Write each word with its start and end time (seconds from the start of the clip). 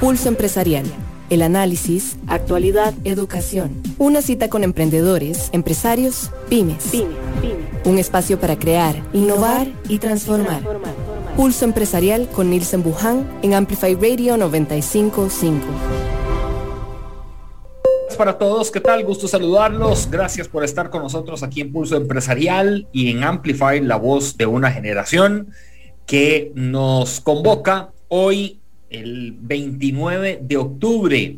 Pulso 0.00 0.28
Empresarial. 0.28 0.84
El 1.28 1.42
análisis, 1.42 2.18
actualidad, 2.28 2.94
educación. 3.02 3.82
Una 3.98 4.22
cita 4.22 4.48
con 4.48 4.62
emprendedores, 4.62 5.50
empresarios, 5.52 6.30
pymes. 6.48 6.92
Un 7.84 7.98
espacio 7.98 8.38
para 8.38 8.56
crear, 8.56 9.02
innovar 9.12 9.66
y 9.88 9.98
transformar. 9.98 10.62
Pulso 11.36 11.64
Empresarial 11.64 12.28
con 12.28 12.48
Nielsen 12.48 12.84
Buján 12.84 13.28
en 13.42 13.54
Amplify 13.54 13.96
Radio 13.96 14.36
955 14.36 15.66
para 18.16 18.36
todos, 18.36 18.72
¿qué 18.72 18.80
tal? 18.80 19.04
Gusto 19.04 19.28
saludarlos. 19.28 20.10
Gracias 20.10 20.48
por 20.48 20.64
estar 20.64 20.90
con 20.90 21.02
nosotros 21.02 21.44
aquí 21.44 21.60
en 21.60 21.72
Pulso 21.72 21.96
Empresarial 21.96 22.88
y 22.90 23.12
en 23.12 23.22
Amplify, 23.22 23.80
la 23.80 23.94
voz 23.94 24.36
de 24.36 24.44
una 24.44 24.72
generación 24.72 25.52
que 26.04 26.50
nos 26.56 27.20
convoca 27.20 27.90
hoy, 28.08 28.58
el 28.90 29.36
29 29.40 30.40
de 30.42 30.56
octubre. 30.56 31.36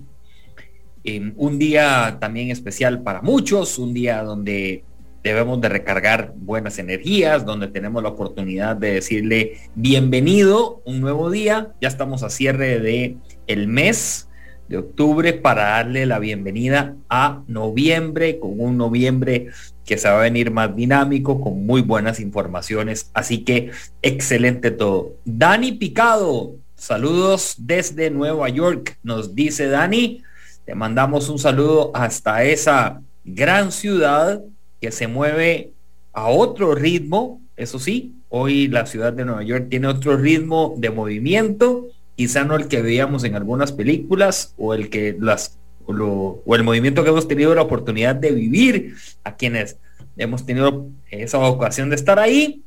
un 1.36 1.58
día 1.58 2.18
también 2.20 2.50
especial 2.50 3.02
para 3.02 3.22
muchos, 3.22 3.78
un 3.78 3.94
día 3.94 4.22
donde 4.22 4.84
debemos 5.22 5.60
de 5.60 5.68
recargar 5.68 6.32
buenas 6.36 6.78
energías, 6.78 7.44
donde 7.44 7.68
tenemos 7.68 8.02
la 8.02 8.10
oportunidad 8.10 8.76
de 8.76 8.94
decirle 8.94 9.54
bienvenido, 9.74 10.82
un 10.84 11.00
nuevo 11.00 11.30
día. 11.30 11.72
Ya 11.80 11.88
estamos 11.88 12.22
a 12.22 12.30
cierre 12.30 12.80
de 12.80 13.16
el 13.46 13.66
mes 13.68 14.28
de 14.68 14.78
octubre 14.78 15.32
para 15.32 15.64
darle 15.64 16.06
la 16.06 16.20
bienvenida 16.20 16.96
a 17.08 17.42
noviembre, 17.48 18.38
con 18.38 18.60
un 18.60 18.76
noviembre 18.76 19.48
que 19.84 19.98
se 19.98 20.08
va 20.08 20.20
a 20.20 20.22
venir 20.22 20.52
más 20.52 20.74
dinámico, 20.76 21.40
con 21.40 21.66
muy 21.66 21.82
buenas 21.82 22.20
informaciones. 22.20 23.10
Así 23.12 23.38
que 23.38 23.72
excelente 24.00 24.70
todo. 24.70 25.16
Dani 25.24 25.72
Picado, 25.72 26.54
saludos 26.80 27.54
desde 27.58 28.10
Nueva 28.10 28.48
York, 28.48 28.98
nos 29.02 29.34
dice 29.34 29.68
Dani. 29.68 30.22
Te 30.64 30.74
mandamos 30.74 31.28
un 31.28 31.38
saludo 31.38 31.90
hasta 31.94 32.42
esa 32.44 33.02
gran 33.24 33.70
ciudad 33.70 34.42
que 34.80 34.90
se 34.90 35.06
mueve 35.06 35.72
a 36.12 36.28
otro 36.28 36.74
ritmo, 36.74 37.40
eso 37.56 37.78
sí, 37.78 38.14
hoy 38.28 38.68
la 38.68 38.86
ciudad 38.86 39.12
de 39.12 39.24
Nueva 39.24 39.42
York 39.42 39.66
tiene 39.70 39.86
otro 39.86 40.16
ritmo 40.16 40.74
de 40.78 40.90
movimiento 40.90 41.86
quizá 42.20 42.44
no 42.44 42.54
el 42.54 42.68
que 42.68 42.82
veíamos 42.82 43.24
en 43.24 43.34
algunas 43.34 43.72
películas 43.72 44.52
o 44.58 44.74
el 44.74 44.90
que 44.90 45.16
las 45.18 45.58
o, 45.86 46.42
el 46.54 46.62
movimiento 46.62 47.02
que 47.02 47.08
hemos 47.08 47.26
tenido 47.26 47.54
la 47.54 47.62
oportunidad 47.62 48.14
de 48.14 48.30
vivir 48.32 48.94
a 49.24 49.36
quienes 49.36 49.78
hemos 50.18 50.44
tenido 50.44 50.86
esa 51.10 51.38
ocasión 51.38 51.88
de 51.88 51.96
estar 51.96 52.18
ahí. 52.18 52.62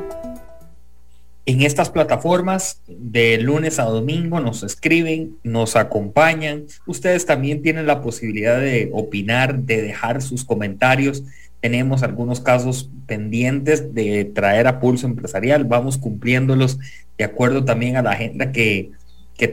En 1.47 1.63
estas 1.63 1.91
plataformas 1.91 2.83
de 2.87 3.39
lunes 3.39 3.79
a 3.79 3.85
domingo 3.85 4.41
nos 4.41 4.63
escriben, 4.63 5.39
nos 5.43 5.75
acompañan. 5.75 6.67
Ustedes 6.87 7.25
también 7.25 7.63
tienen 7.63 7.87
la 7.87 8.03
posibilidad 8.03 8.61
de 8.61 8.91
opinar, 8.93 9.61
de 9.61 9.81
dejar 9.81 10.21
sus 10.21 10.45
comentarios. 10.45 11.25
Tenemos 11.61 12.03
algunos 12.03 12.41
casos 12.41 12.91
pendientes 13.07 13.95
de 13.95 14.27
traer 14.27 14.67
a 14.67 14.81
Pulso 14.81 15.07
Empresarial. 15.07 15.65
Vamos 15.65 15.97
cumpliéndolos 15.97 16.79
de 17.17 17.25
acuerdo 17.25 17.65
también 17.65 17.97
a 17.97 18.03
la 18.03 18.13
agenda 18.13 18.53
que, 18.53 18.93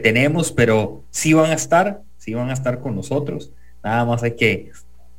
tenemos, 0.02 0.52
pero 0.52 1.02
sí 1.08 1.32
van 1.32 1.50
a 1.50 1.54
estar, 1.54 2.02
sí 2.18 2.34
van 2.34 2.50
a 2.50 2.52
estar 2.52 2.80
con 2.80 2.94
nosotros. 2.94 3.52
Nada 3.82 4.04
más 4.04 4.22
hay 4.22 4.32
que, 4.32 4.70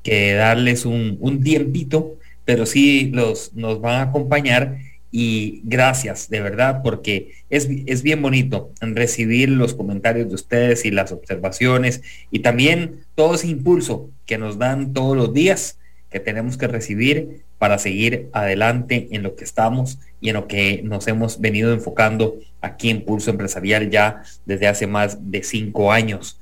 que 0.03 0.33
darles 0.33 0.85
un, 0.85 1.17
un 1.19 1.41
tiempito, 1.41 2.17
pero 2.45 2.67
sí 2.67 3.09
los, 3.11 3.55
nos 3.55 3.81
van 3.81 3.95
a 3.95 4.01
acompañar 4.03 4.77
y 5.11 5.61
gracias 5.63 6.29
de 6.29 6.41
verdad 6.41 6.81
porque 6.83 7.31
es, 7.49 7.67
es, 7.87 8.03
bien 8.03 8.21
bonito 8.21 8.71
recibir 8.79 9.49
los 9.49 9.73
comentarios 9.73 10.29
de 10.29 10.35
ustedes 10.35 10.85
y 10.85 10.91
las 10.91 11.11
observaciones 11.11 12.01
y 12.29 12.39
también 12.39 13.01
todo 13.15 13.35
ese 13.35 13.47
impulso 13.47 14.09
que 14.25 14.37
nos 14.37 14.59
dan 14.59 14.93
todos 14.93 15.17
los 15.17 15.33
días 15.33 15.79
que 16.11 16.19
tenemos 16.19 16.57
que 16.57 16.67
recibir 16.67 17.43
para 17.57 17.77
seguir 17.77 18.29
adelante 18.33 19.07
en 19.11 19.23
lo 19.23 19.35
que 19.35 19.43
estamos 19.43 19.99
y 20.21 20.29
en 20.29 20.35
lo 20.35 20.47
que 20.47 20.81
nos 20.83 21.07
hemos 21.07 21.39
venido 21.39 21.73
enfocando 21.73 22.35
aquí 22.61 22.89
en 22.89 23.03
Pulso 23.03 23.31
Empresarial 23.31 23.89
ya 23.89 24.23
desde 24.45 24.67
hace 24.67 24.87
más 24.87 25.31
de 25.31 25.43
cinco 25.43 25.91
años. 25.91 26.39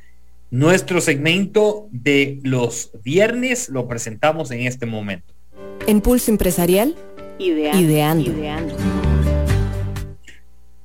Nuestro 0.49 1.01
segmento 1.01 1.89
de 1.91 2.39
los 2.43 2.91
viernes 3.03 3.67
lo 3.67 3.87
presentamos 3.87 4.51
en 4.51 4.61
este 4.61 4.85
momento. 4.85 5.33
En 5.87 5.99
Pulso 6.01 6.31
Empresarial 6.31 6.95
Ideando. 7.39 8.75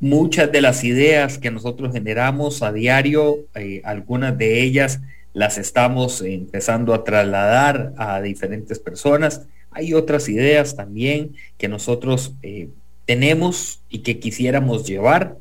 Muchas 0.00 0.52
de 0.52 0.60
las 0.60 0.84
ideas 0.84 1.38
que 1.38 1.50
nosotros 1.50 1.92
generamos 1.92 2.62
a 2.62 2.72
diario, 2.72 3.38
eh, 3.54 3.80
algunas 3.84 4.36
de 4.36 4.62
ellas 4.62 5.00
las 5.32 5.56
estamos 5.56 6.20
empezando 6.20 6.92
a 6.92 7.04
trasladar 7.04 7.94
a 7.96 8.20
diferentes 8.20 8.78
personas. 8.78 9.46
Hay 9.70 9.94
otras 9.94 10.28
ideas 10.28 10.76
también 10.76 11.34
que 11.56 11.68
nosotros 11.68 12.34
eh, 12.42 12.68
tenemos 13.06 13.80
y 13.88 14.00
que 14.00 14.18
quisiéramos 14.18 14.86
llevar. 14.86 15.38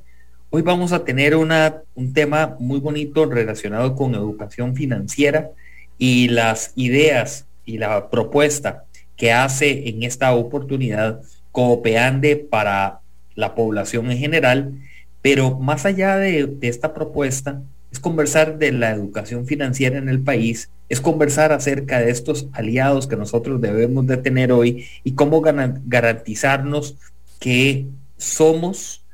Hoy 0.50 0.62
vamos 0.62 0.94
a 0.94 1.04
tener 1.04 1.36
una, 1.36 1.82
un 1.94 2.14
tema 2.14 2.56
muy 2.58 2.80
bonito 2.80 3.26
relacionado 3.26 3.96
con 3.96 4.16
educación 4.16 4.76
financiera 4.76 5.50
y 5.98 6.30
las 6.30 6.72
ideas 6.76 7.48
y 7.66 7.80
la 7.80 8.10
propuesta 8.10 8.86
que 9.22 9.32
hace 9.32 9.88
en 9.88 10.02
esta 10.02 10.34
oportunidad 10.34 11.22
Coopeande 11.52 12.38
para 12.38 13.02
la 13.36 13.54
población 13.54 14.10
en 14.10 14.18
general, 14.18 14.74
pero 15.22 15.60
más 15.60 15.86
allá 15.86 16.18
de, 16.18 16.58
esta 16.62 16.96
propuesta, 16.96 17.62
es 17.92 18.00
conversar 18.00 18.58
de 18.58 18.72
la 18.72 18.90
educación 18.90 19.46
financiera 19.46 20.00
en 20.00 20.10
el 20.10 20.22
país, 20.22 20.72
es 20.90 21.02
conversar 21.02 21.52
acerca 21.52 22.00
de 22.00 22.10
estos 22.10 22.48
aliados 22.54 23.06
que 23.06 23.16
nosotros 23.16 23.62
debemos 23.62 24.08
de 24.08 24.18
tener 24.18 24.52
hoy 24.52 24.88
y 25.04 25.12
cómo 25.12 25.40
garantizarnos 25.42 26.96
que 27.40 27.86
somos 28.18 29.06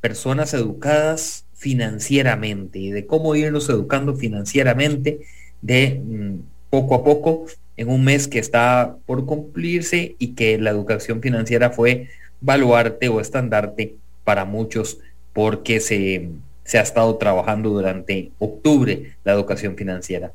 personas 0.00 0.52
educadas 0.52 1.44
financieramente 1.54 2.80
y 2.80 2.90
de 2.90 3.06
cómo 3.06 3.36
irnos 3.36 3.68
educando 3.68 4.16
financieramente 4.16 5.20
de 5.62 6.02
mm, 6.04 6.38
poco 6.70 6.96
a 6.96 7.04
poco 7.04 7.46
en 7.76 7.88
un 7.88 8.04
mes 8.04 8.28
que 8.28 8.38
está 8.38 8.96
por 9.06 9.26
cumplirse 9.26 10.16
y 10.18 10.34
que 10.34 10.58
la 10.58 10.70
educación 10.70 11.20
financiera 11.20 11.70
fue 11.70 12.08
baluarte 12.40 13.08
o 13.08 13.20
estandarte 13.20 13.96
para 14.24 14.44
muchos 14.44 14.98
porque 15.32 15.80
se, 15.80 16.30
se 16.64 16.78
ha 16.78 16.82
estado 16.82 17.16
trabajando 17.16 17.70
durante 17.70 18.30
octubre 18.38 19.14
la 19.24 19.32
educación 19.32 19.76
financiera. 19.76 20.32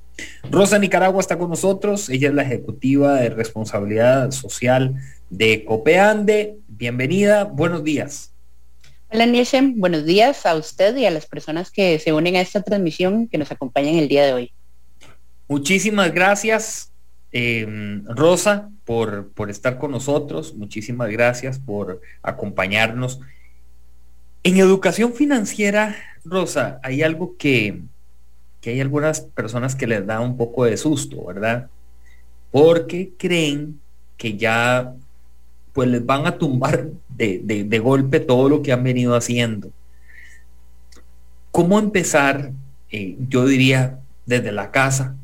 Rosa 0.49 0.77
Nicaragua 0.77 1.21
está 1.21 1.37
con 1.37 1.49
nosotros, 1.49 2.09
ella 2.09 2.29
es 2.29 2.33
la 2.33 2.43
ejecutiva 2.43 3.15
de 3.15 3.29
responsabilidad 3.29 4.31
social 4.31 4.95
de 5.29 5.65
Copeande. 5.65 6.55
Bienvenida, 6.67 7.45
buenos 7.45 7.83
días. 7.83 8.31
Hola 9.11 9.25
Nielsen, 9.25 9.79
buenos 9.79 10.05
días 10.05 10.45
a 10.45 10.55
usted 10.55 10.95
y 10.95 11.05
a 11.05 11.11
las 11.11 11.25
personas 11.25 11.71
que 11.71 11.97
se 11.97 12.13
unen 12.13 12.35
a 12.35 12.41
esta 12.41 12.61
transmisión 12.61 13.27
que 13.27 13.39
nos 13.39 13.51
acompañan 13.51 13.95
el 13.95 14.07
día 14.07 14.23
de 14.23 14.33
hoy. 14.33 14.51
Muchísimas 15.47 16.13
gracias, 16.13 16.88
em, 17.31 18.05
Rosa, 18.05 18.69
por, 18.85 19.29
por 19.29 19.49
estar 19.49 19.77
con 19.77 19.91
nosotros. 19.91 20.55
Muchísimas 20.55 21.09
gracias 21.09 21.59
por 21.59 22.01
acompañarnos. 22.23 23.19
En 24.43 24.57
educación 24.57 25.13
financiera, 25.13 25.95
Rosa, 26.23 26.79
hay 26.83 27.03
algo 27.03 27.35
que, 27.37 27.81
que 28.61 28.71
hay 28.71 28.81
algunas 28.81 29.21
personas 29.21 29.75
que 29.75 29.87
les 29.87 30.05
da 30.05 30.21
un 30.21 30.37
poco 30.37 30.65
de 30.65 30.77
susto, 30.77 31.25
¿verdad? 31.25 31.69
Porque 32.51 33.11
creen 33.17 33.79
que 34.17 34.37
ya 34.37 34.93
pues 35.73 35.87
les 35.87 36.05
van 36.05 36.27
a 36.27 36.37
tumbar 36.37 36.89
de, 37.07 37.79
golpe 37.81 38.19
todo 38.19 38.49
lo 38.49 38.61
que 38.61 38.73
han 38.73 38.83
venido 38.83 39.15
haciendo. 39.15 39.71
¿Cómo 41.51 41.79
empezar, 41.79 42.51
eh, 42.91 43.15
yo 43.29 43.45
diría, 43.45 43.99
desde 44.25 44.51
la 44.51 44.71
casa 44.71 45.15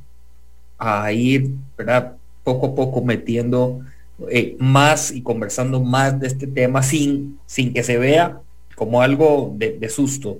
a 0.77 1.11
ir, 1.11 1.51
¿verdad? 1.77 2.15
Poco 2.43 2.67
a 2.67 2.75
poco 2.75 3.01
metiendo 3.01 3.81
eh, 4.29 4.55
más 4.59 5.11
y 5.11 5.21
conversando 5.21 5.81
más 5.81 6.19
de 6.19 6.27
este 6.27 6.47
tema 6.47 6.81
sin, 6.83 7.39
sin 7.45 7.73
que 7.73 7.83
se 7.83 7.97
vea 7.97 8.39
como 8.75 9.01
algo 9.01 9.53
de, 9.55 9.89
susto? 9.89 10.39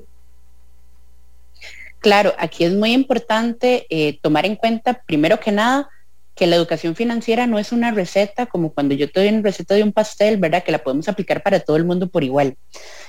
Claro, 2.00 2.34
aquí 2.38 2.64
es 2.64 2.74
muy 2.74 2.92
importante 2.92 3.88
eh, 3.90 4.20
tomar 4.22 4.46
en 4.46 4.56
cuenta, 4.56 5.02
primero 5.06 5.40
que 5.40 5.52
nada, 5.52 5.90
que 6.36 6.48
la 6.48 6.58
educación 6.58 6.96
financiera 6.96 7.48
no 7.48 7.58
es 7.60 7.72
una 7.72 7.92
receta 7.92 8.46
como 8.46 8.74
cuando 8.74 8.94
yo 8.94 9.10
te 9.10 9.22
doy 9.22 9.30
una 9.30 9.42
receta 9.42 9.74
de 9.74 9.84
un 9.84 9.94
pastel, 9.94 10.38
¿verdad? 10.38 10.64
Que 10.64 10.72
la 10.72 10.84
podemos 10.84 11.08
aplicar 11.08 11.42
para 11.42 11.62
todo 11.62 11.78
el 11.78 11.86
mundo 11.86 12.10
por 12.10 12.24
igual. 12.24 12.58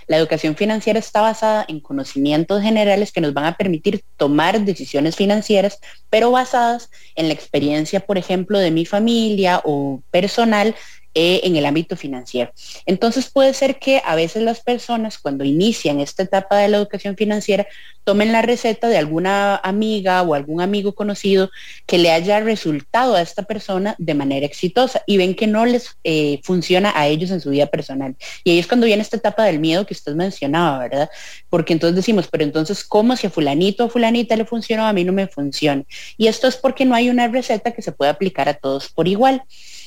La 0.07 0.17
educación 0.17 0.55
financiera 0.55 0.99
está 0.99 1.21
basada 1.21 1.65
en 1.69 1.81
conocimientos 1.81 2.63
generales 2.63 3.11
que 3.11 3.21
nos 3.21 3.35
van 3.35 3.47
a 3.47 3.57
permitir 3.57 4.03
tomar 4.17 4.65
decisiones 4.65 5.17
financieras, 5.17 5.81
pero 6.09 6.31
basadas 6.31 6.89
en 7.17 7.27
la 7.27 7.35
experiencia, 7.35 8.01
por 8.01 8.17
ejemplo, 8.17 8.61
de 8.61 8.71
mi 8.71 8.87
familia 8.87 9.61
o 9.65 10.01
personal 10.11 10.77
eh, 11.19 11.41
en 11.45 11.57
el 11.57 11.65
ámbito 11.65 11.97
financiero. 11.97 12.53
Entonces 12.85 13.31
puede 13.31 13.55
ser 13.55 13.79
que 13.79 14.03
a 14.05 14.15
veces 14.15 14.43
las 14.43 14.61
personas 14.61 15.17
cuando 15.17 15.45
inician 15.45 15.99
esta 15.99 16.25
etapa 16.25 16.59
de 16.59 16.69
la 16.69 16.77
educación 16.77 17.17
financiera 17.17 17.67
tomen 18.05 18.33
la 18.33 18.43
receta 18.43 18.91
de 18.91 18.99
alguna 18.99 19.57
amiga 19.57 20.21
o 20.21 20.35
algún 20.35 20.61
amigo 20.61 20.95
conocido 20.95 21.51
que 21.87 21.97
le 21.97 22.11
haya 22.11 22.41
resultado 22.41 23.15
a 23.15 23.23
esta 23.23 23.45
persona 23.45 23.95
de 23.97 24.13
manera 24.13 24.45
exitosa 24.45 25.03
y 25.07 25.17
ven 25.17 25.35
que 25.35 25.47
no 25.47 25.65
les 25.65 25.97
eh, 26.05 26.39
funciona 26.43 26.93
a 26.95 27.07
ellos 27.09 27.31
en 27.31 27.41
su 27.41 27.49
vida 27.49 27.65
personal. 27.65 28.15
Y 28.45 28.51
ahí 28.51 28.59
es 28.59 28.67
cuando 28.67 28.85
viene 28.85 29.01
esta 29.01 29.17
etapa 29.17 29.43
del 29.45 29.59
miedo 29.59 29.87
que 29.87 29.95
usted 29.95 30.15
mencionaba, 30.15 30.81
¿verdad? 30.81 31.09
Porque 31.49 31.73
entonces 31.73 31.97
decimos, 31.97 32.29
pero 32.31 32.45
entonces, 32.45 32.85
¿cómo 32.85 33.17
si 33.17 33.27
a 33.27 33.31
fulanito 33.31 33.87
o 33.87 33.89
fulanita 33.89 34.37
le 34.37 34.45
funcionó, 34.45 34.87
a 34.87 34.93
mí 34.93 35.03
no 35.03 35.15
me 35.15 35.29
funciona? 35.29 35.83
Y 36.19 36.27
esto 36.27 36.47
es 36.47 36.59
porque 36.59 36.85
no 36.85 36.95
hay 36.95 37.09
una 37.09 37.27
receta 37.29 37.73
que 37.73 37.81
se 37.81 37.93
pueda 37.93 38.11
aplicar 38.11 38.51
a 38.51 38.55
todos 38.55 38.91
por 38.91 39.09
igual. 39.09 39.43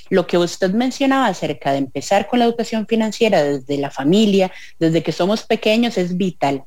Lo 0.09 0.27
que 0.27 0.38
usted 0.38 0.71
mencionaba 0.71 1.27
acerca 1.27 1.71
de 1.71 1.79
empezar 1.79 2.27
con 2.27 2.39
la 2.39 2.45
educación 2.45 2.88
financiera 2.88 3.44
desde 3.44 3.77
la 3.77 3.91
familia, 3.91 4.51
desde 4.79 5.03
que 5.03 5.11
somos 5.11 5.44
pequeños, 5.44 5.97
es 5.97 6.17
vital. 6.17 6.63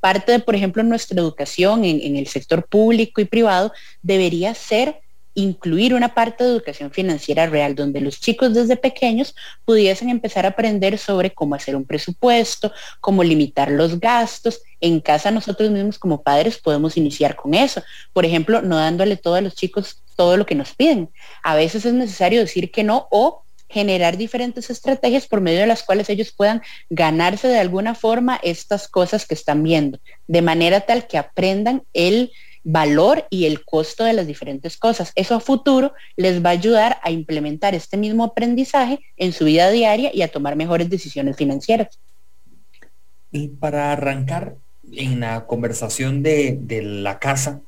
Parte 0.00 0.32
de, 0.32 0.38
por 0.40 0.54
ejemplo, 0.54 0.82
nuestra 0.82 1.20
educación 1.20 1.84
en, 1.84 2.00
en 2.00 2.16
el 2.16 2.26
sector 2.26 2.66
público 2.66 3.20
y 3.20 3.26
privado 3.26 3.72
debería 4.02 4.54
ser 4.54 5.00
incluir 5.34 5.94
una 5.94 6.14
parte 6.14 6.44
de 6.44 6.50
educación 6.50 6.90
financiera 6.90 7.46
real, 7.46 7.74
donde 7.74 8.00
los 8.00 8.20
chicos 8.20 8.52
desde 8.52 8.76
pequeños 8.76 9.34
pudiesen 9.64 10.08
empezar 10.08 10.44
a 10.44 10.50
aprender 10.50 10.98
sobre 10.98 11.30
cómo 11.32 11.54
hacer 11.54 11.76
un 11.76 11.84
presupuesto, 11.84 12.72
cómo 13.00 13.22
limitar 13.22 13.70
los 13.70 13.98
gastos. 14.00 14.62
En 14.80 15.00
casa 15.00 15.30
nosotros 15.30 15.70
mismos 15.70 15.98
como 15.98 16.22
padres 16.22 16.58
podemos 16.58 16.96
iniciar 16.96 17.36
con 17.36 17.54
eso. 17.54 17.82
Por 18.12 18.24
ejemplo, 18.24 18.62
no 18.62 18.76
dándole 18.76 19.16
todo 19.16 19.34
a 19.34 19.40
los 19.40 19.54
chicos 19.54 20.02
todo 20.16 20.36
lo 20.36 20.46
que 20.46 20.54
nos 20.54 20.74
piden. 20.74 21.08
A 21.42 21.54
veces 21.54 21.84
es 21.84 21.94
necesario 21.94 22.40
decir 22.40 22.70
que 22.70 22.84
no 22.84 23.08
o 23.10 23.42
generar 23.70 24.16
diferentes 24.16 24.68
estrategias 24.68 25.26
por 25.26 25.40
medio 25.40 25.60
de 25.60 25.66
las 25.66 25.82
cuales 25.82 26.10
ellos 26.10 26.32
puedan 26.32 26.60
ganarse 26.90 27.48
de 27.48 27.58
alguna 27.58 27.94
forma 27.94 28.38
estas 28.42 28.88
cosas 28.88 29.26
que 29.26 29.34
están 29.34 29.62
viendo, 29.62 30.00
de 30.26 30.42
manera 30.42 30.80
tal 30.80 31.06
que 31.06 31.16
aprendan 31.16 31.84
el 31.94 32.32
valor 32.62 33.26
y 33.30 33.46
el 33.46 33.64
costo 33.64 34.04
de 34.04 34.12
las 34.12 34.26
diferentes 34.26 34.76
cosas. 34.76 35.12
Eso 35.14 35.34
a 35.34 35.40
futuro 35.40 35.94
les 36.16 36.44
va 36.44 36.50
a 36.50 36.52
ayudar 36.52 36.98
a 37.02 37.10
implementar 37.10 37.74
este 37.74 37.96
mismo 37.96 38.24
aprendizaje 38.24 39.00
en 39.16 39.32
su 39.32 39.44
vida 39.44 39.70
diaria 39.70 40.10
y 40.12 40.22
a 40.22 40.28
tomar 40.28 40.56
mejores 40.56 40.90
decisiones 40.90 41.36
financieras. 41.36 41.98
Y 43.32 43.48
para 43.48 43.92
arrancar 43.92 44.56
en 44.92 45.20
la 45.20 45.46
conversación 45.46 46.22
de, 46.22 46.58
la 46.82 47.18
casa, 47.18 47.60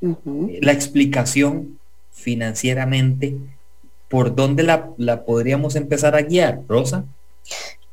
la 0.00 0.72
explicación 0.72 1.78
financieramente, 2.12 3.36
¿por 4.08 4.34
dónde 4.34 4.62
la, 4.62 4.90
la 4.96 5.24
podríamos 5.24 5.76
empezar 5.76 6.14
a 6.14 6.22
guiar, 6.22 6.60
Rosa? 6.68 7.04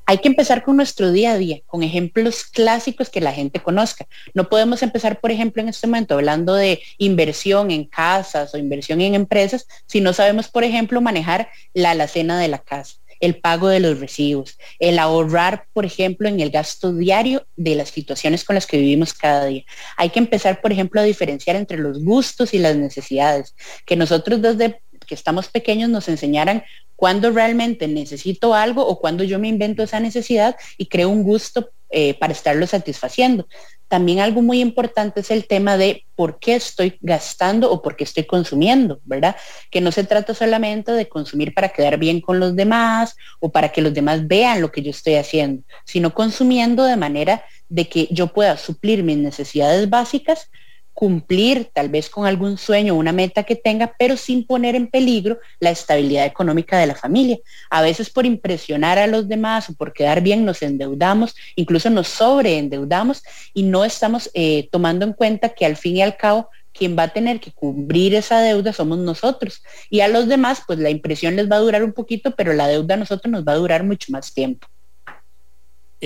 hay 0.06 0.18
que 0.18 0.28
empezar 0.28 0.64
con 0.64 0.76
nuestro 0.76 1.12
día 1.12 1.32
a 1.32 1.38
día, 1.38 1.60
con 1.66 1.82
ejemplos 1.82 2.44
clásicos 2.44 3.10
que 3.10 3.22
la 3.22 3.32
gente 3.32 3.62
conozca. 3.62 4.06
No 4.34 4.50
podemos 4.50 4.84
empezar, 4.84 5.20
por 5.20 5.32
ejemplo, 5.32 5.62
en 5.62 5.70
este 5.70 5.88
momento 5.88 6.16
hablando 6.16 6.56
de 6.56 6.82
inversión 6.98 7.72
en 7.72 7.86
casas 7.86 8.54
o 8.54 8.58
inversión 8.58 9.00
en 9.02 9.16
empresas 9.16 9.66
si 9.86 10.02
no 10.02 10.14
sabemos, 10.14 10.50
por 10.50 10.64
ejemplo, 10.64 11.00
manejar 11.00 11.50
la 11.74 11.92
alacena 11.92 12.40
de 12.40 12.50
la 12.50 12.60
casa 12.60 12.98
el 13.24 13.38
pago 13.38 13.70
de 13.70 13.80
los 13.80 14.02
recibos, 14.02 14.58
el 14.80 15.00
ahorrar, 15.00 15.68
por 15.72 15.86
ejemplo, 15.86 16.28
en 16.28 16.42
el 16.42 16.50
gasto 16.50 16.94
diario 16.94 17.48
de 17.56 17.76
las 17.76 17.88
situaciones 17.88 18.44
con 18.44 18.56
las 18.56 18.68
que 18.68 18.78
vivimos 18.78 19.14
cada 19.14 19.46
día. 19.46 19.64
Hay 19.96 20.10
que 20.10 20.20
empezar, 20.20 20.60
por 20.60 20.74
ejemplo, 20.74 21.00
a 21.00 21.06
diferenciar 21.06 21.56
entre 21.56 21.78
los 21.78 22.04
gustos 22.04 22.54
y 22.54 22.60
las 22.60 22.76
necesidades, 22.76 23.56
que 23.86 23.96
nosotros 23.96 24.42
desde 24.42 24.82
que 25.08 25.16
estamos 25.16 25.48
pequeños 25.48 25.90
nos 25.90 26.10
enseñaran 26.10 26.64
cuando 26.98 27.32
realmente 27.32 27.88
necesito 27.88 28.54
algo 28.54 28.86
o 28.86 29.00
cuando 29.00 29.24
yo 29.24 29.40
me 29.40 29.48
invento 29.48 29.84
esa 29.84 30.02
necesidad 30.02 30.58
y 30.78 30.88
creo 30.88 31.08
un 31.08 31.24
gusto 31.24 31.72
eh, 31.96 32.16
para 32.16 32.34
estarlo 32.34 32.66
satisfaciendo. 32.66 33.48
También 33.88 34.20
algo 34.20 34.42
muy 34.42 34.62
importante 34.62 35.20
es 35.20 35.30
el 35.30 35.46
tema 35.46 35.78
de 35.78 36.08
por 36.16 36.40
qué 36.40 36.56
estoy 36.56 36.98
gastando 37.02 37.72
o 37.72 37.84
por 37.84 37.96
qué 37.96 38.04
estoy 38.04 38.24
consumiendo, 38.24 39.00
¿verdad? 39.04 39.36
Que 39.70 39.80
no 39.80 39.92
se 39.92 40.04
trata 40.04 40.34
solamente 40.34 40.92
de 40.92 41.08
consumir 41.08 41.54
para 41.54 41.70
quedar 41.70 42.00
bien 42.00 42.20
con 42.20 42.40
los 42.40 42.56
demás 42.56 43.16
o 43.40 43.52
para 43.52 43.72
que 43.72 43.84
los 43.84 43.94
demás 43.94 44.28
vean 44.28 44.62
lo 44.62 44.72
que 44.72 44.82
yo 44.82 44.90
estoy 44.90 45.14
haciendo, 45.14 45.62
sino 45.86 46.16
consumiendo 46.16 46.84
de 46.84 46.98
manera 46.98 47.46
de 47.70 47.88
que 47.88 48.08
yo 48.10 48.34
pueda 48.34 48.58
suplir 48.58 49.04
mis 49.04 49.18
necesidades 49.18 49.88
básicas 49.88 50.50
cumplir 50.94 51.70
tal 51.74 51.90
vez 51.90 52.10
con 52.10 52.26
algún 52.26 52.58
sueño 52.58 52.96
una 52.96 53.12
meta 53.12 53.44
que 53.44 53.56
tenga, 53.56 53.94
pero 53.98 54.16
sin 54.16 54.46
poner 54.46 54.76
en 54.76 54.88
peligro 54.88 55.40
la 55.60 55.72
estabilidad 55.72 56.26
económica 56.26 56.78
de 56.78 56.88
la 56.88 56.96
familia. 56.96 57.38
A 57.70 57.82
veces 57.82 58.10
por 58.10 58.26
impresionar 58.26 59.00
a 59.00 59.08
los 59.08 59.28
demás 59.28 59.70
o 59.70 59.74
por 59.74 59.94
quedar 59.94 60.22
bien 60.22 60.46
nos 60.46 60.62
endeudamos, 60.62 61.36
incluso 61.56 61.90
nos 61.90 62.08
sobreendeudamos 62.08 63.24
y 63.54 63.64
no 63.64 63.84
estamos 63.86 64.30
eh, 64.34 64.70
tomando 64.72 65.06
en 65.06 65.14
cuenta 65.14 65.50
que 65.50 65.66
al 65.66 65.76
fin 65.76 65.98
y 65.98 66.02
al 66.02 66.16
cabo 66.16 66.50
quien 66.74 66.98
va 66.98 67.04
a 67.04 67.14
tener 67.14 67.40
que 67.40 67.52
cubrir 67.52 68.16
esa 68.16 68.42
deuda 68.42 68.74
somos 68.74 68.98
nosotros. 68.98 69.62
Y 69.92 70.00
a 70.00 70.08
los 70.08 70.28
demás, 70.28 70.64
pues 70.66 70.80
la 70.80 70.90
impresión 70.90 71.36
les 71.36 71.50
va 71.50 71.58
a 71.58 71.60
durar 71.60 71.84
un 71.84 71.94
poquito, 71.94 72.36
pero 72.36 72.54
la 72.54 72.68
deuda 72.68 72.96
a 72.96 72.98
nosotros 72.98 73.32
nos 73.32 73.46
va 73.46 73.52
a 73.54 73.58
durar 73.58 73.84
mucho 73.84 74.12
más 74.12 74.34
tiempo 74.34 74.68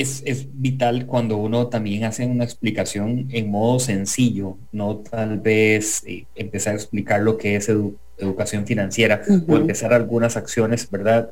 es, 0.01 0.47
vital 0.53 1.05
cuando 1.07 1.37
uno 1.37 1.67
también 1.67 2.03
hace 2.03 2.25
una 2.25 2.43
explicación 2.43 3.27
en 3.31 3.49
modo 3.49 3.79
sencillo, 3.79 4.57
no 4.71 4.97
tal 4.97 5.39
vez 5.39 6.03
eh, 6.05 6.25
empezar 6.35 6.73
a 6.73 6.75
explicar 6.77 7.21
lo 7.21 7.37
que 7.37 7.55
es 7.55 7.69
educación 8.17 8.65
financiera 8.65 9.21
o 9.47 9.57
empezar 9.57 9.93
algunas 9.93 10.37
acciones, 10.37 10.89
¿verdad? 10.89 11.31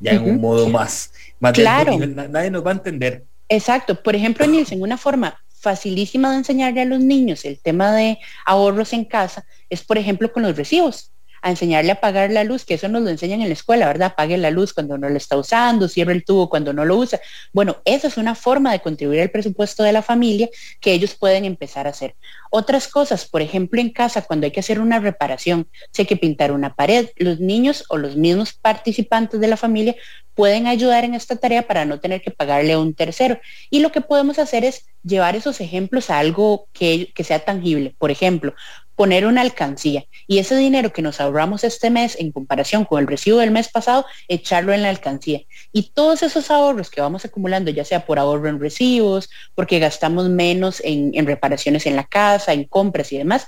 ya 0.00 0.12
en 0.12 0.22
un 0.22 0.40
modo 0.40 0.68
más, 0.68 1.12
más 1.40 1.52
claro. 1.52 1.98
nadie 1.98 2.50
nos 2.50 2.64
va 2.64 2.70
a 2.70 2.74
entender. 2.74 3.24
Exacto. 3.48 4.00
Por 4.02 4.14
ejemplo, 4.14 4.46
Nielsen, 4.46 4.82
una 4.82 4.96
forma 4.96 5.38
facilísima 5.60 6.30
de 6.30 6.38
enseñarle 6.38 6.82
a 6.82 6.84
los 6.84 7.00
niños 7.00 7.44
el 7.44 7.58
tema 7.58 7.92
de 7.92 8.18
ahorros 8.44 8.92
en 8.92 9.04
casa 9.04 9.44
es, 9.68 9.82
por 9.82 9.98
ejemplo, 9.98 10.32
con 10.32 10.42
los 10.42 10.56
recibos 10.56 11.10
a 11.46 11.50
enseñarle 11.50 11.92
a 11.92 11.94
apagar 11.94 12.32
la 12.32 12.42
luz, 12.42 12.64
que 12.64 12.74
eso 12.74 12.88
nos 12.88 13.02
lo 13.02 13.08
enseñan 13.08 13.40
en 13.40 13.46
la 13.46 13.52
escuela, 13.52 13.86
¿verdad? 13.86 14.08
Apague 14.08 14.36
la 14.36 14.50
luz 14.50 14.72
cuando 14.72 14.98
no 14.98 15.08
lo 15.08 15.16
está 15.16 15.36
usando, 15.36 15.88
cierre 15.88 16.12
el 16.12 16.24
tubo 16.24 16.48
cuando 16.48 16.72
no 16.72 16.84
lo 16.84 16.96
usa. 16.96 17.20
Bueno, 17.52 17.76
esa 17.84 18.08
es 18.08 18.16
una 18.16 18.34
forma 18.34 18.72
de 18.72 18.80
contribuir 18.80 19.20
al 19.20 19.30
presupuesto 19.30 19.84
de 19.84 19.92
la 19.92 20.02
familia 20.02 20.48
que 20.80 20.92
ellos 20.92 21.14
pueden 21.14 21.44
empezar 21.44 21.86
a 21.86 21.90
hacer. 21.90 22.16
Otras 22.50 22.88
cosas, 22.88 23.26
por 23.26 23.42
ejemplo, 23.42 23.80
en 23.80 23.90
casa, 23.90 24.22
cuando 24.22 24.46
hay 24.46 24.50
que 24.50 24.58
hacer 24.58 24.80
una 24.80 24.98
reparación, 24.98 25.68
si 25.92 26.02
hay 26.02 26.06
que 26.06 26.16
pintar 26.16 26.50
una 26.50 26.74
pared, 26.74 27.10
los 27.14 27.38
niños 27.38 27.84
o 27.90 27.96
los 27.96 28.16
mismos 28.16 28.52
participantes 28.52 29.38
de 29.38 29.46
la 29.46 29.56
familia 29.56 29.94
pueden 30.34 30.66
ayudar 30.66 31.04
en 31.04 31.14
esta 31.14 31.36
tarea 31.36 31.66
para 31.66 31.84
no 31.84 32.00
tener 32.00 32.22
que 32.22 32.32
pagarle 32.32 32.72
a 32.72 32.80
un 32.80 32.92
tercero. 32.92 33.38
Y 33.70 33.80
lo 33.80 33.92
que 33.92 34.00
podemos 34.00 34.40
hacer 34.40 34.64
es 34.64 34.86
llevar 35.04 35.36
esos 35.36 35.60
ejemplos 35.60 36.10
a 36.10 36.18
algo 36.18 36.68
que, 36.72 37.12
que 37.14 37.22
sea 37.22 37.38
tangible. 37.38 37.94
Por 37.98 38.10
ejemplo, 38.10 38.52
poner 38.96 39.26
una 39.26 39.42
alcancía 39.42 40.06
y 40.26 40.38
ese 40.38 40.56
dinero 40.56 40.92
que 40.92 41.02
nos 41.02 41.20
ahorramos 41.20 41.62
este 41.62 41.90
mes 41.90 42.16
en 42.18 42.32
comparación 42.32 42.84
con 42.84 43.00
el 43.00 43.06
recibo 43.06 43.38
del 43.38 43.50
mes 43.50 43.68
pasado, 43.68 44.06
echarlo 44.26 44.72
en 44.72 44.82
la 44.82 44.88
alcancía. 44.88 45.42
Y 45.72 45.90
todos 45.94 46.22
esos 46.22 46.50
ahorros 46.50 46.90
que 46.90 47.00
vamos 47.00 47.24
acumulando, 47.24 47.70
ya 47.70 47.84
sea 47.84 48.06
por 48.06 48.18
ahorro 48.18 48.48
en 48.48 48.58
recibos, 48.58 49.28
porque 49.54 49.78
gastamos 49.78 50.28
menos 50.28 50.80
en, 50.82 51.12
en 51.14 51.26
reparaciones 51.26 51.86
en 51.86 51.94
la 51.94 52.04
casa, 52.04 52.52
en 52.52 52.64
compras 52.64 53.12
y 53.12 53.18
demás, 53.18 53.46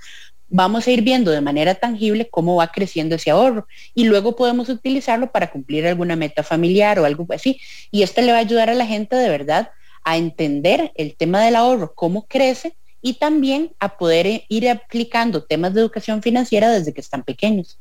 vamos 0.49 0.87
a 0.87 0.91
ir 0.91 1.03
viendo 1.03 1.31
de 1.31 1.41
manera 1.41 1.75
tangible 1.75 2.29
cómo 2.31 2.57
va 2.57 2.69
creciendo 2.69 3.17
ese 3.17 3.31
ahorro 3.31 3.67
y 3.95 4.05
luego 4.05 4.37
podemos 4.37 4.69
utilizarlo 4.69 5.31
para 5.31 5.51
cumplir 5.51 5.87
alguna 5.87 6.17
meta 6.17 6.43
familiar 6.43 6.99
o 6.99 7.05
algo 7.05 7.27
así. 7.31 7.61
Y 7.91 8.03
esto 8.03 8.21
le 8.21 8.33
va 8.33 8.39
a 8.39 8.41
ayudar 8.43 8.71
a 8.71 8.75
la 8.75 8.87
gente 8.87 9.17
de 9.17 9.29
verdad 9.29 9.71
a 10.05 10.17
entender 10.17 10.93
el 10.95 11.17
tema 11.17 11.45
del 11.45 11.57
ahorro, 11.57 11.95
cómo 11.95 12.27
crece 12.27 12.77
y 13.01 13.15
también 13.15 13.73
a 13.79 13.97
poder 13.97 14.45
ir 14.49 14.69
aplicando 14.69 15.45
temas 15.45 15.75
de 15.75 15.81
educación 15.81 16.23
financiera 16.23 16.71
desde 16.71 16.93
que 16.93 17.01
están 17.01 17.23
pequeños. 17.23 17.79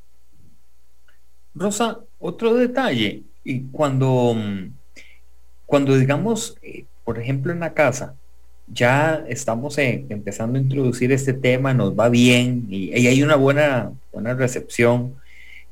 Rosa, 1.54 2.00
otro 2.20 2.54
detalle, 2.54 3.24
y 3.44 3.62
cuando, 3.72 4.36
cuando 5.66 5.98
digamos, 5.98 6.58
eh, 6.62 6.86
por 7.04 7.20
ejemplo, 7.20 7.52
en 7.52 7.62
la 7.62 7.74
casa, 7.74 8.16
ya 8.68 9.24
estamos 9.28 9.78
eh, 9.78 10.06
empezando 10.10 10.60
a 10.60 10.62
introducir 10.62 11.12
este 11.12 11.34
tema, 11.34 11.74
nos 11.74 11.98
va 11.98 12.10
bien 12.10 12.68
y, 12.70 12.92
hay 12.94 13.24
una 13.24 13.36
buena, 13.36 13.92
buena 14.12 14.34
recepción. 14.34 15.16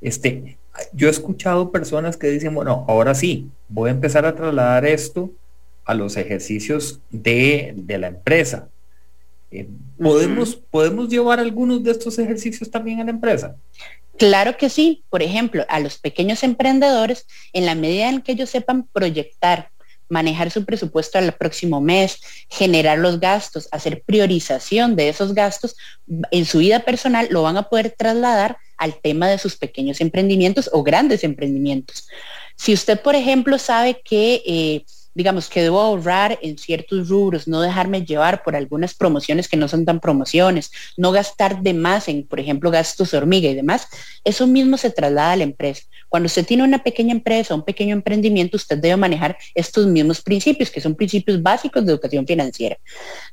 Este, 0.01 0.57
yo 0.93 1.07
he 1.07 1.11
escuchado 1.11 1.71
personas 1.71 2.17
que 2.17 2.27
dicen, 2.27 2.55
bueno, 2.55 2.85
ahora 2.87 3.13
sí, 3.13 3.49
voy 3.67 3.89
a 3.89 3.93
empezar 3.93 4.25
a 4.25 4.35
trasladar 4.35 4.85
esto 4.85 5.31
a 5.83 5.93
los 5.93 6.17
ejercicios 6.17 7.01
de, 7.11 7.73
de 7.75 7.97
la 7.97 8.07
empresa. 8.07 8.69
Eh, 9.55 9.67
¿podemos, 9.97 10.55
¿Podemos 10.55 11.09
llevar 11.09 11.39
algunos 11.39 11.83
de 11.83 11.91
estos 11.91 12.19
ejercicios 12.19 12.69
también 12.69 12.99
a 12.99 13.03
la 13.03 13.11
empresa? 13.11 13.55
Claro 14.17 14.57
que 14.57 14.69
sí. 14.69 15.03
Por 15.09 15.21
ejemplo, 15.21 15.65
a 15.69 15.79
los 15.79 15.97
pequeños 15.97 16.43
emprendedores, 16.43 17.25
en 17.53 17.65
la 17.65 17.75
medida 17.75 18.09
en 18.09 18.21
que 18.21 18.33
ellos 18.33 18.49
sepan 18.49 18.87
proyectar 18.91 19.69
manejar 20.09 20.51
su 20.51 20.65
presupuesto 20.65 21.17
al 21.17 21.33
próximo 21.33 21.81
mes, 21.81 22.19
generar 22.49 22.99
los 22.99 23.19
gastos, 23.19 23.67
hacer 23.71 24.03
priorización 24.05 24.95
de 24.95 25.09
esos 25.09 25.33
gastos 25.33 25.75
en 26.31 26.45
su 26.45 26.59
vida 26.59 26.81
personal, 26.81 27.27
lo 27.31 27.43
van 27.43 27.57
a 27.57 27.69
poder 27.69 27.95
trasladar 27.97 28.57
al 28.77 28.99
tema 29.01 29.27
de 29.27 29.37
sus 29.37 29.55
pequeños 29.55 30.01
emprendimientos 30.01 30.69
o 30.73 30.83
grandes 30.83 31.23
emprendimientos. 31.23 32.07
Si 32.55 32.73
usted, 32.73 33.01
por 33.01 33.15
ejemplo, 33.15 33.57
sabe 33.57 34.01
que 34.03 34.43
eh, 34.45 34.85
digamos, 35.15 35.49
que 35.49 35.63
debo 35.63 35.81
ahorrar 35.81 36.37
en 36.41 36.57
ciertos 36.57 37.09
rubros, 37.09 37.47
no 37.47 37.61
dejarme 37.61 38.05
llevar 38.05 38.43
por 38.43 38.55
algunas 38.55 38.93
promociones 38.93 39.47
que 39.47 39.57
no 39.57 39.67
son 39.67 39.85
tan 39.85 40.01
promociones, 40.01 40.71
no 40.97 41.11
gastar 41.11 41.61
de 41.61 41.73
más 41.73 42.09
en, 42.09 42.27
por 42.27 42.39
ejemplo, 42.39 42.69
gastos 42.69 43.13
hormiga 43.13 43.49
y 43.49 43.55
demás, 43.55 43.87
eso 44.25 44.45
mismo 44.45 44.77
se 44.77 44.91
traslada 44.91 45.31
a 45.31 45.35
la 45.37 45.43
empresa. 45.43 45.83
Cuando 46.09 46.27
usted 46.27 46.45
tiene 46.45 46.63
una 46.63 46.83
pequeña 46.83 47.13
empresa, 47.13 47.55
un 47.55 47.63
pequeño 47.63 47.95
emprendimiento, 47.95 48.57
usted 48.57 48.77
debe 48.77 48.97
manejar 48.97 49.37
estos 49.55 49.87
mismos 49.87 50.21
principios, 50.21 50.69
que 50.69 50.81
son 50.81 50.95
principios 50.95 51.41
básicos 51.41 51.85
de 51.85 51.93
educación 51.93 52.27
financiera. 52.27 52.77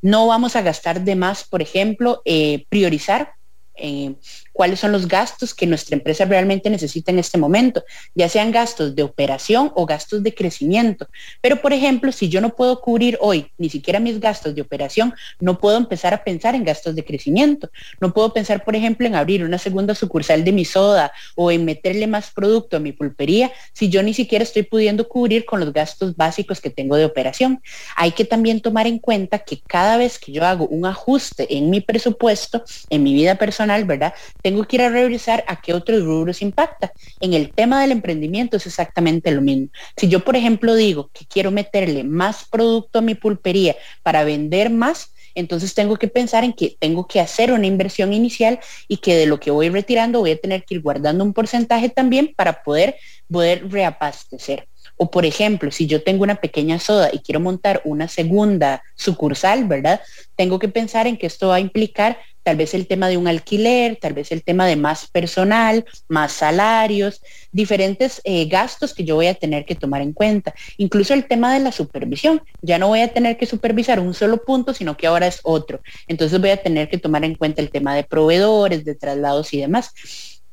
No 0.00 0.28
vamos 0.28 0.54
a 0.54 0.62
gastar 0.62 1.02
de 1.02 1.16
más, 1.16 1.44
por 1.44 1.62
ejemplo, 1.62 2.22
eh, 2.24 2.64
priorizar 2.68 3.34
eh, 3.74 4.14
cuáles 4.52 4.80
son 4.80 4.92
los 4.92 5.08
gastos 5.08 5.54
que 5.54 5.66
nuestra 5.66 5.96
empresa 5.96 6.24
realmente 6.24 6.70
necesita 6.70 7.10
en 7.10 7.18
este 7.18 7.38
momento, 7.38 7.84
ya 8.14 8.28
sean 8.28 8.52
gastos 8.52 8.94
de 8.94 9.02
operación 9.02 9.72
o 9.74 9.86
gastos 9.86 10.22
de 10.22 10.34
crecimiento. 10.34 11.08
Pero, 11.40 11.60
por 11.60 11.72
ejemplo, 11.72 12.12
si 12.12 12.28
yo 12.28 12.40
no 12.40 12.54
puedo 12.54 12.80
cubrir 12.80 13.18
hoy 13.20 13.50
ni 13.58 13.68
siquiera 13.70 14.00
mis 14.00 14.20
gastos 14.20 14.54
de 14.54 14.62
operación, 14.62 15.14
no 15.40 15.58
puedo 15.58 15.76
empezar 15.76 16.14
a 16.14 16.24
pensar 16.24 16.54
en 16.54 16.64
gastos 16.64 16.94
de 16.94 17.04
crecimiento. 17.04 17.70
No 18.00 18.12
puedo 18.12 18.32
pensar, 18.32 18.64
por 18.64 18.76
ejemplo, 18.76 19.06
en 19.06 19.14
abrir 19.14 19.44
una 19.44 19.58
segunda 19.58 19.94
sucursal 19.94 20.44
de 20.44 20.52
mi 20.52 20.64
soda 20.64 21.12
o 21.34 21.50
en 21.50 21.64
meterle 21.64 22.06
más 22.06 22.30
producto 22.30 22.76
a 22.76 22.80
mi 22.80 22.92
pulpería 22.92 23.52
si 23.72 23.88
yo 23.88 24.02
ni 24.02 24.14
siquiera 24.14 24.42
estoy 24.42 24.62
pudiendo 24.62 25.08
cubrir 25.08 25.44
con 25.44 25.60
los 25.60 25.72
gastos 25.72 26.16
básicos 26.16 26.60
que 26.60 26.70
tengo 26.70 26.96
de 26.96 27.04
operación. 27.04 27.60
Hay 27.96 28.12
que 28.12 28.24
también 28.24 28.60
tomar 28.60 28.86
en 28.86 28.98
cuenta 28.98 29.38
que 29.38 29.60
cada 29.60 29.96
vez 29.96 30.18
que 30.18 30.32
yo 30.32 30.44
hago 30.44 30.66
un 30.66 30.86
ajuste 30.86 31.56
en 31.56 31.70
mi 31.70 31.80
presupuesto, 31.80 32.64
en 32.90 33.02
mi 33.02 33.14
vida 33.14 33.36
personal, 33.36 33.84
¿verdad? 33.84 34.14
Tengo 34.42 34.64
que 34.64 34.76
ir 34.76 34.82
a 34.82 34.90
revisar 34.90 35.44
a 35.46 35.60
qué 35.60 35.72
otros 35.72 36.02
rubros 36.02 36.42
impacta. 36.42 36.92
En 37.20 37.32
el 37.32 37.52
tema 37.52 37.80
del 37.80 37.92
emprendimiento 37.92 38.56
es 38.56 38.66
exactamente 38.66 39.30
lo 39.30 39.40
mismo. 39.40 39.68
Si 39.96 40.08
yo, 40.08 40.24
por 40.24 40.36
ejemplo, 40.36 40.74
digo 40.74 41.10
que 41.12 41.24
quiero 41.26 41.50
meterle 41.50 42.04
más 42.04 42.44
producto 42.50 42.98
a 42.98 43.02
mi 43.02 43.14
pulpería 43.14 43.76
para 44.02 44.24
vender 44.24 44.70
más, 44.70 45.12
entonces 45.34 45.74
tengo 45.74 45.96
que 45.96 46.08
pensar 46.08 46.44
en 46.44 46.52
que 46.52 46.76
tengo 46.78 47.06
que 47.06 47.20
hacer 47.20 47.52
una 47.52 47.66
inversión 47.66 48.12
inicial 48.12 48.60
y 48.88 48.98
que 48.98 49.14
de 49.14 49.26
lo 49.26 49.40
que 49.40 49.50
voy 49.50 49.68
retirando 49.68 50.20
voy 50.20 50.32
a 50.32 50.40
tener 50.40 50.64
que 50.64 50.74
ir 50.74 50.82
guardando 50.82 51.24
un 51.24 51.32
porcentaje 51.32 51.88
también 51.88 52.34
para 52.36 52.62
poder, 52.62 52.96
poder 53.30 53.70
reabastecer. 53.70 54.68
O 54.96 55.10
por 55.10 55.24
ejemplo, 55.24 55.70
si 55.70 55.86
yo 55.86 56.02
tengo 56.02 56.22
una 56.22 56.36
pequeña 56.36 56.78
soda 56.78 57.10
y 57.12 57.20
quiero 57.20 57.40
montar 57.40 57.80
una 57.84 58.08
segunda 58.08 58.82
sucursal, 58.94 59.64
¿verdad? 59.64 60.00
Tengo 60.36 60.58
que 60.58 60.68
pensar 60.68 61.06
en 61.06 61.16
que 61.16 61.26
esto 61.26 61.48
va 61.48 61.56
a 61.56 61.60
implicar 61.60 62.18
tal 62.42 62.56
vez 62.56 62.74
el 62.74 62.86
tema 62.86 63.08
de 63.08 63.16
un 63.16 63.28
alquiler, 63.28 63.96
tal 63.96 64.14
vez 64.14 64.32
el 64.32 64.42
tema 64.42 64.66
de 64.66 64.76
más 64.76 65.08
personal, 65.10 65.84
más 66.08 66.32
salarios, 66.32 67.22
diferentes 67.52 68.20
eh, 68.24 68.46
gastos 68.46 68.94
que 68.94 69.04
yo 69.04 69.14
voy 69.14 69.26
a 69.26 69.34
tener 69.34 69.64
que 69.64 69.74
tomar 69.74 70.02
en 70.02 70.12
cuenta. 70.12 70.54
Incluso 70.76 71.14
el 71.14 71.26
tema 71.26 71.52
de 71.54 71.60
la 71.60 71.72
supervisión. 71.72 72.42
Ya 72.60 72.78
no 72.78 72.88
voy 72.88 73.00
a 73.00 73.12
tener 73.12 73.36
que 73.36 73.46
supervisar 73.46 74.00
un 74.00 74.14
solo 74.14 74.44
punto, 74.44 74.74
sino 74.74 74.96
que 74.96 75.06
ahora 75.06 75.26
es 75.26 75.40
otro. 75.42 75.80
Entonces 76.06 76.40
voy 76.40 76.50
a 76.50 76.62
tener 76.62 76.88
que 76.88 76.98
tomar 76.98 77.24
en 77.24 77.34
cuenta 77.34 77.62
el 77.62 77.70
tema 77.70 77.94
de 77.94 78.04
proveedores, 78.04 78.84
de 78.84 78.94
traslados 78.94 79.52
y 79.52 79.60
demás 79.60 79.92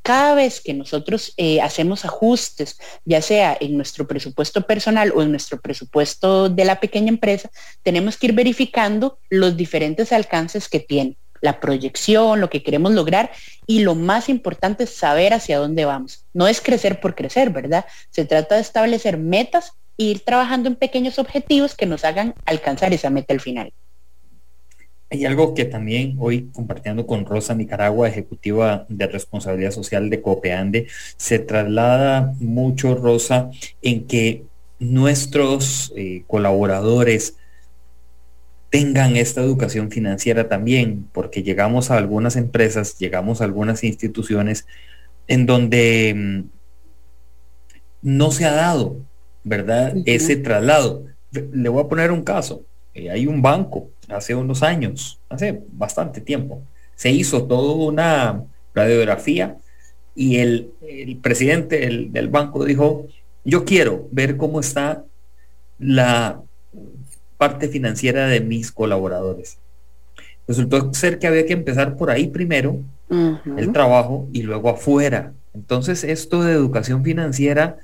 cada 0.02 0.34
vez 0.34 0.60
que 0.62 0.74
nosotros 0.74 1.34
eh, 1.38 1.62
hacemos 1.62 2.04
ajustes, 2.04 2.80
ya 3.06 3.22
sea 3.22 3.56
en 3.60 3.76
nuestro 3.76 4.08
presupuesto 4.08 4.66
personal 4.66 5.12
o 5.16 5.22
en 5.22 5.30
nuestro 5.30 5.60
presupuesto 5.62 6.50
de 6.50 6.66
la 6.66 6.80
pequeña 6.80 7.10
empresa, 7.10 7.52
tenemos 7.84 8.18
que 8.18 8.28
ir 8.28 8.34
verificando 8.34 9.20
los 9.30 9.56
diferentes 9.56 10.12
alcances 10.12 10.68
que 10.68 10.80
tiene 10.80 11.18
la 11.42 11.60
proyección, 11.60 12.42
lo 12.42 12.50
que 12.50 12.64
queremos 12.64 12.94
lograr 12.94 13.32
y 13.68 13.82
lo 13.82 13.96
más 13.96 14.30
importante 14.30 14.84
es 14.84 14.92
saber 14.92 15.34
hacia 15.34 15.58
dónde 15.60 15.86
vamos. 15.86 16.26
No 16.34 16.48
es 16.48 16.62
crecer 16.62 17.00
por 17.00 17.16
crecer, 17.16 17.50
¿verdad? 17.50 17.86
Se 18.10 18.26
trata 18.26 18.56
de 18.56 18.62
establecer 18.62 19.18
metas 19.18 19.74
e 19.98 20.04
ir 20.06 20.20
trabajando 20.22 20.70
en 20.70 20.76
pequeños 20.76 21.20
objetivos 21.20 21.76
que 21.76 21.86
nos 21.86 22.06
hagan 22.06 22.34
alcanzar 22.46 22.94
esa 22.94 23.10
meta 23.10 23.34
al 23.34 23.42
final. 23.42 23.74
Hay 25.12 25.26
algo 25.26 25.56
que 25.56 25.66
también 25.66 26.18
hoy 26.20 26.50
compartiendo 26.54 27.08
con 27.08 27.26
Rosa 27.26 27.56
Nicaragua, 27.56 28.08
ejecutiva 28.08 28.86
de 28.90 29.08
responsabilidad 29.08 29.72
social 29.72 30.10
de 30.10 30.22
Copeande, 30.22 30.88
se 31.18 31.40
traslada 31.40 32.36
mucho, 32.40 32.94
Rosa, 32.94 33.50
en 33.82 34.06
que 34.06 34.44
nuestros 34.78 35.92
eh, 35.96 36.24
colaboradores 36.28 37.39
tengan 38.70 39.16
esta 39.18 39.42
educación 39.42 39.90
financiera 39.92 40.48
también, 40.48 41.08
porque 41.12 41.44
llegamos 41.44 41.92
a 41.92 41.98
algunas 41.98 42.36
empresas, 42.36 42.98
llegamos 43.00 43.42
a 43.42 43.46
algunas 43.46 43.84
instituciones 43.84 44.68
en 45.28 45.46
donde 45.46 46.14
mm, 46.16 46.50
no 48.02 48.32
se 48.32 48.46
ha 48.46 48.52
dado, 48.52 48.98
¿verdad? 49.44 49.96
Ese 50.06 50.36
traslado. 50.36 51.06
Le 51.32 51.70
voy 51.70 51.84
a 51.84 51.88
poner 51.88 52.12
un 52.12 52.24
caso. 52.24 52.64
Eh, 52.94 53.10
hay 53.10 53.28
un 53.28 53.42
banco 53.42 53.90
hace 54.08 54.36
unos 54.36 54.64
años, 54.64 55.20
hace 55.30 55.62
bastante 55.72 56.22
tiempo, 56.22 56.64
se 56.96 57.12
hizo 57.12 57.46
toda 57.46 57.76
una 57.76 58.44
radiografía 58.74 59.58
y 60.16 60.38
el, 60.38 60.72
presidente 61.22 62.08
del 62.10 62.28
banco 62.30 62.66
dijo, 62.66 63.08
yo 63.46 63.64
quiero 63.64 64.08
ver 64.12 64.36
cómo 64.36 64.60
está 64.60 65.06
la 65.78 66.42
parte 67.40 67.70
financiera 67.70 68.28
de 68.28 68.42
mis 68.42 68.70
colaboradores. 68.72 69.58
Resultó 70.46 70.94
ser 70.94 71.20
que 71.20 71.28
había 71.28 71.46
que 71.46 71.54
empezar 71.54 71.96
por 71.96 72.12
ahí 72.12 72.28
primero, 72.28 72.82
el 73.58 73.72
trabajo, 73.72 74.28
y 74.34 74.44
luego 74.44 74.70
afuera. 74.70 75.32
Entonces, 75.56 76.04
esto 76.04 76.44
de 76.44 76.52
educación 76.52 77.04
financiera, 77.04 77.78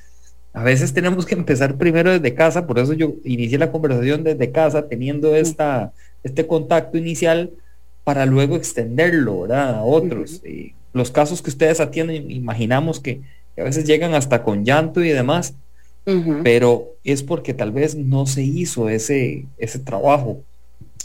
a 0.54 0.62
veces 0.64 0.94
tenemos 0.94 1.26
que 1.26 1.36
empezar 1.36 1.78
primero 1.78 2.12
desde 2.12 2.36
casa, 2.36 2.68
por 2.68 2.80
eso 2.80 2.94
yo 2.94 3.14
inicié 3.24 3.58
la 3.58 3.72
conversación 3.72 4.24
desde 4.24 4.52
casa, 4.52 4.88
teniendo 4.88 5.36
esta, 5.36 5.94
este 6.24 6.46
contacto 6.46 6.98
inicial, 6.98 7.52
para 8.04 8.26
luego 8.26 8.58
extenderlo 8.58 9.52
a 9.54 9.82
otros. 9.84 10.44
y 10.46 10.74
los 10.94 11.12
casos 11.12 11.42
que 11.42 11.50
ustedes 11.50 11.80
atienden, 11.80 12.30
imaginamos 12.30 13.00
que 13.00 13.22
a 13.58 13.64
veces 13.64 13.86
llegan 13.86 14.14
hasta 14.14 14.44
con 14.44 14.66
llanto 14.66 15.02
y 15.02 15.10
demás, 15.10 15.56
pero 16.44 16.96
es 17.04 17.24
porque 17.24 17.54
tal 17.54 17.72
vez 17.72 17.96
no 17.96 18.26
se 18.26 18.44
hizo 18.44 18.90
ese, 18.90 19.46
ese 19.58 19.80
trabajo. 19.80 20.44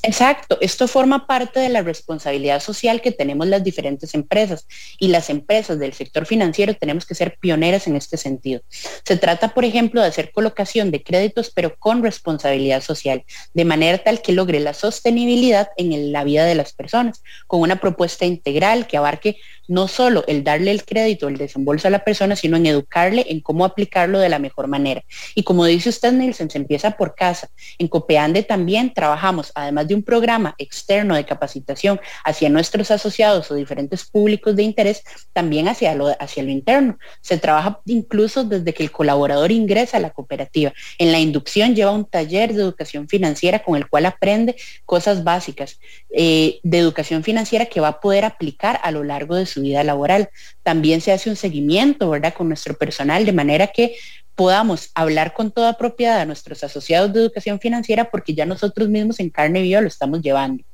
Exacto, 0.03 0.57
esto 0.63 0.89
forma 0.89 1.27
parte 1.27 1.61
de 1.61 1.69
la 1.69 1.83
responsabilidad 1.83 2.61
social 2.61 3.03
que 3.03 3.13
tenemos 3.13 3.47
las 3.47 3.63
diferentes 3.63 4.15
empresas 4.15 4.67
y 4.99 5.09
las 5.09 5.29
empresas 5.29 5.79
del 5.79 5.93
sector 5.93 6.25
financiero 6.25 6.75
tenemos 6.75 7.05
que 7.05 7.15
ser 7.15 7.37
pioneras 7.39 7.87
en 7.87 7.97
este 7.97 8.17
sentido. 8.17 8.63
Se 9.05 9.19
trata, 9.19 9.53
por 9.53 9.67
ejemplo, 9.67 10.01
de 10.01 10.07
hacer 10.07 10.33
colocación 10.33 10.91
de 10.91 11.03
créditos 11.03 11.51
pero 11.51 11.77
con 11.77 12.03
responsabilidad 12.03 12.83
social, 12.83 13.25
de 13.53 13.65
manera 13.67 13.99
tal 13.99 14.23
que 14.23 14.33
logre 14.33 14.59
la 14.61 14.73
sostenibilidad 14.73 15.69
en 15.77 16.13
la 16.13 16.25
vida 16.25 16.47
de 16.47 16.55
las 16.55 16.73
personas, 16.73 17.23
con 17.47 17.61
una 17.61 17.79
propuesta 17.79 18.25
integral 18.25 18.87
que 18.87 18.97
abarque 18.97 19.37
no 19.71 19.87
solo 19.87 20.25
el 20.27 20.43
darle 20.43 20.73
el 20.73 20.85
crédito, 20.85 21.29
el 21.29 21.37
desembolso 21.37 21.87
a 21.87 21.93
la 21.93 22.05
persona, 22.05 22.35
sino 22.35 22.57
en 22.57 22.67
educarle 22.67 23.25
en 23.29 23.41
cómo 23.41 23.65
aplicarlo 23.65 24.19
de 24.19 24.29
la 24.29 24.41
mejor 24.41 24.67
manera. 24.67 25.05
Y 25.37 25.45
como 25.45 25.65
dice 25.65 25.91
usted, 25.91 26.13
Nelson, 26.13 26.51
se 26.51 26.59
empieza 26.59 26.91
por 26.91 27.15
casa. 27.15 27.51
En 27.79 27.87
Copeande 27.87 28.43
también 28.43 28.93
trabajamos, 28.93 29.53
además 29.55 29.87
de 29.87 29.95
un 29.95 30.03
programa 30.03 30.57
externo 30.59 31.15
de 31.15 31.25
capacitación 31.25 32.01
hacia 32.25 32.49
nuestros 32.49 32.91
asociados 32.91 33.49
o 33.53 33.55
diferentes 33.55 34.05
públicos 34.05 34.57
de 34.57 34.65
interés, 34.65 35.05
también 35.33 35.69
hacia 35.69 35.95
lo, 35.95 36.09
hacia 36.19 36.43
lo 36.43 36.51
interno. 36.51 36.99
Se 37.21 37.39
trabaja 37.39 37.81
incluso 37.87 38.43
desde 38.43 38.75
que 38.75 38.83
el 38.83 38.91
colaborador 38.91 39.53
ingresa 39.53 39.99
a 39.99 40.01
la 40.01 40.11
cooperativa. 40.11 40.73
En 40.99 41.13
la 41.13 41.21
inducción 41.21 41.77
lleva 41.77 41.93
un 41.93 42.07
taller 42.07 42.55
de 42.55 42.63
educación 42.63 43.09
financiera 43.09 43.61
con 43.63 43.77
el 43.77 43.89
cual 43.89 44.07
aprende 44.07 44.57
cosas 44.85 45.23
básicas 45.23 45.79
eh, 46.11 46.59
de 46.65 46.79
educación 46.79 47.23
financiera 47.23 47.67
que 47.67 47.81
va 47.81 47.89
a 47.89 48.01
poder 48.01 48.25
aplicar 48.25 48.81
a 48.83 48.91
lo 48.91 49.05
largo 49.05 49.37
de 49.37 49.47
su 49.47 49.60
vida 49.63 49.85
laboral. 49.85 50.31
También 50.63 51.01
se 51.01 51.13
hace 51.13 51.31
un 51.31 51.37
seguimiento, 51.37 52.11
¿verdad?, 52.11 52.35
con 52.35 52.49
nuestro 52.49 52.75
personal, 52.75 53.25
de 53.27 53.33
manera 53.33 53.69
que 53.69 53.97
podamos 54.41 54.91
hablar 54.95 55.35
con 55.35 55.51
toda 55.51 55.77
propiedad 55.77 56.19
a 56.19 56.25
nuestros 56.25 56.65
asociados 56.65 57.13
de 57.13 57.21
educación 57.21 57.61
financiera 57.61 58.11
porque 58.11 58.33
ya 58.33 58.47
nosotros 58.47 58.89
mismos 58.89 59.21
en 59.21 59.29
carne 59.29 59.61
viva 59.61 59.83
lo 59.83 59.89
estamos 59.89 60.23
llevando. 60.23 60.65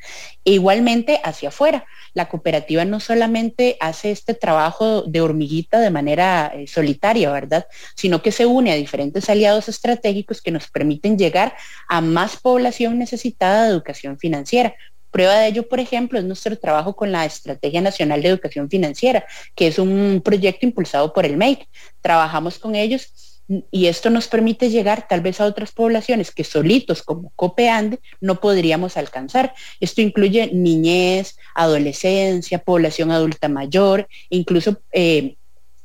E 0.45 0.53
igualmente 0.53 1.21
hacia 1.25 1.49
afuera, 1.49 1.85
la 2.15 2.29
cooperativa 2.29 2.85
no 2.85 3.01
solamente 3.01 3.77
hace 3.81 4.13
este 4.13 4.35
trabajo 4.35 5.03
de 5.03 5.21
hormiguita 5.21 5.81
de 5.81 5.91
manera 5.91 6.53
eh, 6.55 6.69
solitaria, 6.69 7.33
¿verdad? 7.33 7.67
Sino 7.97 8.23
que 8.23 8.31
se 8.31 8.47
une 8.47 8.71
a 8.71 8.77
diferentes 8.77 9.29
aliados 9.29 9.69
estratégicos 9.69 10.41
que 10.41 10.53
nos 10.53 10.71
permiten 10.71 11.19
llegar 11.19 11.57
a 11.89 12.01
más 12.01 12.37
población 12.37 13.01
necesitada 13.01 13.65
de 13.65 13.71
educación 13.71 14.17
financiera. 14.17 14.77
Prueba 15.17 15.39
de 15.39 15.47
ello, 15.47 15.67
por 15.67 15.81
ejemplo, 15.81 16.19
es 16.19 16.27
nuestro 16.27 16.59
trabajo 16.59 16.95
con 16.95 17.11
la 17.11 17.25
Estrategia 17.25 17.81
Nacional 17.81 18.21
de 18.21 18.29
Educación 18.29 18.69
Financiera, 18.69 19.25
que 19.55 19.69
es 19.69 19.79
un 19.79 20.21
proyecto 20.23 20.67
impulsado 20.67 21.15
por 21.15 21.25
el 21.25 21.39
MEIC. 21.39 21.67
Trabajamos 22.03 22.59
con 22.59 22.75
ellos 22.75 23.41
y 23.71 23.87
esto 23.87 24.11
nos 24.11 24.29
permite 24.29 24.69
llegar 24.69 25.09
tal 25.09 25.23
vez 25.23 25.41
a 25.41 25.47
otras 25.47 25.73
poblaciones 25.73 26.33
que 26.33 26.45
solitos 26.45 27.03
como 27.03 27.33
Copeande 27.35 27.99
no 28.21 28.43
podríamos 28.43 28.99
alcanzar. 28.99 29.55
Esto 29.81 30.03
incluye 30.03 30.51
niñez, 30.53 31.39
adolescencia, 31.55 32.59
población 32.59 33.11
adulta 33.11 33.49
mayor, 33.49 34.07
incluso 34.29 34.83
eh, 34.93 35.37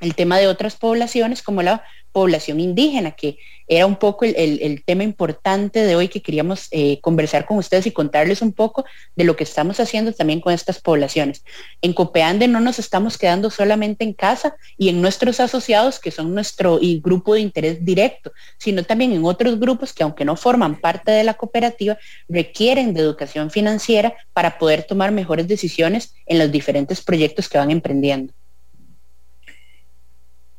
el 0.01 0.13
tema 0.13 0.39
de 0.39 0.47
otras 0.47 0.75
poblaciones 0.75 1.41
como 1.41 1.61
la 1.61 1.85
población 2.11 2.59
indígena, 2.59 3.11
que 3.11 3.37
era 3.67 3.85
un 3.85 3.95
poco 3.95 4.25
el, 4.25 4.83
tema 4.85 5.03
importante 5.03 5.85
de 5.85 5.95
hoy 5.95 6.09
que 6.09 6.21
queríamos 6.21 6.67
eh, 6.71 6.99
conversar 6.99 7.45
con 7.45 7.57
ustedes 7.57 7.85
y 7.87 7.91
contarles 7.91 8.41
un 8.41 8.51
poco 8.51 8.83
de 9.15 9.23
lo 9.23 9.37
que 9.37 9.45
estamos 9.45 9.79
haciendo 9.79 10.11
también 10.11 10.41
con 10.41 10.53
estas 10.53 10.81
poblaciones. 10.81 11.45
En 11.81 11.93
Copeande 11.93 12.49
no 12.49 12.59
nos 12.59 12.79
estamos 12.79 13.17
quedando 13.17 13.49
solamente 13.49 14.03
en 14.03 14.13
casa 14.13 14.55
y 14.77 14.89
en 14.89 15.01
nuestros 15.01 15.39
asociados, 15.39 15.99
que 15.99 16.11
son 16.11 16.35
nuestro 16.35 16.79
grupo 17.01 17.33
de 17.33 17.39
interés 17.39 17.85
directo, 17.85 18.33
sino 18.57 18.83
también 18.83 19.13
en 19.13 19.23
otros 19.23 19.57
grupos 19.59 19.93
que 19.93 20.03
aunque 20.03 20.25
no 20.25 20.35
forman 20.35 20.81
parte 20.81 21.11
de 21.11 21.23
la 21.23 21.35
cooperativa, 21.35 21.97
requieren 22.27 22.93
de 22.93 22.99
educación 22.99 23.51
financiera 23.51 24.13
para 24.33 24.57
poder 24.57 24.83
tomar 24.83 25.11
mejores 25.11 25.47
decisiones 25.47 26.13
en 26.25 26.39
los 26.39 26.51
diferentes 26.51 27.01
proyectos 27.01 27.47
que 27.47 27.57
van 27.57 27.71
emprendiendo. 27.71 28.33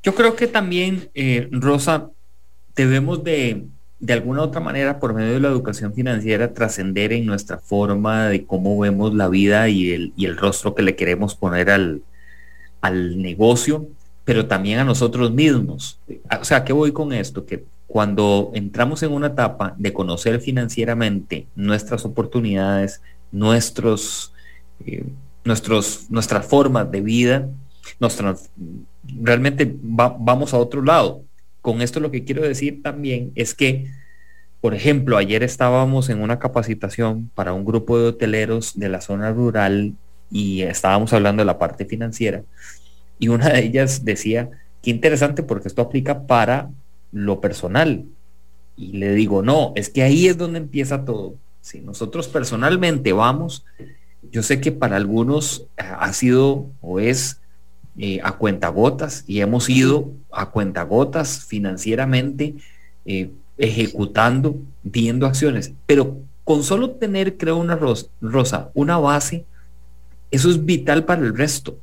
Yo 0.03 0.15
creo 0.15 0.35
que 0.35 0.47
también, 0.47 1.11
eh, 1.15 1.49
Rosa, 1.53 2.11
debemos 2.75 3.23
de, 3.23 3.67
de 4.01 4.13
alguna 4.13 4.41
u 4.41 4.45
otra 4.45 4.61
manera, 4.61 4.99
por 4.99 5.15
medio 5.15 5.35
de 5.35 5.41
la 5.41 5.49
educación 5.49 5.95
financiera, 5.95 6.53
trascender 6.53 7.13
en 7.13 7.25
nuestra 7.25 7.59
forma 7.59 8.29
de 8.29 8.45
cómo 8.45 8.79
vemos 8.79 9.15
la 9.15 9.29
vida 9.29 9.69
y 9.69 9.93
el, 9.93 10.13
y 10.17 10.27
el 10.27 10.37
rostro 10.37 10.75
que 10.75 10.83
le 10.83 10.97
queremos 10.97 11.37
poner 11.37 11.71
al, 11.71 12.03
al 12.81 13.23
negocio, 13.23 13.87
pero 14.25 14.47
también 14.47 14.81
a 14.81 14.85
nosotros 14.85 15.31
mismos. 15.31 16.01
O 16.41 16.45
sea, 16.45 16.65
¿qué 16.65 16.73
voy 16.73 16.93
con 16.93 17.13
esto? 17.13 17.47
Que 17.47 17.65
cuando 17.87 18.51
entramos 18.55 19.03
en 19.03 19.13
una 19.13 19.29
etapa 19.29 19.75
de 19.79 19.93
conocer 19.93 20.41
financieramente 20.41 21.47
nuestras 21.55 22.05
oportunidades, 22.05 23.03
nuestros, 23.31 24.33
eh, 24.85 25.05
nuestros, 25.45 26.07
nuestras 26.11 26.47
formas 26.47 26.91
de 26.91 27.01
vida, 27.03 27.49
nos 28.01 28.17
realmente 29.05 29.77
vamos 29.81 30.55
a 30.55 30.59
otro 30.59 30.83
lado. 30.83 31.25
Con 31.61 31.81
esto 31.81 32.01
lo 32.01 32.11
que 32.11 32.25
quiero 32.25 32.43
decir 32.43 32.83
también 32.83 33.33
es 33.35 33.55
que, 33.55 33.87
por 34.61 34.75
ejemplo, 34.75 35.17
ayer 35.17 35.43
estábamos 35.43 36.09
en 36.09 36.21
una 36.21 36.38
capacitación 36.38 37.31
para 37.35 37.53
un 37.53 37.65
grupo 37.65 37.99
de 37.99 38.09
hoteleros 38.09 38.79
de 38.79 38.88
la 38.88 39.01
zona 39.01 39.33
rural 39.33 39.95
y 40.31 40.62
estábamos 40.62 41.12
hablando 41.12 41.43
de 41.43 41.47
la 41.47 41.59
parte 41.59 41.85
financiera 41.85 42.43
y 43.23 43.29
una 43.29 43.51
de 43.51 43.61
ellas 43.65 44.05
decía, 44.05 44.51
qué 44.83 44.91
interesante 44.91 45.45
porque 45.45 45.69
esto 45.69 45.81
aplica 45.81 46.27
para 46.27 46.71
lo 47.12 47.41
personal. 47.41 48.05
Y 48.77 48.95
le 48.95 49.15
digo, 49.15 49.43
no, 49.43 49.73
es 49.77 49.91
que 49.91 50.03
ahí 50.03 50.27
es 50.27 50.37
donde 50.37 50.59
empieza 50.59 51.05
todo. 51.05 51.37
Si 51.61 51.79
nosotros 51.79 52.27
personalmente 52.27 53.12
vamos, 53.12 53.65
yo 54.33 54.43
sé 54.43 54.61
que 54.61 54.73
para 54.73 54.97
algunos 54.97 55.69
ha 55.77 56.12
sido 56.12 56.67
o 56.81 56.99
es 56.99 57.41
eh, 57.98 58.20
a 58.22 58.33
cuentagotas 58.33 59.24
y 59.26 59.40
hemos 59.40 59.68
ido 59.68 60.12
a 60.31 60.50
cuentagotas 60.50 61.44
financieramente 61.44 62.55
eh, 63.05 63.31
ejecutando, 63.59 64.57
viendo 64.83 65.26
acciones, 65.26 65.72
pero 65.87 66.16
con 66.44 66.62
solo 66.62 66.92
tener, 66.92 67.37
creo, 67.37 67.57
una 67.57 67.78
rosa, 68.20 68.70
una 68.74 68.98
base, 68.98 69.44
eso 70.31 70.50
es 70.50 70.64
vital 70.64 71.05
para 71.05 71.22
el 71.22 71.37
resto 71.37 71.78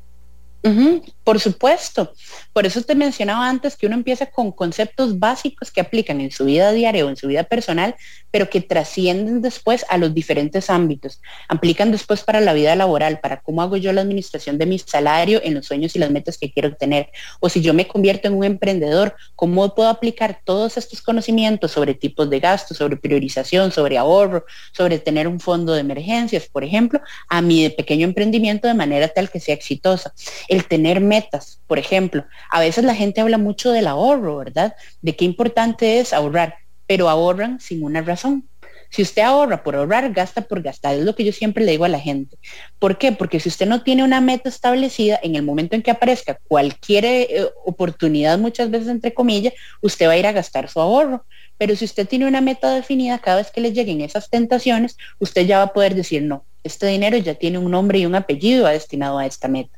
por 1.24 1.40
supuesto. 1.40 2.14
Por 2.54 2.66
eso 2.66 2.82
te 2.82 2.96
mencionaba 2.96 3.48
antes 3.48 3.78
que 3.78 3.86
uno 3.86 3.96
empieza 3.96 4.26
con 4.26 4.52
conceptos 4.52 5.20
básicos 5.20 5.72
que 5.72 5.80
aplican 5.80 6.20
en 6.22 6.32
su 6.32 6.46
vida 6.46 6.72
diaria 6.72 7.06
o 7.06 7.10
en 7.10 7.16
su 7.16 7.28
vida 7.28 7.44
personal, 7.44 7.96
pero 8.32 8.50
que 8.50 8.62
trascienden 8.62 9.42
después 9.42 9.86
a 9.90 9.98
los 9.98 10.14
diferentes 10.14 10.70
ámbitos. 10.70 11.22
Aplican 11.48 11.92
después 11.92 12.24
para 12.24 12.42
la 12.42 12.54
vida 12.54 12.76
laboral, 12.76 13.20
para 13.20 13.42
cómo 13.42 13.62
hago 13.62 13.78
yo 13.78 13.94
la 13.94 14.02
administración 14.02 14.58
de 14.58 14.66
mi 14.66 14.80
salario 14.80 15.40
en 15.44 15.54
los 15.54 15.66
sueños 15.66 15.96
y 15.96 16.00
las 16.00 16.12
metas 16.12 16.38
que 16.38 16.52
quiero 16.52 16.76
tener. 16.76 17.10
O 17.40 17.50
si 17.50 17.62
yo 17.62 17.74
me 17.74 17.88
convierto 17.88 18.28
en 18.28 18.34
un 18.34 18.44
emprendedor, 18.44 19.16
cómo 19.36 19.74
puedo 19.74 19.90
aplicar 19.90 20.42
todos 20.44 20.78
estos 20.78 21.02
conocimientos 21.02 21.72
sobre 21.72 21.94
tipos 21.94 22.30
de 22.30 22.40
gastos, 22.40 22.78
sobre 22.78 22.98
priorización, 22.98 23.72
sobre 23.72 23.98
ahorro, 23.98 24.46
sobre 24.74 25.00
tener 25.00 25.28
un 25.28 25.40
fondo 25.40 25.74
de 25.74 25.82
emergencias, 25.82 26.48
por 26.48 26.64
ejemplo, 26.64 27.02
a 27.30 27.42
mi 27.42 27.70
pequeño 27.70 28.06
emprendimiento 28.06 28.68
de 28.68 28.74
manera 28.74 29.08
tal 29.08 29.30
que 29.30 29.40
sea 29.40 29.56
exitosa 29.56 30.14
el 30.50 30.66
tener 30.66 31.00
metas, 31.00 31.62
por 31.68 31.80
ejemplo. 31.80 32.26
A 32.52 32.60
veces 32.60 32.84
la 32.84 32.96
gente 32.96 33.22
habla 33.22 33.38
mucho 33.38 33.72
del 33.72 33.88
ahorro, 33.88 34.38
¿verdad? 34.38 34.76
De 35.02 35.16
qué 35.16 35.24
importante 35.24 36.00
es 36.00 36.12
ahorrar, 36.12 36.56
pero 36.88 37.08
ahorran 37.08 37.60
sin 37.60 37.84
una 37.84 38.02
razón. 38.02 38.50
Si 38.92 39.04
usted 39.04 39.22
ahorra 39.22 39.64
por 39.64 39.76
ahorrar, 39.76 40.12
gasta 40.12 40.42
por 40.42 40.64
gastar. 40.64 40.96
Es 40.96 41.04
lo 41.04 41.16
que 41.16 41.24
yo 41.24 41.32
siempre 41.32 41.64
le 41.64 41.72
digo 41.72 41.86
a 41.86 41.90
la 41.90 42.00
gente. 42.00 42.38
¿Por 42.80 42.98
qué? 42.98 43.12
Porque 43.12 43.40
si 43.40 43.48
usted 43.50 43.68
no 43.68 43.84
tiene 43.84 44.04
una 44.04 44.20
meta 44.20 44.50
establecida, 44.50 45.20
en 45.22 45.36
el 45.36 45.44
momento 45.44 45.76
en 45.76 45.84
que 45.84 45.92
aparezca 45.92 46.40
cualquier 46.48 47.06
eh, 47.06 47.48
oportunidad, 47.66 48.40
muchas 48.40 48.72
veces 48.72 48.88
entre 48.88 49.14
comillas, 49.14 49.54
usted 49.82 50.08
va 50.08 50.14
a 50.14 50.18
ir 50.18 50.26
a 50.26 50.32
gastar 50.32 50.70
su 50.70 50.82
ahorro. 50.82 51.24
Pero 51.60 51.76
si 51.76 51.86
usted 51.86 52.08
tiene 52.08 52.26
una 52.26 52.42
meta 52.42 52.74
definida, 52.74 53.20
cada 53.20 53.38
vez 53.38 53.52
que 53.52 53.62
le 53.62 53.74
lleguen 53.74 54.02
esas 54.02 54.30
tentaciones, 54.30 54.98
usted 55.20 55.46
ya 55.46 55.60
va 55.60 55.66
a 55.66 55.74
poder 55.74 55.94
decir, 55.94 56.24
no, 56.24 56.46
este 56.64 56.88
dinero 56.88 57.18
ya 57.18 57.36
tiene 57.36 57.58
un 57.58 57.72
nombre 57.72 58.00
y 58.00 58.06
un 58.06 58.16
apellido 58.16 58.68
destinado 58.68 59.18
a 59.18 59.26
esta 59.26 59.48
meta. 59.48 59.78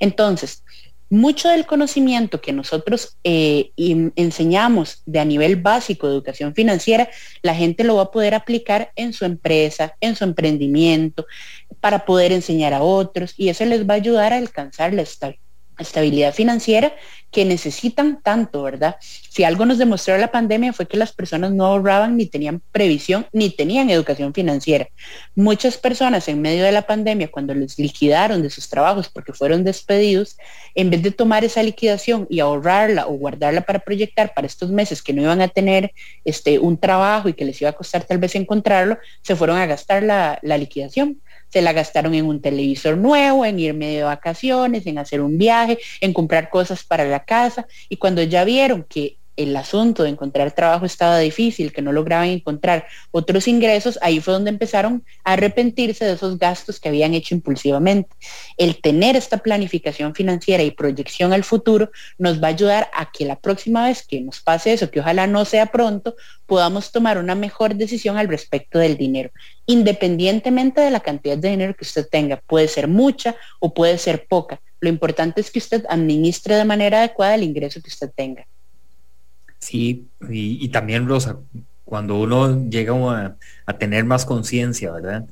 Entonces, 0.00 0.62
mucho 1.10 1.48
del 1.48 1.66
conocimiento 1.66 2.40
que 2.40 2.52
nosotros 2.52 3.16
eh, 3.24 3.70
enseñamos 3.76 5.02
de 5.06 5.20
a 5.20 5.24
nivel 5.24 5.56
básico 5.56 6.06
de 6.06 6.14
educación 6.14 6.54
financiera, 6.54 7.08
la 7.42 7.54
gente 7.54 7.84
lo 7.84 7.96
va 7.96 8.02
a 8.02 8.10
poder 8.10 8.34
aplicar 8.34 8.92
en 8.94 9.12
su 9.12 9.24
empresa, 9.24 9.96
en 10.00 10.16
su 10.16 10.24
emprendimiento, 10.24 11.26
para 11.80 12.04
poder 12.04 12.32
enseñar 12.32 12.74
a 12.74 12.82
otros 12.82 13.34
y 13.36 13.48
eso 13.48 13.64
les 13.64 13.88
va 13.88 13.94
a 13.94 13.96
ayudar 13.96 14.32
a 14.32 14.36
alcanzar 14.36 14.92
la, 14.92 15.02
estabilidad 15.02 15.47
financiera 16.32 16.92
que 17.30 17.44
necesitan 17.44 18.22
tanto, 18.22 18.62
¿verdad? 18.62 18.96
Si 19.00 19.44
algo 19.44 19.66
nos 19.66 19.78
demostró 19.78 20.16
la 20.16 20.32
pandemia 20.32 20.72
fue 20.72 20.86
que 20.86 20.96
las 20.96 21.12
personas 21.12 21.52
no 21.52 21.66
ahorraban 21.66 22.16
ni 22.16 22.26
tenían 22.26 22.62
previsión 22.72 23.26
ni 23.32 23.50
tenían 23.50 23.90
educación 23.90 24.32
financiera. 24.32 24.88
Muchas 25.34 25.76
personas 25.76 26.26
en 26.28 26.40
medio 26.40 26.64
de 26.64 26.72
la 26.72 26.82
pandemia, 26.82 27.30
cuando 27.30 27.54
les 27.54 27.78
liquidaron 27.78 28.42
de 28.42 28.50
sus 28.50 28.68
trabajos 28.68 29.08
porque 29.08 29.32
fueron 29.32 29.62
despedidos, 29.62 30.36
en 30.74 30.90
vez 30.90 31.02
de 31.02 31.10
tomar 31.10 31.44
esa 31.44 31.62
liquidación 31.62 32.26
y 32.30 32.40
ahorrarla 32.40 33.06
o 33.06 33.12
guardarla 33.12 33.60
para 33.60 33.80
proyectar 33.80 34.32
para 34.34 34.46
estos 34.46 34.70
meses 34.70 35.02
que 35.02 35.12
no 35.12 35.22
iban 35.22 35.42
a 35.42 35.48
tener 35.48 35.92
este, 36.24 36.58
un 36.58 36.78
trabajo 36.78 37.28
y 37.28 37.34
que 37.34 37.44
les 37.44 37.60
iba 37.60 37.70
a 37.70 37.74
costar 37.74 38.04
tal 38.04 38.18
vez 38.18 38.34
encontrarlo, 38.34 38.98
se 39.22 39.36
fueron 39.36 39.58
a 39.58 39.66
gastar 39.66 40.02
la 40.02 40.58
liquidación 40.58 41.20
se 41.48 41.62
la 41.62 41.72
gastaron 41.72 42.14
en 42.14 42.26
un 42.26 42.40
televisor 42.40 42.96
nuevo, 42.96 43.44
en 43.44 43.58
irme 43.58 43.88
de 43.88 44.02
vacaciones, 44.02 44.86
en 44.86 44.98
hacer 44.98 45.20
un 45.20 45.38
viaje, 45.38 45.78
en 46.00 46.12
comprar 46.12 46.50
cosas 46.50 46.84
para 46.84 47.04
la 47.04 47.24
casa. 47.24 47.66
Y 47.88 47.96
cuando 47.96 48.22
ya 48.22 48.44
vieron 48.44 48.84
que 48.84 49.18
el 49.38 49.56
asunto 49.56 50.02
de 50.02 50.10
encontrar 50.10 50.52
trabajo 50.52 50.84
estaba 50.84 51.18
difícil, 51.20 51.72
que 51.72 51.80
no 51.80 51.92
lograban 51.92 52.28
encontrar 52.28 52.86
otros 53.12 53.46
ingresos, 53.46 53.96
ahí 54.02 54.20
fue 54.20 54.34
donde 54.34 54.50
empezaron 54.50 55.04
a 55.22 55.34
arrepentirse 55.34 56.04
de 56.04 56.14
esos 56.14 56.38
gastos 56.38 56.80
que 56.80 56.88
habían 56.88 57.14
hecho 57.14 57.36
impulsivamente. 57.36 58.10
El 58.56 58.80
tener 58.80 59.14
esta 59.14 59.38
planificación 59.38 60.12
financiera 60.14 60.64
y 60.64 60.72
proyección 60.72 61.32
al 61.32 61.44
futuro 61.44 61.90
nos 62.18 62.42
va 62.42 62.48
a 62.48 62.50
ayudar 62.50 62.90
a 62.92 63.12
que 63.12 63.24
la 63.24 63.36
próxima 63.36 63.86
vez 63.86 64.04
que 64.04 64.20
nos 64.20 64.40
pase 64.40 64.72
eso, 64.72 64.90
que 64.90 64.98
ojalá 64.98 65.28
no 65.28 65.44
sea 65.44 65.66
pronto, 65.66 66.16
podamos 66.46 66.90
tomar 66.90 67.16
una 67.16 67.36
mejor 67.36 67.76
decisión 67.76 68.16
al 68.16 68.26
respecto 68.26 68.80
del 68.80 68.96
dinero, 68.96 69.30
independientemente 69.66 70.80
de 70.80 70.90
la 70.90 71.00
cantidad 71.00 71.38
de 71.38 71.50
dinero 71.50 71.76
que 71.76 71.84
usted 71.84 72.08
tenga. 72.10 72.42
Puede 72.44 72.66
ser 72.66 72.88
mucha 72.88 73.36
o 73.60 73.72
puede 73.72 73.98
ser 73.98 74.26
poca. 74.26 74.60
Lo 74.80 74.88
importante 74.88 75.40
es 75.40 75.52
que 75.52 75.60
usted 75.60 75.84
administre 75.88 76.56
de 76.56 76.64
manera 76.64 76.98
adecuada 76.98 77.36
el 77.36 77.44
ingreso 77.44 77.80
que 77.80 77.90
usted 77.90 78.10
tenga. 78.14 78.46
Sí, 79.58 80.08
y, 80.28 80.68
también, 80.68 81.08
Rosa, 81.08 81.38
cuando 81.84 82.18
uno 82.20 82.68
llega 82.68 83.36
a, 83.66 83.78
tener 83.78 84.04
más 84.04 84.24
conciencia, 84.24 84.92
¿verdad? 84.92 85.26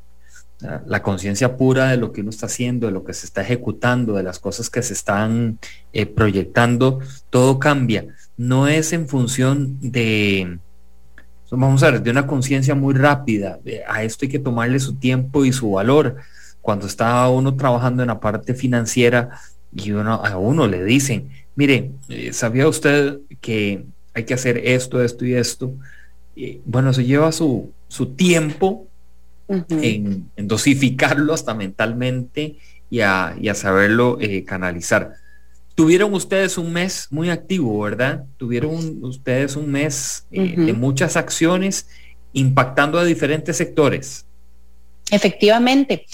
La, 0.86 1.02
conciencia 1.02 1.56
pura 1.56 1.88
de 1.88 1.96
lo 1.96 2.12
que 2.12 2.22
uno 2.22 2.30
está 2.30 2.46
haciendo, 2.46 2.86
de 2.86 2.92
lo 2.92 3.04
que 3.04 3.14
se 3.14 3.26
está 3.26 3.42
ejecutando, 3.42 4.14
de 4.14 4.22
las 4.22 4.38
cosas 4.38 4.70
que 4.70 4.82
se 4.82 4.94
están 4.94 5.58
eh, 5.92 6.06
proyectando, 6.06 7.00
todo 7.30 7.58
cambia. 7.58 8.06
No 8.36 8.68
es 8.68 8.92
en 8.92 9.08
función 9.08 9.78
de, 9.80 10.58
vamos 11.50 11.82
a 11.82 11.90
ver, 11.90 12.02
de 12.02 12.10
una 12.10 12.26
conciencia 12.26 12.74
muy 12.74 12.94
rápida. 12.94 13.60
A 13.88 14.02
esto 14.02 14.24
hay 14.24 14.30
que 14.30 14.38
tomarle 14.38 14.80
su 14.80 14.96
tiempo 14.96 15.44
y 15.44 15.52
su 15.52 15.72
valor. 15.72 16.16
Cuando 16.60 16.86
está 16.86 17.28
uno 17.28 17.54
trabajando 17.54 18.02
en 18.02 18.08
la 18.08 18.18
parte 18.20 18.54
financiera 18.54 19.38
y 19.74 19.92
uno, 19.92 20.14
a 20.14 20.36
uno 20.36 20.66
le 20.66 20.84
dicen, 20.84 21.30
mire, 21.54 21.92
eh, 22.08 22.32
¿sabía 22.32 22.66
usted 22.66 23.18
que 23.40 23.86
hay 24.16 24.24
que 24.24 24.34
hacer 24.34 24.56
esto, 24.64 25.02
esto 25.02 25.26
y 25.26 25.34
esto. 25.34 25.74
Y, 26.34 26.60
bueno, 26.64 26.92
se 26.94 27.04
lleva 27.04 27.30
su, 27.32 27.70
su 27.86 28.14
tiempo 28.14 28.86
en, 29.46 30.30
dosificarlo 30.36 31.34
hasta 31.34 31.54
mentalmente 31.54 32.56
y 32.88 33.00
a, 33.00 33.36
saberlo 33.54 34.18
eh, 34.20 34.42
canalizar. 34.44 35.12
Tuvieron 35.74 36.14
ustedes 36.14 36.56
un 36.56 36.72
mes 36.72 37.08
muy 37.10 37.28
activo, 37.28 37.78
¿verdad? 37.82 38.24
Tuvieron 38.38 39.04
ustedes 39.04 39.54
un 39.54 39.70
mes 39.70 40.26
eh, 40.32 40.54
de 40.56 40.72
muchas 40.72 41.18
acciones 41.18 41.88
impactando 42.32 42.98
a 42.98 43.04
diferentes 43.04 43.58
sectores. 43.58 44.24
Efectivamente. 45.10 46.06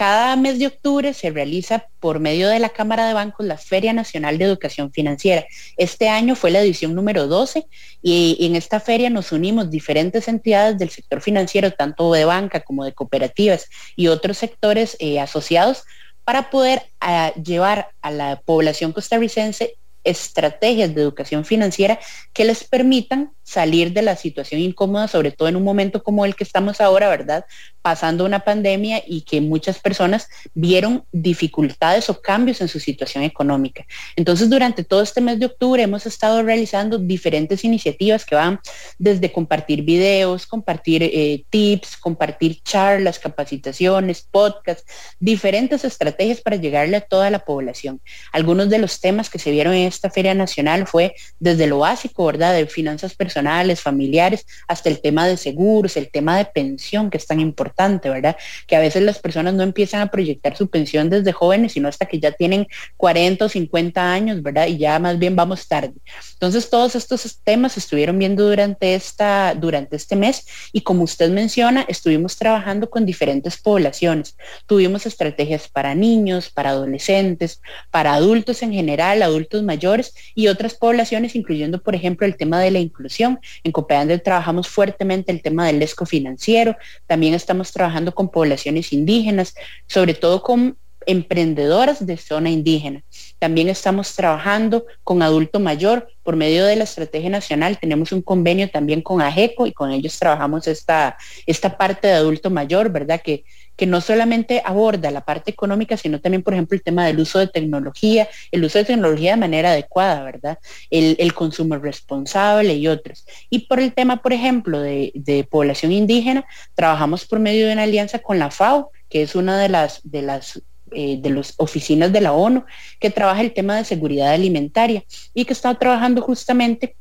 Cada 0.00 0.34
mes 0.34 0.58
de 0.58 0.66
octubre 0.66 1.12
se 1.12 1.28
realiza 1.28 1.86
por 1.98 2.20
medio 2.20 2.48
de 2.48 2.58
la 2.58 2.70
Cámara 2.70 3.06
de 3.06 3.12
Bancos 3.12 3.44
la 3.44 3.58
Feria 3.58 3.92
Nacional 3.92 4.38
de 4.38 4.46
Educación 4.46 4.90
Financiera. 4.90 5.44
Este 5.76 6.08
año 6.08 6.36
fue 6.36 6.50
la 6.50 6.62
edición 6.62 6.94
número 6.94 7.26
12 7.26 7.66
y 8.00 8.38
en 8.40 8.56
esta 8.56 8.80
feria 8.80 9.10
nos 9.10 9.30
unimos 9.30 9.70
diferentes 9.70 10.26
entidades 10.26 10.78
del 10.78 10.88
sector 10.88 11.20
financiero, 11.20 11.72
tanto 11.72 12.10
de 12.14 12.24
banca 12.24 12.60
como 12.60 12.86
de 12.86 12.94
cooperativas 12.94 13.68
y 13.94 14.06
otros 14.06 14.38
sectores 14.38 14.96
eh, 15.00 15.20
asociados 15.20 15.84
para 16.24 16.48
poder 16.48 16.80
ah, 17.02 17.34
llevar 17.34 17.90
a 18.00 18.10
la 18.10 18.40
población 18.40 18.94
costarricense 18.94 19.76
estrategias 20.04 20.94
de 20.94 21.02
educación 21.02 21.44
financiera 21.44 21.98
que 22.32 22.44
les 22.44 22.64
permitan 22.64 23.32
salir 23.42 23.92
de 23.92 24.02
la 24.02 24.16
situación 24.16 24.60
incómoda, 24.60 25.08
sobre 25.08 25.30
todo 25.30 25.48
en 25.48 25.56
un 25.56 25.64
momento 25.64 26.02
como 26.02 26.24
el 26.24 26.36
que 26.36 26.44
estamos 26.44 26.80
ahora, 26.80 27.08
¿verdad? 27.08 27.44
Pasando 27.82 28.24
una 28.24 28.40
pandemia 28.40 29.02
y 29.06 29.22
que 29.22 29.40
muchas 29.40 29.78
personas 29.78 30.28
vieron 30.54 31.04
dificultades 31.12 32.10
o 32.10 32.20
cambios 32.20 32.60
en 32.60 32.68
su 32.68 32.80
situación 32.80 33.24
económica. 33.24 33.86
Entonces, 34.16 34.50
durante 34.50 34.84
todo 34.84 35.02
este 35.02 35.20
mes 35.20 35.38
de 35.38 35.46
octubre 35.46 35.82
hemos 35.82 36.06
estado 36.06 36.42
realizando 36.42 36.98
diferentes 36.98 37.64
iniciativas 37.64 38.24
que 38.24 38.34
van 38.34 38.60
desde 38.98 39.32
compartir 39.32 39.82
videos, 39.82 40.46
compartir 40.46 41.02
eh, 41.02 41.44
tips, 41.50 41.96
compartir 41.96 42.62
charlas, 42.62 43.18
capacitaciones, 43.18 44.26
podcasts, 44.30 44.84
diferentes 45.18 45.84
estrategias 45.84 46.40
para 46.40 46.56
llegarle 46.56 46.96
a 46.96 47.00
toda 47.00 47.30
la 47.30 47.40
población. 47.40 48.00
Algunos 48.32 48.68
de 48.68 48.78
los 48.78 49.00
temas 49.00 49.30
que 49.30 49.38
se 49.38 49.50
vieron 49.50 49.74
en 49.74 49.86
esta 49.86 50.10
Feria 50.10 50.34
Nacional 50.34 50.86
fue 50.86 51.14
desde 51.38 51.66
lo 51.66 51.78
básico, 51.78 52.26
¿verdad? 52.26 52.54
De 52.54 52.66
finanzas 52.66 53.14
personales 53.14 53.80
familiares, 53.80 54.46
hasta 54.68 54.88
el 54.88 55.00
tema 55.00 55.26
de 55.26 55.36
seguros, 55.36 55.96
el 55.96 56.10
tema 56.10 56.36
de 56.36 56.44
pensión, 56.44 57.10
que 57.10 57.16
es 57.16 57.26
tan 57.26 57.40
importante, 57.40 57.69
¿verdad? 57.76 58.36
Que 58.66 58.76
a 58.76 58.80
veces 58.80 59.02
las 59.02 59.18
personas 59.18 59.54
no 59.54 59.62
empiezan 59.62 60.00
a 60.00 60.10
proyectar 60.10 60.56
su 60.56 60.68
pensión 60.68 61.10
desde 61.10 61.32
jóvenes, 61.32 61.72
sino 61.72 61.88
hasta 61.88 62.06
que 62.06 62.20
ya 62.20 62.32
tienen 62.32 62.66
40 62.96 63.44
o 63.44 63.48
50 63.48 64.12
años, 64.12 64.42
¿verdad? 64.42 64.66
Y 64.66 64.78
ya 64.78 64.98
más 64.98 65.18
bien 65.18 65.36
vamos 65.36 65.68
tarde. 65.68 65.94
Entonces, 66.34 66.70
todos 66.70 66.94
estos 66.94 67.40
temas 67.44 67.72
se 67.72 67.80
estuvieron 67.80 68.18
viendo 68.18 68.48
durante, 68.48 68.94
esta, 68.94 69.54
durante 69.54 69.96
este 69.96 70.16
mes 70.16 70.46
y 70.72 70.82
como 70.82 71.02
usted 71.04 71.30
menciona, 71.30 71.84
estuvimos 71.88 72.36
trabajando 72.36 72.90
con 72.90 73.06
diferentes 73.06 73.56
poblaciones. 73.56 74.36
Tuvimos 74.66 75.06
estrategias 75.06 75.68
para 75.68 75.94
niños, 75.94 76.50
para 76.50 76.70
adolescentes, 76.70 77.60
para 77.90 78.14
adultos 78.14 78.62
en 78.62 78.72
general, 78.72 79.22
adultos 79.22 79.62
mayores 79.62 80.14
y 80.34 80.48
otras 80.48 80.74
poblaciones, 80.74 81.34
incluyendo, 81.34 81.82
por 81.82 81.94
ejemplo, 81.94 82.26
el 82.26 82.36
tema 82.36 82.60
de 82.60 82.70
la 82.70 82.78
inclusión 82.78 83.38
en 83.64 83.72
Copeandel 83.72 84.22
trabajamos 84.22 84.68
fuertemente 84.68 85.32
el 85.32 85.42
tema 85.42 85.66
del 85.66 85.82
esco 85.82 86.06
financiero, 86.06 86.76
también 87.06 87.34
estamos 87.34 87.59
trabajando 87.72 88.14
con 88.14 88.30
poblaciones 88.30 88.92
indígenas, 88.92 89.54
sobre 89.86 90.14
todo 90.14 90.42
con 90.42 90.76
emprendedoras 91.06 92.04
de 92.06 92.16
zona 92.16 92.50
indígena. 92.50 93.02
También 93.38 93.68
estamos 93.68 94.14
trabajando 94.14 94.86
con 95.02 95.22
adulto 95.22 95.58
mayor 95.58 96.08
por 96.22 96.36
medio 96.36 96.64
de 96.66 96.76
la 96.76 96.84
estrategia 96.84 97.30
nacional. 97.30 97.78
Tenemos 97.80 98.12
un 98.12 98.22
convenio 98.22 98.70
también 98.70 99.02
con 99.02 99.20
AGECO 99.20 99.66
y 99.66 99.72
con 99.72 99.90
ellos 99.90 100.18
trabajamos 100.18 100.66
esta, 100.66 101.16
esta 101.46 101.76
parte 101.76 102.08
de 102.08 102.14
adulto 102.14 102.50
mayor, 102.50 102.90
¿verdad? 102.90 103.20
Que 103.22 103.44
que 103.80 103.86
no 103.86 104.02
solamente 104.02 104.60
aborda 104.62 105.10
la 105.10 105.22
parte 105.22 105.50
económica, 105.50 105.96
sino 105.96 106.20
también, 106.20 106.42
por 106.42 106.52
ejemplo, 106.52 106.76
el 106.76 106.82
tema 106.82 107.06
del 107.06 107.18
uso 107.18 107.38
de 107.38 107.46
tecnología, 107.46 108.28
el 108.52 108.62
uso 108.62 108.76
de 108.76 108.84
tecnología 108.84 109.30
de 109.30 109.36
manera 109.38 109.70
adecuada, 109.70 110.22
¿verdad? 110.22 110.58
El, 110.90 111.32
consumo 111.32 111.78
responsable 111.78 112.74
y 112.74 112.88
otros. 112.88 113.24
Y 113.48 113.60
por 113.60 113.80
el 113.80 113.94
tema, 113.94 114.20
por 114.20 114.34
ejemplo, 114.34 114.80
de, 114.80 115.46
población 115.50 115.92
indígena, 115.92 116.44
trabajamos 116.74 117.24
por 117.24 117.38
medio 117.38 117.66
de 117.66 117.72
una 117.72 117.84
alianza 117.84 118.18
con 118.18 118.38
la 118.38 118.50
FAO, 118.50 118.90
que 119.08 119.22
es 119.22 119.34
una 119.34 119.58
de 119.58 119.70
las, 119.70 120.02
de 120.04 120.20
las 120.20 120.60
eh, 120.92 121.16
de 121.18 121.30
las 121.30 121.54
oficinas 121.56 122.12
de 122.12 122.20
la 122.20 122.34
ONU 122.34 122.66
que 122.98 123.08
trabaja 123.08 123.40
el 123.40 123.54
tema 123.54 123.76
de 123.76 123.86
seguridad 123.86 124.32
alimentaria 124.32 125.04
y 125.32 125.46
que 125.46 125.54
está 125.54 125.74
trabajando 125.78 126.20
justamente 126.20 126.96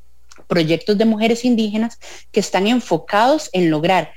proyectos 0.47 0.97
de 0.97 1.03
mujeres 1.03 1.43
indígenas 1.43 1.99
que 2.31 2.39
están 2.39 2.67
enfocados 2.67 3.49
en 3.51 3.69
lograr 3.69 4.13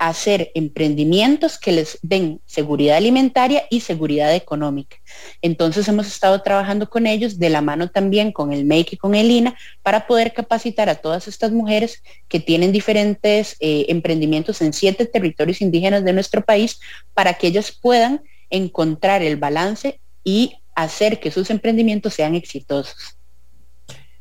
hacer 0.00 0.50
emprendimientos 0.54 1.58
que 1.58 1.72
les 1.72 1.98
den 2.00 2.40
seguridad 2.46 2.96
alimentaria 2.96 3.64
y 3.68 3.80
seguridad 3.80 4.34
económica. 4.34 4.96
Entonces 5.42 5.86
hemos 5.88 6.06
estado 6.06 6.40
trabajando 6.40 6.88
con 6.88 7.06
ellos 7.06 7.38
de 7.38 7.50
la 7.50 7.60
mano 7.60 7.90
también 7.90 8.32
con 8.32 8.54
el 8.54 8.64
MEIC 8.64 8.94
y 8.94 8.96
con 8.96 9.14
el 9.14 9.30
INA 9.30 9.54
para 9.82 10.06
poder 10.06 10.32
capacitar 10.32 10.88
a 10.88 10.94
todas 10.94 11.28
estas 11.28 11.52
mujeres 11.52 12.02
que 12.28 12.40
tienen 12.40 12.72
diferentes 12.72 13.56
eh, 13.60 13.84
emprendimientos 13.90 14.62
en 14.62 14.72
siete 14.72 15.04
territorios 15.04 15.60
indígenas 15.60 16.02
de 16.02 16.14
nuestro 16.14 16.40
país 16.42 16.80
para 17.12 17.34
que 17.34 17.48
ellas 17.48 17.70
puedan 17.70 18.22
encontrar 18.48 19.20
el 19.20 19.36
balance 19.36 20.00
y 20.24 20.54
hacer 20.74 21.20
que 21.20 21.30
sus 21.30 21.50
emprendimientos 21.50 22.14
sean 22.14 22.34
exitosos. 22.34 23.18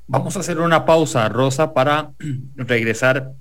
Vamos 0.08 0.36
a 0.36 0.42
hacer 0.42 0.60
una 0.60 0.86
pausa, 0.86 1.30
Rosa, 1.30 1.74
para 1.74 2.12
regresar 2.56 3.32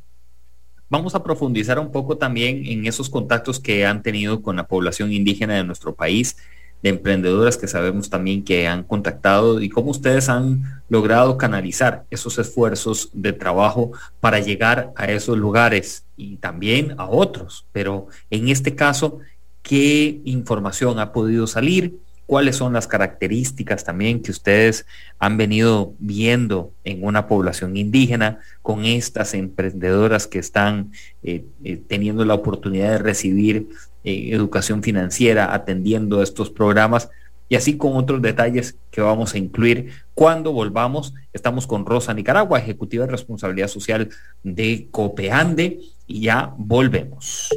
Vamos 0.90 1.14
a 1.14 1.22
profundizar 1.22 1.78
un 1.78 1.92
poco 1.92 2.16
también 2.16 2.64
en 2.64 2.86
esos 2.86 3.10
contactos 3.10 3.60
que 3.60 3.84
han 3.84 4.02
tenido 4.02 4.40
con 4.40 4.56
la 4.56 4.66
población 4.66 5.12
indígena 5.12 5.54
de 5.56 5.64
nuestro 5.64 5.94
país, 5.94 6.38
de 6.82 6.88
emprendedoras 6.88 7.58
que 7.58 7.68
sabemos 7.68 8.08
también 8.08 8.42
que 8.42 8.66
han 8.66 8.84
contactado 8.84 9.60
y 9.60 9.68
cómo 9.68 9.90
ustedes 9.90 10.30
han 10.30 10.82
logrado 10.88 11.36
canalizar 11.36 12.04
esos 12.10 12.38
esfuerzos 12.38 13.10
de 13.12 13.34
trabajo 13.34 13.92
para 14.20 14.38
llegar 14.38 14.92
a 14.96 15.10
esos 15.10 15.36
lugares 15.36 16.06
y 16.16 16.36
también 16.36 16.94
a 16.96 17.06
otros. 17.06 17.66
Pero 17.72 18.06
en 18.30 18.48
este 18.48 18.74
caso, 18.74 19.18
¿qué 19.62 20.22
información 20.24 21.00
ha 21.00 21.12
podido 21.12 21.46
salir? 21.46 21.98
Cuáles 22.28 22.56
son 22.56 22.74
las 22.74 22.86
características 22.86 23.84
también 23.84 24.20
que 24.20 24.30
ustedes 24.30 24.84
han 25.18 25.38
venido 25.38 25.94
viendo 25.98 26.74
en 26.84 27.02
una 27.02 27.26
población 27.26 27.74
indígena 27.78 28.40
con 28.60 28.84
estas 28.84 29.32
emprendedoras 29.32 30.26
que 30.26 30.38
están 30.38 30.92
eh, 31.22 31.46
eh, 31.64 31.80
teniendo 31.88 32.26
la 32.26 32.34
oportunidad 32.34 32.90
de 32.90 32.98
recibir 32.98 33.68
eh, 34.04 34.28
educación 34.30 34.82
financiera, 34.82 35.54
atendiendo 35.54 36.22
estos 36.22 36.50
programas 36.50 37.08
y 37.48 37.56
así 37.56 37.78
con 37.78 37.96
otros 37.96 38.20
detalles 38.20 38.76
que 38.90 39.00
vamos 39.00 39.32
a 39.32 39.38
incluir 39.38 39.92
cuando 40.12 40.52
volvamos. 40.52 41.14
Estamos 41.32 41.66
con 41.66 41.86
Rosa 41.86 42.12
Nicaragua, 42.12 42.58
ejecutiva 42.58 43.06
de 43.06 43.12
responsabilidad 43.12 43.68
social 43.68 44.10
de 44.42 44.88
Copeande 44.90 45.80
y 46.06 46.20
ya 46.20 46.52
volvemos. 46.58 47.48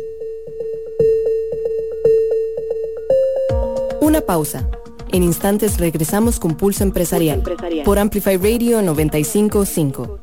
Una 4.12 4.19
pausa. 4.19 4.67
En 5.13 5.24
instantes 5.24 5.80
regresamos 5.80 6.38
con 6.38 6.56
Pulso 6.56 6.84
Empresarial, 6.84 7.41
por 7.86 7.97
Amplify 7.97 8.36
Radio 8.36 8.82
955. 8.82 10.19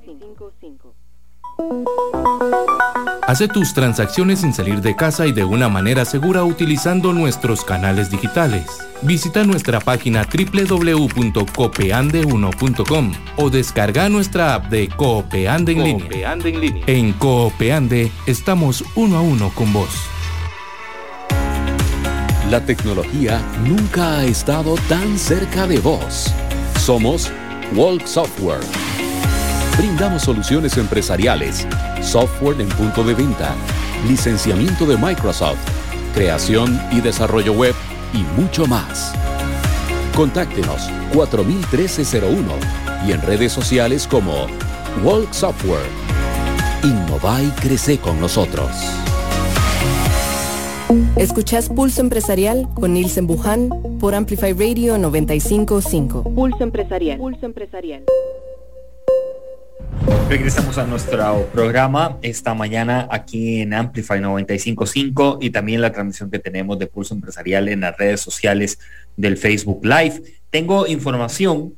Hace 3.27 3.49
tus 3.49 3.73
transacciones 3.73 4.41
sin 4.41 4.53
salir 4.53 4.83
de 4.83 4.95
casa 4.95 5.27
y 5.27 5.33
de 5.33 5.45
una 5.45 5.71
manera 5.71 6.05
segura 6.05 6.45
utilizando 6.45 7.15
nuestros 7.15 7.65
canales 7.65 8.11
digitales. 8.11 8.67
Visita 9.01 9.45
nuestra 9.45 9.81
página 9.81 10.23
www.copeande1.com 10.23 13.13
o 13.39 13.49
descarga 13.49 14.11
nuestra 14.11 14.55
app 14.55 14.67
de 14.67 14.89
Coopeande 14.89 15.73
en, 15.73 15.83
línea. 15.83 16.35
en 16.35 16.61
línea. 16.61 16.85
En 16.87 17.15
Coopeande 17.15 18.13
estamos 18.27 18.85
uno 18.97 19.17
a 19.17 19.23
uno 19.23 19.51
con 19.55 19.73
vos. 19.73 19.89
La 22.51 22.65
tecnología 22.65 23.43
nunca 23.63 24.21
ha 24.21 24.25
estado 24.25 24.77
tan 24.89 25.19
cerca 25.19 25.67
de 25.67 25.81
vos. 25.81 26.33
Somos 26.81 27.31
Walk 27.75 28.07
Software. 28.07 28.63
Brindamos 29.77 30.23
soluciones 30.23 30.79
empresariales, 30.79 31.67
software 32.01 32.59
en 32.63 32.71
punto 32.71 33.05
de 33.05 33.13
venta, 33.13 33.55
licenciamiento 34.09 34.87
de 34.87 34.97
Microsoft, 34.97 35.59
creación 36.15 36.81
y 36.91 37.03
desarrollo 37.03 37.53
web 37.53 37.75
y 38.15 38.23
mucho 38.41 38.67
más. 38.67 39.13
Contáctenos 40.17 40.89
401301 41.13 42.51
y 43.07 43.13
en 43.13 43.21
redes 43.21 43.53
sociales 43.53 44.07
como 44.07 44.47
Walk 45.05 45.35
Software. 45.35 45.91
Innova 46.83 47.43
y 47.43 47.51
crece 47.61 47.99
con 47.99 48.19
nosotros. 48.19 48.71
Escuchás 51.19 51.69
Pulso 51.69 52.01
Empresarial 52.01 52.69
con 52.75 52.95
Nielsen 52.95 53.27
Buján 53.27 53.71
por 53.99 54.15
Amplify 54.15 54.53
Radio 54.53 54.99
955. 54.99 56.23
Pulso 56.33 56.63
Empresarial. 56.63 57.19
Pulso 57.19 57.45
Empresarial. 57.45 58.05
Regresamos 60.29 60.79
a 60.79 60.87
nuestro 60.87 61.49
programa 61.53 62.19
esta 62.23 62.55
mañana 62.55 63.09
aquí 63.11 63.63
en 63.63 63.75
Amplify 63.75 64.21
955 64.21 65.39
y 65.41 65.51
también 65.51 65.81
la 65.81 65.91
transmisión 65.91 66.31
que 66.31 66.39
tenemos 66.39 66.79
de 66.79 66.87
Pulso 66.87 67.15
Empresarial 67.15 67.69
en 67.69 67.81
las 67.81 67.99
redes 67.99 68.21
sociales 68.21 68.79
del 69.17 69.37
Facebook 69.37 69.85
Live. 69.85 70.23
Tengo 70.51 70.87
información 70.87 71.75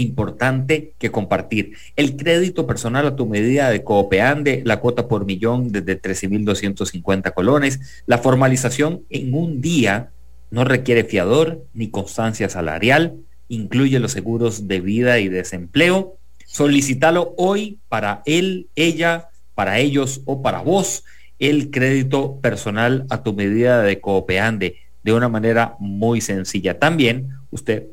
importante 0.00 0.92
que 0.98 1.10
compartir. 1.10 1.72
El 1.96 2.16
crédito 2.16 2.66
personal 2.66 3.06
a 3.06 3.16
tu 3.16 3.26
medida 3.26 3.70
de 3.70 3.84
Coopeande, 3.84 4.62
la 4.64 4.80
cuota 4.80 5.08
por 5.08 5.26
millón 5.26 5.72
desde 5.72 6.00
13.250 6.00 7.32
colones, 7.34 8.02
la 8.06 8.18
formalización 8.18 9.02
en 9.10 9.34
un 9.34 9.60
día 9.60 10.10
no 10.50 10.64
requiere 10.64 11.04
fiador 11.04 11.64
ni 11.74 11.90
constancia 11.90 12.48
salarial, 12.48 13.16
incluye 13.48 13.98
los 13.98 14.12
seguros 14.12 14.68
de 14.68 14.80
vida 14.80 15.18
y 15.18 15.28
desempleo. 15.28 16.16
Solicítalo 16.46 17.34
hoy 17.36 17.78
para 17.88 18.22
él, 18.24 18.68
ella, 18.74 19.28
para 19.54 19.78
ellos 19.78 20.22
o 20.24 20.42
para 20.42 20.62
vos 20.62 21.04
el 21.38 21.70
crédito 21.70 22.40
personal 22.40 23.06
a 23.10 23.22
tu 23.22 23.32
medida 23.34 23.82
de 23.82 24.00
Coopeande 24.00 24.76
de 25.02 25.12
una 25.12 25.28
manera 25.28 25.76
muy 25.78 26.20
sencilla. 26.20 26.78
También 26.78 27.30
usted 27.50 27.84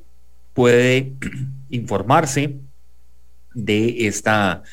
puede 0.54 1.14
informarse 1.76 2.60
de 3.54 4.08
esta 4.08 4.64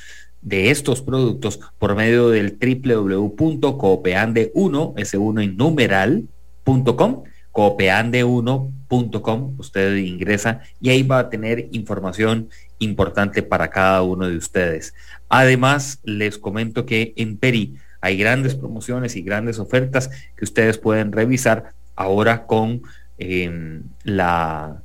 de 0.43 0.71
estos 0.71 1.03
productos 1.03 1.59
por 1.79 1.95
medio 1.95 2.29
del 2.29 2.59
www.coopeande1, 2.59 4.95
s1 4.95 5.45
en 5.45 5.57
numeral.com, 5.57 7.23
coopeande1.com, 7.53 9.55
usted 9.59 9.97
ingresa 9.97 10.61
y 10.81 10.91
ahí 10.91 11.05
va 11.05 11.21
a 11.21 11.31
tener 11.31 11.69
información 11.71 12.49
importante 12.81 13.45
para 13.45 13.71
cada 13.71 14.03
uno 14.03 14.29
de 14.29 14.37
ustedes. 14.37 14.95
Además, 15.29 16.01
les 16.03 16.39
comento 16.39 16.85
que 16.85 17.13
en 17.17 17.39
Peri 17.39 17.77
hay 18.01 18.17
grandes 18.17 18.57
promociones 18.57 19.15
y 19.15 19.23
grandes 19.23 19.61
ofertas 19.61 20.11
que 20.37 20.45
ustedes 20.45 20.77
pueden 20.77 21.13
revisar 21.13 21.73
ahora 21.95 22.47
con 22.47 22.83
em, 23.17 23.85
la 24.03 24.83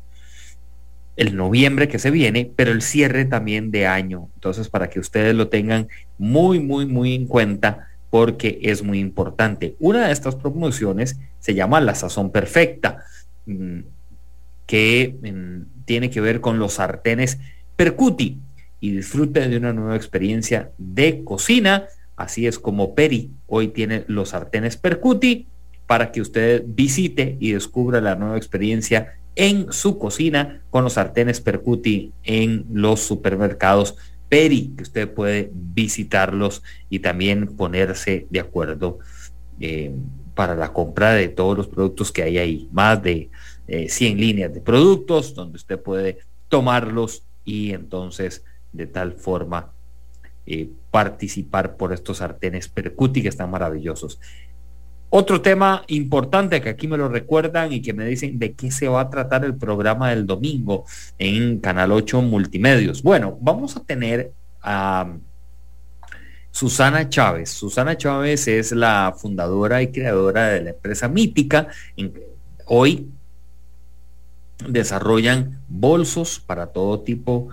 el 1.17 1.35
noviembre 1.35 1.87
que 1.87 1.99
se 1.99 2.11
viene, 2.11 2.51
pero 2.55 2.71
el 2.71 2.81
cierre 2.81 3.25
también 3.25 3.71
de 3.71 3.87
año. 3.87 4.29
Entonces, 4.35 4.69
para 4.69 4.89
que 4.89 4.99
ustedes 4.99 5.35
lo 5.35 5.49
tengan 5.49 5.87
muy, 6.17 6.59
muy, 6.59 6.85
muy 6.85 7.15
en 7.15 7.27
cuenta, 7.27 7.87
porque 8.09 8.59
es 8.61 8.83
muy 8.83 8.99
importante. 8.99 9.75
Una 9.79 10.07
de 10.07 10.13
estas 10.13 10.35
promociones 10.35 11.19
se 11.39 11.55
llama 11.55 11.81
La 11.81 11.95
Sazón 11.95 12.31
Perfecta, 12.31 13.03
mm, 13.45 13.79
que 14.65 15.15
mm, 15.21 15.85
tiene 15.85 16.09
que 16.09 16.21
ver 16.21 16.39
con 16.39 16.59
los 16.59 16.73
sartenes 16.73 17.39
Percuti 17.75 18.37
y 18.79 18.91
disfrute 18.91 19.47
de 19.47 19.57
una 19.57 19.73
nueva 19.73 19.95
experiencia 19.95 20.71
de 20.77 21.23
cocina. 21.23 21.85
Así 22.15 22.47
es 22.47 22.59
como 22.59 22.95
Peri 22.95 23.31
hoy 23.47 23.69
tiene 23.69 24.03
los 24.07 24.29
sartenes 24.29 24.77
Percuti 24.77 25.47
para 25.87 26.11
que 26.11 26.21
usted 26.21 26.63
visite 26.65 27.37
y 27.39 27.53
descubra 27.53 28.01
la 28.01 28.15
nueva 28.15 28.37
experiencia 28.37 29.15
en 29.37 29.71
su 29.71 29.99
cocina 29.99 30.63
con 30.71 30.83
los 30.83 30.93
sartenes 30.93 31.41
Percuti 31.41 32.11
en 32.23 32.65
los 32.73 33.01
supermercados 33.01 33.95
Peri, 34.27 34.73
que 34.75 34.83
usted 34.83 35.13
puede 35.13 35.51
visitarlos 35.53 36.63
y 36.89 36.99
también 36.99 37.55
ponerse 37.55 38.27
de 38.29 38.39
acuerdo 38.39 38.99
eh, 39.59 39.95
para 40.35 40.55
la 40.55 40.73
compra 40.73 41.13
de 41.13 41.29
todos 41.29 41.55
los 41.55 41.67
productos 41.67 42.11
que 42.11 42.23
hay 42.23 42.37
ahí. 42.39 42.67
Más 42.71 43.01
de 43.01 43.29
100 43.67 44.17
eh, 44.17 44.19
líneas 44.19 44.53
de 44.53 44.59
productos 44.59 45.33
donde 45.33 45.57
usted 45.57 45.79
puede 45.79 46.17
tomarlos 46.49 47.23
y 47.45 47.71
entonces 47.71 48.43
de 48.73 48.87
tal 48.87 49.13
forma 49.13 49.71
eh, 50.45 50.69
participar 50.91 51.77
por 51.77 51.93
estos 51.93 52.17
sartenes 52.17 52.69
Percuti 52.69 53.21
que 53.21 53.29
están 53.29 53.51
maravillosos. 53.51 54.19
Otro 55.09 55.41
tema 55.41 55.83
importante 55.87 56.61
que 56.61 56.69
aquí 56.69 56.87
me 56.87 56.97
lo 56.97 57.07
recuerdan 57.07 57.71
y 57.71 57.81
que 57.81 57.93
me 57.93 58.05
dicen 58.05 58.37
de 58.39 58.53
qué 58.53 58.71
se 58.71 58.89
va 58.89 59.01
a 59.01 59.09
tratar 59.09 59.45
el 59.45 59.55
programa 59.55 60.09
del 60.09 60.25
domingo 60.25 60.85
en 61.17 61.59
Canal 61.59 61.93
8 61.93 62.21
Multimedios. 62.21 63.01
Bueno, 63.03 63.37
vamos 63.39 63.77
a 63.77 63.83
tener 63.85 64.33
a 64.61 65.15
Susana 66.51 67.07
Chávez. 67.07 67.51
Susana 67.51 67.95
Chávez 67.95 68.47
es 68.49 68.73
la 68.73 69.15
fundadora 69.17 69.81
y 69.81 69.91
creadora 69.91 70.49
de 70.49 70.63
la 70.63 70.69
empresa 70.71 71.07
Mítica. 71.07 71.67
Hoy 72.65 73.09
desarrollan 74.67 75.61
bolsos 75.69 76.39
para 76.39 76.67
todo 76.67 77.01
tipo 77.01 77.49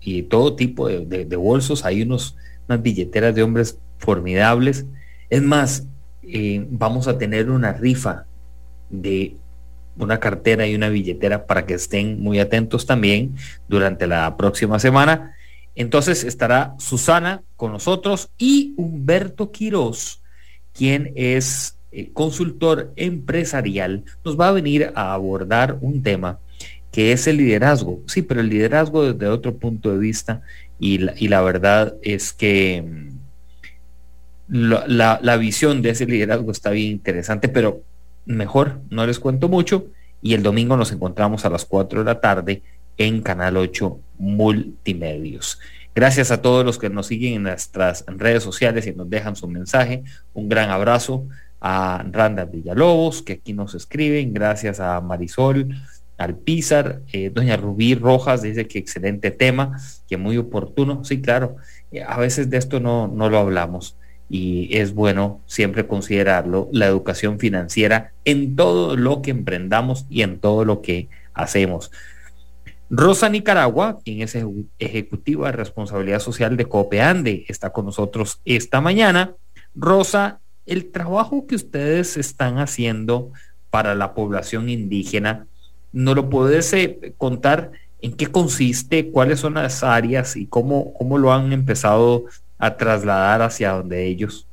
y 0.00 0.22
todo 0.22 0.56
tipo 0.56 0.88
de, 0.88 1.36
bolsos. 1.36 1.84
Hay 1.84 2.02
unos, 2.02 2.36
unas 2.68 2.82
billeteras 2.82 3.34
de 3.34 3.42
hombres 3.42 3.78
formidables. 3.98 4.86
Es 5.30 5.42
más, 5.42 5.86
eh, 6.26 6.66
vamos 6.70 7.08
a 7.08 7.18
tener 7.18 7.50
una 7.50 7.72
rifa 7.72 8.26
de 8.90 9.36
una 9.98 10.20
cartera 10.20 10.66
y 10.66 10.74
una 10.74 10.88
billetera 10.88 11.46
para 11.46 11.64
que 11.66 11.74
estén 11.74 12.20
muy 12.20 12.38
atentos 12.38 12.86
también 12.86 13.34
durante 13.68 14.06
la 14.06 14.36
próxima 14.36 14.78
semana. 14.78 15.34
Entonces 15.74 16.24
estará 16.24 16.74
Susana 16.78 17.42
con 17.56 17.72
nosotros 17.72 18.30
y 18.38 18.74
Humberto 18.76 19.50
Quiroz, 19.52 20.22
quien 20.72 21.12
es 21.16 21.76
consultor 22.12 22.92
empresarial, 22.96 24.04
nos 24.24 24.38
va 24.38 24.48
a 24.48 24.52
venir 24.52 24.92
a 24.94 25.14
abordar 25.14 25.78
un 25.80 26.02
tema 26.02 26.38
que 26.92 27.12
es 27.12 27.26
el 27.26 27.38
liderazgo. 27.38 28.00
Sí, 28.06 28.22
pero 28.22 28.40
el 28.40 28.48
liderazgo 28.48 29.12
desde 29.12 29.28
otro 29.28 29.56
punto 29.56 29.90
de 29.92 29.98
vista 29.98 30.42
y 30.78 30.98
la 30.98 31.40
verdad 31.40 31.94
es 32.02 32.32
que 32.32 32.84
mm, 34.48 34.72
la, 34.88 35.36
visión 35.36 35.82
de 35.82 35.90
ese 35.90 36.06
liderazgo 36.06 36.50
está 36.50 36.70
bien 36.70 36.92
interesante, 36.92 37.48
pero 37.48 37.82
mejor 38.24 38.80
no 38.90 39.06
les 39.06 39.18
cuento 39.18 39.48
mucho. 39.48 39.86
Y 40.22 40.34
el 40.34 40.42
domingo 40.42 40.76
nos 40.76 40.92
encontramos 40.92 41.44
a 41.44 41.50
las 41.50 41.64
4 41.64 42.00
de 42.00 42.04
la 42.04 42.20
tarde 42.20 42.62
en 42.96 43.22
Canal 43.22 43.56
8 43.56 43.98
Multimedios. 44.18 45.60
Gracias 45.94 46.30
a 46.30 46.42
todos 46.42 46.64
los 46.64 46.78
que 46.78 46.90
nos 46.90 47.06
siguen 47.06 47.34
en 47.34 47.42
nuestras 47.44 48.04
redes 48.06 48.42
sociales 48.42 48.86
y 48.86 48.92
nos 48.92 49.08
dejan 49.08 49.36
su 49.36 49.48
mensaje. 49.48 50.04
Un 50.34 50.48
gran 50.48 50.70
abrazo 50.70 51.26
a 51.60 52.04
Randa 52.10 52.44
Villalobos, 52.44 53.22
que 53.22 53.34
aquí 53.34 53.52
nos 53.52 53.74
escriben, 53.74 54.32
gracias 54.32 54.80
a 54.80 55.00
Marisol 55.00 55.74
Alpizar, 56.18 57.02
eh, 57.12 57.30
doña 57.30 57.58
Rubí 57.58 57.94
Rojas 57.94 58.40
dice 58.40 58.66
que 58.66 58.78
excelente 58.78 59.30
tema, 59.30 59.78
que 60.08 60.16
muy 60.16 60.38
oportuno, 60.38 61.04
sí, 61.04 61.20
claro, 61.20 61.56
eh, 61.92 62.02
a 62.02 62.18
veces 62.18 62.48
de 62.48 62.56
esto 62.56 62.80
no, 62.80 63.06
no 63.06 63.28
lo 63.28 63.38
hablamos 63.38 63.96
y 64.28 64.76
es 64.76 64.94
bueno 64.94 65.40
siempre 65.46 65.86
considerarlo, 65.86 66.68
la 66.72 66.86
educación 66.86 67.38
financiera 67.38 68.12
en 68.24 68.56
todo 68.56 68.96
lo 68.96 69.22
que 69.22 69.30
emprendamos 69.30 70.06
y 70.10 70.22
en 70.22 70.38
todo 70.38 70.64
lo 70.64 70.82
que 70.82 71.08
hacemos. 71.34 71.90
Rosa 72.88 73.28
Nicaragua, 73.28 73.98
quien 74.04 74.22
es 74.22 74.36
ejecutiva 74.78 75.46
de 75.46 75.56
responsabilidad 75.56 76.20
social 76.20 76.56
de 76.56 76.66
Copeande, 76.66 77.44
está 77.48 77.70
con 77.70 77.86
nosotros 77.86 78.40
esta 78.44 78.80
mañana. 78.80 79.34
Rosa, 79.74 80.40
el 80.66 80.90
trabajo 80.90 81.46
que 81.46 81.56
ustedes 81.56 82.16
están 82.16 82.58
haciendo 82.58 83.32
para 83.70 83.94
la 83.94 84.14
población 84.14 84.68
indígena, 84.68 85.46
¿no 85.92 86.14
lo 86.14 86.30
puedes 86.30 86.72
eh, 86.72 87.14
contar 87.18 87.72
en 88.00 88.12
qué 88.12 88.26
consiste, 88.26 89.10
cuáles 89.10 89.40
son 89.40 89.54
las 89.54 89.82
áreas 89.82 90.36
y 90.36 90.46
cómo, 90.46 90.92
cómo 90.94 91.18
lo 91.18 91.32
han 91.32 91.52
empezado 91.52 92.24
a 92.58 92.76
trasladar 92.76 93.42
hacia 93.42 93.72
donde 93.72 94.06
ellos? 94.06 94.46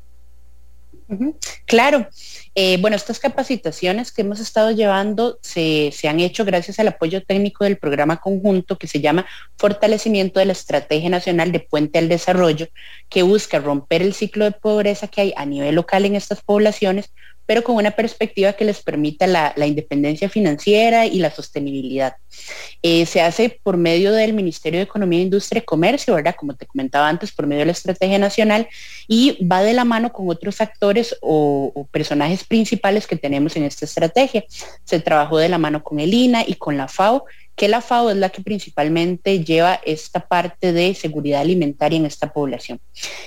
Claro. 1.66 2.08
Eh, 2.56 2.78
bueno, 2.80 2.96
estas 2.96 3.20
capacitaciones 3.20 4.12
que 4.12 4.22
hemos 4.22 4.40
estado 4.40 4.72
llevando 4.72 5.40
se, 5.42 5.92
se, 5.92 6.08
han 6.08 6.20
hecho 6.20 6.46
gracias 6.46 6.80
al 6.80 6.88
apoyo 6.88 7.24
técnico 7.24 7.64
del 7.64 7.78
programa 7.78 8.18
conjunto 8.18 8.78
que 8.78 8.88
se 8.88 9.02
llama 9.02 9.26
Fortalecimiento 9.58 10.40
de 10.40 10.46
la 10.46 10.52
Estrategia 10.52 11.10
Nacional 11.10 11.52
de 11.52 11.62
Puente 11.62 12.00
al 12.00 12.10
Desarrollo, 12.10 12.68
que 13.10 13.24
busca 13.24 13.60
romper 13.60 14.02
el 14.02 14.14
ciclo 14.14 14.46
de 14.46 14.52
pobreza 14.52 15.08
que 15.08 15.22
hay 15.22 15.34
a 15.36 15.46
nivel 15.46 15.76
local 15.76 16.06
en 16.06 16.16
estas 16.16 16.42
poblaciones 16.42 17.12
pero 17.46 17.64
con 17.64 17.76
una 17.76 17.92
perspectiva 17.92 18.54
que 18.54 18.66
les 18.66 18.82
permita 18.82 19.28
la, 19.28 19.54
independencia 19.66 20.30
financiera 20.30 21.06
y 21.06 21.20
la 21.20 21.32
sostenibilidad. 21.32 22.16
Eh, 22.82 23.06
se 23.06 23.22
hace 23.22 23.60
por 23.64 23.78
medio 23.78 24.12
del 24.12 24.34
Ministerio 24.34 24.80
de 24.80 24.86
Economía, 24.86 25.22
Industria 25.22 25.60
y 25.60 25.66
Comercio, 25.66 26.16
¿verdad? 26.16 26.36
Como 26.38 26.56
te 26.56 26.66
comentaba 26.66 27.08
antes, 27.08 27.32
por 27.32 27.48
medio 27.48 27.62
de 27.62 27.68
la 27.68 27.72
Estrategia 27.72 28.20
Nacional 28.20 28.68
y 29.08 29.46
va 29.46 29.62
de 29.62 29.74
la 29.74 29.86
mano 29.86 30.12
con 30.12 30.30
otros 30.30 30.62
actores 30.62 31.16
o, 31.22 31.72
o 31.74 31.86
personajes 31.86 32.44
principales 32.44 33.08
que 33.08 33.16
tenemos 33.16 33.56
en 33.56 33.64
esta 33.64 33.86
estrategia. 33.86 34.44
Se 34.84 35.00
trabajó 35.00 35.38
de 35.38 35.50
la 35.50 35.58
mano 35.58 35.84
con 35.84 36.00
el 36.00 36.14
INA 36.14 36.44
y 36.46 36.56
con 36.56 36.78
la 36.78 36.88
FAO 36.88 37.26
que 37.56 37.68
la 37.68 37.82
FAO 37.82 38.10
es 38.10 38.18
la 38.18 38.30
que 38.30 38.42
principalmente 38.42 39.44
lleva 39.44 39.80
esta 39.86 40.28
parte 40.28 40.74
de 40.74 40.96
seguridad 40.96 41.42
alimentaria 41.42 41.98
en 41.98 42.06
esta 42.06 42.34
población. 42.34 42.80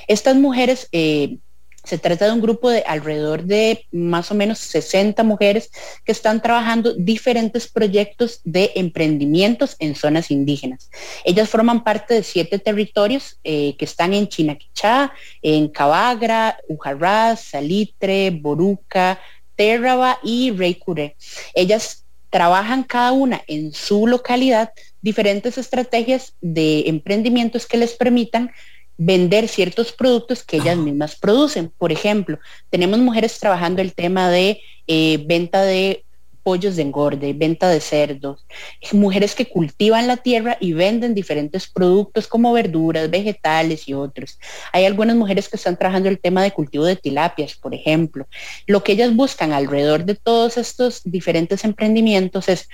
Estas 0.09 0.37
mujeres 0.37 0.88
eh, 0.92 1.38
se 1.87 1.99
trata 1.99 2.27
de 2.27 2.33
un 2.33 2.40
grupo 2.40 2.68
de 2.68 2.83
alrededor 2.85 3.44
de 3.44 3.87
más 3.92 4.33
o 4.33 4.35
menos 4.35 4.59
60 4.59 5.22
mujeres 5.22 5.70
que 6.05 6.11
están 6.11 6.42
trabajando 6.42 6.94
diferentes 6.94 7.68
proyectos 7.68 8.40
de 8.42 8.72
emprendimientos 8.75 9.77
en 9.79 9.94
zonas 9.94 10.33
indígenas. 10.33 10.90
Ellas 11.25 11.49
forman 11.49 11.85
parte 11.85 12.14
de 12.14 12.22
siete 12.25 12.59
territorios 12.59 13.38
eh, 13.44 13.77
que 13.79 13.85
están 13.85 14.14
en 14.14 14.27
Chinaquichá, 14.27 15.12
en 15.42 15.68
Cabagra, 15.68 16.59
Ujarrás, 16.68 17.40
Salitre, 17.42 18.31
Boruca, 18.31 19.20
Terraba 19.55 20.18
y 20.25 20.51
Reycuré. 20.51 21.14
Ellas 21.55 22.05
trabajan 22.31 22.83
cada 22.83 23.12
una 23.12 23.42
en 23.46 23.72
su 23.72 24.09
localidad 24.09 24.72
diferentes 25.03 25.57
estrategias 25.57 26.35
de 26.40 26.88
emprendimientos 26.88 27.64
que 27.64 27.77
les 27.77 27.94
permitan 27.94 28.51
vender 28.98 29.48
ciertos 29.48 29.92
productos 29.92 30.42
que 30.42 30.56
ellas 30.56 30.76
mismas 30.76 31.16
producen. 31.16 31.72
Por 31.76 31.92
ejemplo, 31.92 32.38
tenemos 32.70 32.98
mujeres 32.98 33.38
trabajando 33.38 33.82
el 33.82 33.94
tema 33.94 34.30
de 34.30 34.61
eh, 34.87 35.24
venta 35.26 35.62
de 35.62 36.04
pollos 36.46 36.76
de 36.76 36.82
engorde, 36.82 37.32
venta 37.32 37.68
de 37.68 37.80
cerdos, 37.80 38.46
mujeres 38.92 39.35
que 39.35 39.48
cultivan 39.48 40.06
la 40.06 40.16
tierra 40.16 40.56
y 40.61 40.74
venden 40.74 41.12
diferentes 41.12 41.66
productos 41.66 42.28
como 42.28 42.52
verduras, 42.52 43.11
vegetales 43.11 43.88
y 43.88 43.94
otros. 43.94 44.38
Hay 44.72 44.85
algunas 44.85 45.16
mujeres 45.16 45.48
que 45.48 45.56
están 45.56 45.76
trabajando 45.76 46.09
el 46.09 46.20
tema 46.20 46.44
de 46.44 46.52
cultivo 46.52 46.85
de 46.85 46.94
tilapias, 46.94 47.56
por 47.56 47.74
ejemplo. 47.74 48.28
Lo 48.68 48.85
que 48.85 48.92
ellas 48.92 49.12
buscan 49.16 49.52
alrededor 49.52 50.04
de 50.04 50.14
todos 50.14 50.56
estos 50.56 51.00
diferentes 51.02 51.64
emprendimientos 51.64 52.48
es 52.48 52.68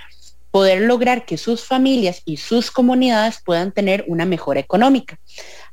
poder 0.50 0.82
lograr 0.82 1.24
que 1.24 1.38
sus 1.38 1.64
familias 1.64 2.20
y 2.26 2.37
sus 2.37 2.70
comunidades 2.70 3.40
puedan 3.42 3.72
tener 3.72 4.04
una 4.06 4.26
mejora 4.26 4.61
económica. 4.61 5.18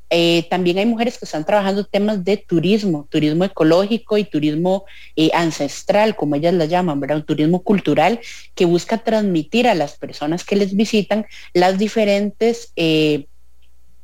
Eh, 0.10 0.48
también 0.50 0.80
hay 0.80 0.86
mujeres 0.86 1.19
que 1.19 1.26
están 1.26 1.45
trabajando 1.45 1.86
temas 1.86 2.24
de 2.24 2.38
turismo, 2.38 3.08
turismo 3.10 3.45
ecológico 3.45 4.17
y 4.17 4.24
turismo 4.24 4.86
eh, 5.15 5.30
ancestral, 5.34 6.15
como 6.15 6.36
ellas 6.36 6.54
la 6.54 6.65
llaman, 6.65 7.00
¿verdad? 7.00 7.17
Un 7.17 7.26
turismo 7.26 7.63
cultural 7.63 8.19
que 8.56 8.65
busca 8.65 8.98
transmitir 8.98 9.67
a 9.67 9.76
las 9.76 9.98
personas 9.98 10.43
que 10.43 10.56
les 10.56 10.76
visitan 10.76 11.28
las 11.54 11.78
diferentes 11.78 12.74
eh, 12.76 13.28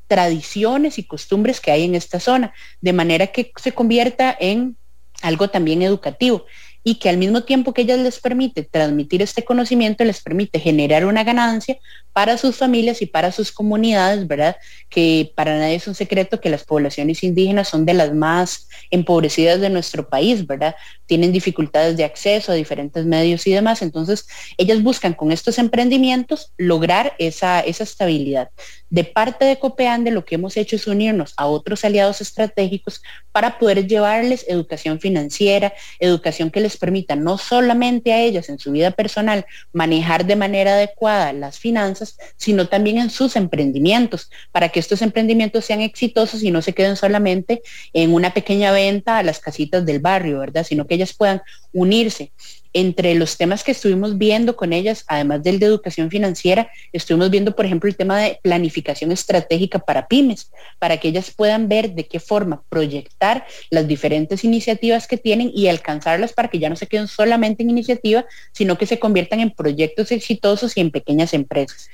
tradiciones 0.07 0.99
y 0.99 1.03
costumbres 1.05 1.59
que 1.59 1.71
hay 1.71 1.83
en 1.83 1.95
esta 1.95 2.19
zona, 2.19 2.53
de 2.81 2.93
manera 2.93 3.27
que 3.27 3.51
se 3.55 3.71
convierta 3.71 4.35
en 4.39 4.77
algo 5.21 5.49
también 5.49 5.81
educativo 5.81 6.45
y 6.83 6.95
que 6.95 7.09
al 7.09 7.17
mismo 7.17 7.43
tiempo 7.43 7.73
que 7.73 7.81
ellas 7.81 7.99
les 7.99 8.19
permite 8.19 8.61
transmitir 8.61 9.23
este 9.23 9.43
conocimiento, 9.43 10.03
les 10.03 10.21
permite 10.21 10.59
generar 10.59 11.05
una 11.05 11.23
ganancia 11.23 11.79
para 12.15 12.37
sus 12.37 12.55
familias 12.55 13.01
y 13.01 13.07
para 13.07 13.33
sus 13.33 13.51
comunidades, 13.51 14.25
¿verdad? 14.25 14.55
Que 14.87 15.33
para 15.35 15.59
nadie 15.59 15.75
es 15.75 15.85
un 15.85 15.95
secreto 15.95 16.39
que 16.39 16.49
las 16.49 16.63
poblaciones 16.63 17.21
indígenas 17.23 17.67
son 17.67 17.85
de 17.85 17.93
las 17.93 18.13
más 18.13 18.69
empobrecidas 18.89 19.59
de 19.59 19.69
nuestro 19.69 20.07
país, 20.07 20.47
¿verdad? 20.47 20.77
Tienen 21.07 21.33
dificultades 21.33 21.97
de 21.97 22.05
acceso 22.05 22.53
a 22.53 22.55
diferentes 22.55 23.05
medios 23.05 23.45
y 23.47 23.51
demás. 23.51 23.81
Entonces, 23.81 24.27
ellas 24.57 24.81
buscan 24.81 25.13
con 25.13 25.33
estos 25.33 25.59
emprendimientos 25.59 26.53
lograr 26.55 27.15
esa, 27.19 27.59
esa 27.59 27.83
estabilidad. 27.83 28.49
De 28.89 29.03
parte 29.03 29.43
de 29.43 29.59
Copeande, 29.59 30.09
lo 30.09 30.23
que 30.23 30.35
hemos 30.35 30.55
hecho 30.55 30.77
es 30.77 30.87
unirnos 30.87 31.33
a 31.35 31.47
otros 31.47 31.83
aliados 31.83 32.21
estratégicos 32.21 33.01
para 33.33 33.59
poder 33.59 33.87
llevarles 33.87 34.45
educación 34.47 35.01
financiera, 35.01 35.73
educación 35.99 36.49
que 36.49 36.61
les 36.61 36.77
permita 36.77 37.17
no 37.17 37.37
solamente 37.37 38.13
a 38.13 38.21
ellas 38.21 38.47
en 38.47 38.57
su 38.57 38.71
vida 38.71 38.91
personal 38.91 39.45
manejar 39.73 40.25
de 40.25 40.37
manera 40.37 40.75
adecuada 40.75 41.33
las 41.33 41.59
finanzas, 41.59 42.04
sino 42.37 42.67
también 42.67 42.97
en 42.97 43.09
sus 43.09 43.35
emprendimientos, 43.35 44.29
para 44.51 44.69
que 44.69 44.79
estos 44.79 45.01
emprendimientos 45.01 45.65
sean 45.65 45.81
exitosos 45.81 46.43
y 46.43 46.51
no 46.51 46.61
se 46.61 46.73
queden 46.73 46.95
solamente 46.95 47.61
en 47.93 48.13
una 48.13 48.33
pequeña 48.33 48.71
venta 48.71 49.17
a 49.17 49.23
las 49.23 49.39
casitas 49.39 49.85
del 49.85 49.99
barrio, 49.99 50.39
¿verdad? 50.39 50.63
Sino 50.63 50.87
que 50.87 50.95
ellas 50.95 51.13
puedan 51.13 51.41
unirse 51.75 52.31
entre 52.71 53.15
los 53.15 53.37
temas 53.37 53.63
que 53.63 53.71
estuvimos 53.71 54.17
viendo 54.17 54.55
con 54.55 54.73
ellas, 54.73 55.05
además 55.07 55.43
del 55.43 55.59
de 55.59 55.65
educación 55.65 56.09
financiera, 56.09 56.69
estuvimos 56.91 57.29
viendo, 57.29 57.55
por 57.55 57.65
ejemplo, 57.65 57.89
el 57.89 57.95
tema 57.95 58.19
de 58.19 58.39
planificación 58.41 59.13
estratégica 59.13 59.79
para 59.79 60.07
pymes, 60.07 60.51
para 60.77 60.97
que 60.97 61.07
ellas 61.07 61.31
puedan 61.35 61.69
ver 61.69 61.93
de 61.95 62.05
qué 62.05 62.19
forma 62.19 62.63
proyectar 62.67 63.45
las 63.69 63.87
diferentes 63.87 64.43
iniciativas 64.43 65.07
que 65.07 65.17
tienen 65.17 65.51
y 65.53 65.69
alcanzarlas 65.69 66.33
para 66.33 66.49
que 66.49 66.59
ya 66.59 66.69
no 66.69 66.75
se 66.75 66.87
queden 66.87 67.07
solamente 67.07 67.63
en 67.63 67.69
iniciativa, 67.69 68.25
sino 68.51 68.77
que 68.77 68.85
se 68.85 68.99
conviertan 68.99 69.39
en 69.39 69.51
proyectos 69.51 70.11
exitosos 70.11 70.75
y 70.75 70.81
en 70.81 70.91
pequeñas 70.91 71.33
empresas. 71.33 71.89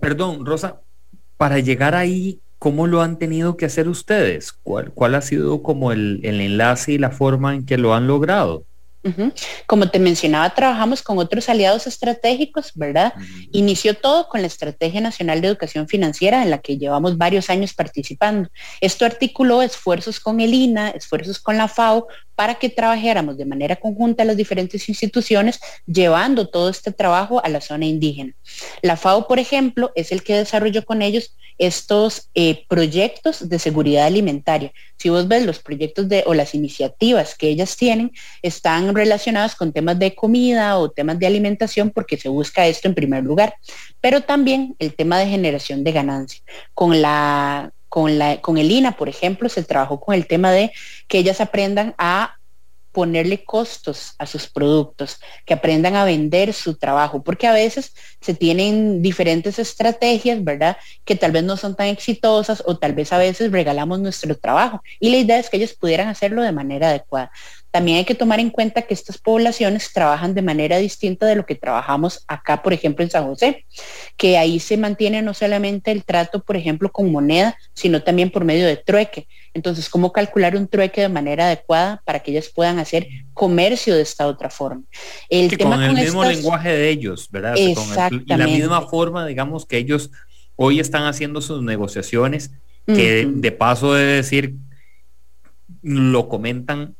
Perdón, 0.00 0.44
Rosa, 0.44 0.80
para 1.38 1.60
llegar 1.60 1.94
ahí, 1.94 2.40
¿cómo 2.64 2.86
lo 2.86 3.02
han 3.02 3.18
tenido 3.18 3.58
que 3.58 3.66
hacer 3.66 3.88
ustedes? 3.88 4.50
¿Cuál, 4.50 4.90
cuál 4.94 5.14
ha 5.16 5.20
sido 5.20 5.62
como 5.62 5.92
el, 5.92 6.20
el 6.22 6.40
enlace 6.40 6.92
y 6.92 6.98
la 6.98 7.10
forma 7.10 7.54
en 7.54 7.66
que 7.66 7.76
lo 7.76 7.92
han 7.92 8.06
logrado? 8.06 8.64
Como 9.66 9.90
te 9.90 9.98
mencionaba, 9.98 10.54
trabajamos 10.54 11.02
con 11.02 11.18
otros 11.18 11.50
aliados 11.50 11.86
estratégicos, 11.86 12.72
¿verdad? 12.74 13.12
Inició 13.52 13.94
todo 13.94 14.28
con 14.28 14.40
la 14.40 14.46
Estrategia 14.46 15.02
Nacional 15.02 15.42
de 15.42 15.48
Educación 15.48 15.88
Financiera, 15.88 16.42
en 16.42 16.48
la 16.48 16.62
que 16.62 16.78
llevamos 16.78 17.18
varios 17.18 17.50
años 17.50 17.74
participando. 17.74 18.48
Esto 18.80 19.04
articuló 19.04 19.60
esfuerzos 19.60 20.20
con 20.20 20.40
el 20.40 20.54
INA, 20.54 20.88
esfuerzos 20.88 21.38
con 21.38 21.58
la 21.58 21.68
FAO, 21.68 22.06
para 22.34 22.56
que 22.56 22.68
trabajáramos 22.68 23.36
de 23.36 23.44
manera 23.44 23.76
conjunta 23.76 24.24
las 24.24 24.36
diferentes 24.36 24.88
instituciones, 24.88 25.60
llevando 25.86 26.48
todo 26.48 26.68
este 26.68 26.92
trabajo 26.92 27.44
a 27.44 27.48
la 27.48 27.60
zona 27.60 27.86
indígena. 27.86 28.34
La 28.82 28.96
FAO, 28.96 29.26
por 29.26 29.38
ejemplo, 29.38 29.92
es 29.94 30.12
el 30.12 30.22
que 30.22 30.36
desarrolló 30.36 30.84
con 30.84 31.02
ellos 31.02 31.36
estos 31.58 32.30
eh, 32.34 32.64
proyectos 32.68 33.48
de 33.48 33.58
seguridad 33.58 34.06
alimentaria. 34.06 34.72
Si 34.98 35.08
vos 35.08 35.28
ves 35.28 35.46
los 35.46 35.60
proyectos 35.60 36.06
o 36.26 36.34
las 36.34 36.54
iniciativas 36.54 37.34
que 37.36 37.48
ellas 37.48 37.76
tienen, 37.76 38.12
están 38.42 38.94
relacionadas 38.94 39.54
con 39.54 39.72
temas 39.72 39.98
de 39.98 40.14
comida 40.14 40.78
o 40.78 40.90
temas 40.90 41.18
de 41.18 41.26
alimentación 41.26 41.90
porque 41.90 42.16
se 42.16 42.28
busca 42.28 42.66
esto 42.66 42.88
en 42.88 42.94
primer 42.94 43.22
lugar, 43.22 43.54
pero 44.00 44.22
también 44.22 44.74
el 44.78 44.94
tema 44.94 45.18
de 45.18 45.26
generación 45.26 45.84
de 45.84 45.92
ganancia. 45.92 46.40
Con 46.74 47.00
la 47.00 47.72
con, 47.94 48.18
la, 48.18 48.40
con 48.40 48.58
el 48.58 48.72
INA, 48.72 48.96
por 48.96 49.08
ejemplo, 49.08 49.48
se 49.48 49.62
trabajó 49.62 50.00
con 50.00 50.16
el 50.16 50.26
tema 50.26 50.50
de 50.50 50.72
que 51.06 51.18
ellas 51.18 51.40
aprendan 51.40 51.94
a 51.96 52.38
ponerle 52.90 53.44
costos 53.44 54.16
a 54.18 54.26
sus 54.26 54.48
productos, 54.48 55.20
que 55.46 55.54
aprendan 55.54 55.94
a 55.94 56.04
vender 56.04 56.52
su 56.54 56.74
trabajo, 56.74 57.22
porque 57.22 57.46
a 57.46 57.52
veces 57.52 57.94
se 58.20 58.34
tienen 58.34 59.00
diferentes 59.00 59.60
estrategias, 59.60 60.42
¿verdad? 60.42 60.76
Que 61.04 61.14
tal 61.14 61.30
vez 61.30 61.44
no 61.44 61.56
son 61.56 61.76
tan 61.76 61.86
exitosas 61.86 62.64
o 62.66 62.76
tal 62.76 62.94
vez 62.94 63.12
a 63.12 63.18
veces 63.18 63.52
regalamos 63.52 64.00
nuestro 64.00 64.36
trabajo. 64.36 64.82
Y 64.98 65.10
la 65.10 65.18
idea 65.18 65.38
es 65.38 65.48
que 65.48 65.58
ellos 65.58 65.74
pudieran 65.74 66.08
hacerlo 66.08 66.42
de 66.42 66.50
manera 66.50 66.88
adecuada. 66.88 67.30
También 67.74 67.98
hay 67.98 68.04
que 68.04 68.14
tomar 68.14 68.38
en 68.38 68.50
cuenta 68.50 68.82
que 68.82 68.94
estas 68.94 69.18
poblaciones 69.18 69.92
trabajan 69.92 70.32
de 70.32 70.42
manera 70.42 70.78
distinta 70.78 71.26
de 71.26 71.34
lo 71.34 71.44
que 71.44 71.56
trabajamos 71.56 72.24
acá, 72.28 72.62
por 72.62 72.72
ejemplo, 72.72 73.04
en 73.04 73.10
San 73.10 73.24
José, 73.24 73.66
que 74.16 74.38
ahí 74.38 74.60
se 74.60 74.76
mantiene 74.76 75.22
no 75.22 75.34
solamente 75.34 75.90
el 75.90 76.04
trato, 76.04 76.44
por 76.44 76.56
ejemplo, 76.56 76.92
con 76.92 77.10
moneda, 77.10 77.58
sino 77.72 78.00
también 78.04 78.30
por 78.30 78.44
medio 78.44 78.64
de 78.64 78.76
trueque. 78.76 79.26
Entonces, 79.54 79.88
¿cómo 79.88 80.12
calcular 80.12 80.54
un 80.54 80.68
trueque 80.68 81.00
de 81.00 81.08
manera 81.08 81.46
adecuada 81.46 82.00
para 82.04 82.20
que 82.20 82.30
ellas 82.30 82.48
puedan 82.48 82.78
hacer 82.78 83.08
comercio 83.32 83.96
de 83.96 84.02
esta 84.02 84.28
otra 84.28 84.50
forma? 84.50 84.84
El 85.28 85.56
tema 85.56 85.74
con 85.74 85.98
el 85.98 86.04
mismo 86.04 86.24
lenguaje 86.24 86.68
de 86.68 86.90
ellos, 86.90 87.28
¿verdad? 87.28 87.54
Exactamente. 87.58 88.34
y 88.34 88.36
la 88.36 88.46
misma 88.46 88.82
forma, 88.82 89.26
digamos, 89.26 89.66
que 89.66 89.78
ellos 89.78 90.12
hoy 90.54 90.78
están 90.78 91.06
haciendo 91.06 91.40
sus 91.40 91.60
negociaciones, 91.60 92.52
que 92.86 93.26
de 93.28 93.50
paso 93.50 93.94
de 93.94 94.04
decir, 94.04 94.54
lo 95.82 96.28
comentan, 96.28 96.94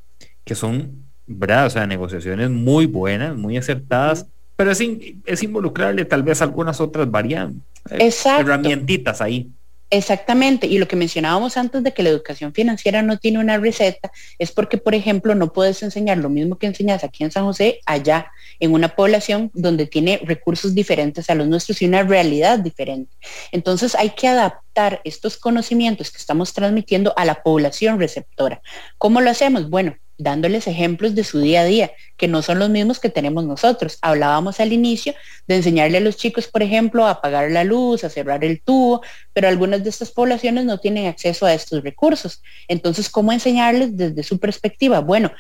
que 0.45 0.55
son, 0.55 1.05
¿verdad? 1.27 1.67
O 1.67 1.71
sea, 1.71 1.87
negociaciones 1.87 2.51
muy 2.51 2.87
buenas, 2.87 3.37
muy 3.37 3.57
acertadas, 3.57 4.27
pero 4.57 4.71
es, 4.71 4.81
es 5.27 5.43
involucrarle 5.43 6.05
tal 6.05 6.23
vez 6.23 6.43
algunas 6.43 6.81
otras 6.81 7.11
variantes, 7.11 7.63
eh, 7.91 8.11
herramientitas 8.39 9.21
ahí. 9.21 9.51
Exactamente, 9.91 10.67
y 10.67 10.79
lo 10.79 10.89
que 10.89 10.97
mencionábamos 10.97 11.57
antes 11.57 11.85
de 11.85 11.93
que 11.93 12.03
la 12.03 12.09
educación 12.09 12.53
financiera 12.53 13.03
no 13.03 13.19
tiene 13.19 13.39
una 13.39 13.59
receta 13.59 14.11
es 14.41 14.51
porque, 14.51 14.77
por 14.77 14.95
ejemplo, 14.95 15.37
no 15.37 15.53
puedes 15.53 15.85
enseñar 15.85 16.19
lo 16.19 16.29
mismo 16.31 16.59
que 16.59 16.67
enseñas 16.67 17.05
aquí 17.05 17.23
en 17.23 17.31
San 17.31 17.45
José, 17.45 17.81
allá, 17.87 18.33
en 18.59 18.73
una 18.73 18.97
población 18.97 19.53
donde 19.55 19.87
tiene 19.87 20.21
recursos 20.25 20.75
diferentes 20.75 21.31
a 21.31 21.37
los 21.37 21.47
nuestros 21.47 21.81
y 21.81 21.87
una 21.87 22.03
realidad 22.03 22.59
diferente. 22.59 23.15
Entonces 23.53 23.95
hay 23.95 24.11
que 24.11 24.27
adaptar 24.27 25.01
estos 25.05 25.37
conocimientos 25.37 26.11
que 26.11 26.19
estamos 26.19 26.53
transmitiendo 26.53 27.13
a 27.17 27.25
la 27.25 27.43
población 27.43 28.01
receptora. 28.01 28.63
¿Cómo 28.99 29.21
lo 29.21 29.31
hacemos? 29.31 29.71
Bueno, 29.71 29.95
dándoles 30.19 30.67
ejemplos 30.67 31.15
de 31.15 31.25
su 31.25 31.41
día 31.41 31.63
a 31.63 31.65
día, 31.65 31.93
que 32.17 32.29
no 32.29 32.43
son 32.43 32.59
los 32.59 32.71
mismos 32.71 33.01
que 33.01 33.09
tenemos 33.09 33.45
nosotros. 33.45 33.99
Hablábamos 34.03 34.61
al 34.61 34.73
inicio 34.73 35.15
de 35.47 35.57
enseñarle 35.57 35.99
a 35.99 36.01
los 36.01 36.17
chicos, 36.17 36.49
por 36.49 36.63
ejemplo, 36.63 37.07
apagar 37.07 37.51
la 37.51 37.65
luz, 37.65 38.05
a 38.05 38.11
cerrar 38.11 38.45
el 38.45 38.63
tubo, 38.63 39.03
pero 39.33 39.49
algunas 39.49 39.83
de 39.83 39.91
estas 39.91 40.11
poblaciones 40.11 40.65
no 40.65 40.79
tienen 40.79 41.07
acceso 41.07 41.47
a 41.47 41.55
estos 41.55 41.83
recursos. 41.83 42.43
Entonces, 42.69 43.09
¿cómo 43.09 43.33
enseñarles 43.33 43.97
desde 43.97 44.23
su 44.23 44.39
perspectiva? 44.39 45.01
Bueno, 45.01 45.33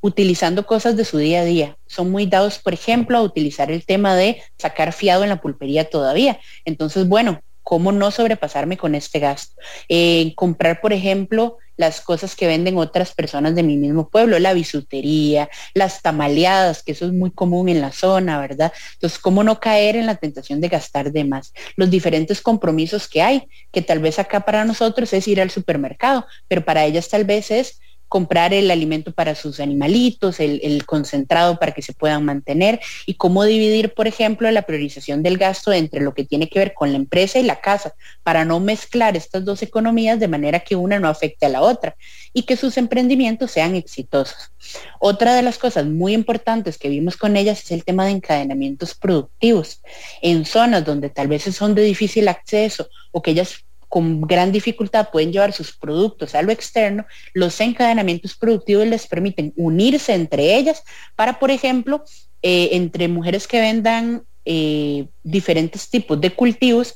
utilizando 0.00 0.66
cosas 0.66 0.96
de 0.96 1.04
su 1.04 1.18
día 1.18 1.40
a 1.40 1.44
día. 1.44 1.76
Son 1.86 2.10
muy 2.10 2.26
dados, 2.26 2.58
por 2.58 2.72
ejemplo, 2.72 3.18
a 3.18 3.22
utilizar 3.22 3.70
el 3.70 3.84
tema 3.84 4.16
de 4.16 4.42
sacar 4.58 4.92
fiado 4.92 5.22
en 5.22 5.28
la 5.28 5.40
pulpería 5.40 5.88
todavía. 5.88 6.40
Entonces, 6.64 7.06
bueno, 7.06 7.40
¿cómo 7.62 7.92
no 7.92 8.10
sobrepasarme 8.10 8.76
con 8.76 8.94
este 8.94 9.18
gasto? 9.18 9.54
Eh, 9.88 10.32
comprar, 10.36 10.80
por 10.80 10.92
ejemplo, 10.92 11.58
las 11.80 12.02
cosas 12.02 12.36
que 12.36 12.46
venden 12.46 12.76
otras 12.76 13.12
personas 13.12 13.54
de 13.54 13.62
mi 13.62 13.78
mismo 13.78 14.10
pueblo, 14.10 14.38
la 14.38 14.52
bisutería, 14.52 15.48
las 15.72 16.02
tamaleadas, 16.02 16.82
que 16.82 16.92
eso 16.92 17.06
es 17.06 17.12
muy 17.12 17.30
común 17.30 17.70
en 17.70 17.80
la 17.80 17.90
zona, 17.90 18.38
¿verdad? 18.38 18.70
Entonces, 18.92 19.18
¿cómo 19.18 19.42
no 19.42 19.60
caer 19.60 19.96
en 19.96 20.04
la 20.04 20.16
tentación 20.16 20.60
de 20.60 20.68
gastar 20.68 21.10
de 21.10 21.24
más? 21.24 21.54
Los 21.76 21.88
diferentes 21.88 22.42
compromisos 22.42 23.08
que 23.08 23.22
hay, 23.22 23.48
que 23.72 23.80
tal 23.80 23.98
vez 24.00 24.18
acá 24.18 24.40
para 24.40 24.66
nosotros 24.66 25.10
es 25.14 25.26
ir 25.26 25.40
al 25.40 25.50
supermercado, 25.50 26.26
pero 26.48 26.62
para 26.62 26.84
ellas 26.84 27.08
tal 27.08 27.24
vez 27.24 27.50
es 27.50 27.80
comprar 28.10 28.52
el 28.52 28.72
alimento 28.72 29.12
para 29.12 29.36
sus 29.36 29.60
animalitos, 29.60 30.40
el, 30.40 30.84
concentrado 30.84 31.60
para 31.60 31.70
que 31.70 31.80
se 31.80 31.92
puedan 31.92 32.24
mantener 32.24 32.80
y 33.06 33.14
cómo 33.14 33.44
dividir, 33.44 33.94
por 33.94 34.08
ejemplo, 34.08 34.50
la 34.50 34.62
priorización 34.62 35.22
del 35.22 35.38
gasto 35.38 35.72
entre 35.72 36.00
lo 36.00 36.12
que 36.12 36.24
tiene 36.24 36.48
que 36.48 36.58
ver 36.58 36.74
con 36.74 36.90
la 36.90 36.96
empresa 36.96 37.38
y 37.38 37.44
la 37.44 37.60
casa, 37.60 37.94
para 38.24 38.44
no 38.44 38.58
mezclar 38.58 39.16
estas 39.16 39.44
dos 39.44 39.62
economías 39.62 40.18
de 40.18 40.26
manera 40.26 40.58
que 40.58 40.74
una 40.74 40.98
no 40.98 41.06
afecte 41.08 41.46
a 41.46 41.50
la 41.50 41.62
otra 41.62 41.94
y 42.32 42.42
que 42.42 42.56
sus 42.56 42.76
emprendimientos 42.78 43.52
sean 43.52 43.76
exitosos. 43.76 44.50
Otra 44.98 45.36
de 45.36 45.42
las 45.42 45.56
cosas 45.56 45.86
muy 45.86 46.12
importantes 46.12 46.78
que 46.78 46.88
vimos 46.88 47.16
con 47.16 47.36
ellas 47.36 47.62
es 47.62 47.70
el 47.70 47.84
tema 47.84 48.06
de 48.06 48.10
encadenamientos 48.10 48.96
productivos. 48.96 49.82
En 50.20 50.44
zonas 50.44 50.84
donde 50.84 51.10
tal 51.10 51.28
vez 51.28 51.44
son 51.44 51.76
de 51.76 51.82
difícil 51.82 52.26
acceso 52.26 52.88
o 53.12 53.22
que 53.22 53.30
ellas 53.30 53.64
con 53.90 54.22
gran 54.22 54.52
dificultad 54.52 55.08
pueden 55.10 55.32
llevar 55.32 55.52
sus 55.52 55.76
productos 55.76 56.36
a 56.36 56.42
lo 56.42 56.52
externo, 56.52 57.04
los 57.34 57.60
encadenamientos 57.60 58.36
productivos 58.36 58.86
les 58.86 59.08
permiten 59.08 59.52
unirse 59.56 60.14
entre 60.14 60.54
ellas 60.56 60.84
para, 61.16 61.40
por 61.40 61.50
ejemplo, 61.50 62.04
eh, 62.40 62.70
entre 62.72 63.08
mujeres 63.08 63.48
que 63.48 63.60
vendan 63.60 64.22
eh, 64.44 65.08
diferentes 65.24 65.90
tipos 65.90 66.20
de 66.20 66.30
cultivos, 66.30 66.94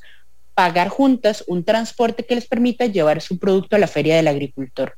pagar 0.55 0.89
juntas 0.89 1.43
un 1.49 1.65
transporte 1.65 2.25
que 2.25 2.37
les 2.37 2.47
permita 2.47 2.87
llevar 2.87 3.21
su 3.21 3.41
producto 3.41 3.75
a 3.75 3.81
la 3.81 3.89
feria 3.89 4.15
del 4.15 4.29
agricultor 4.29 4.95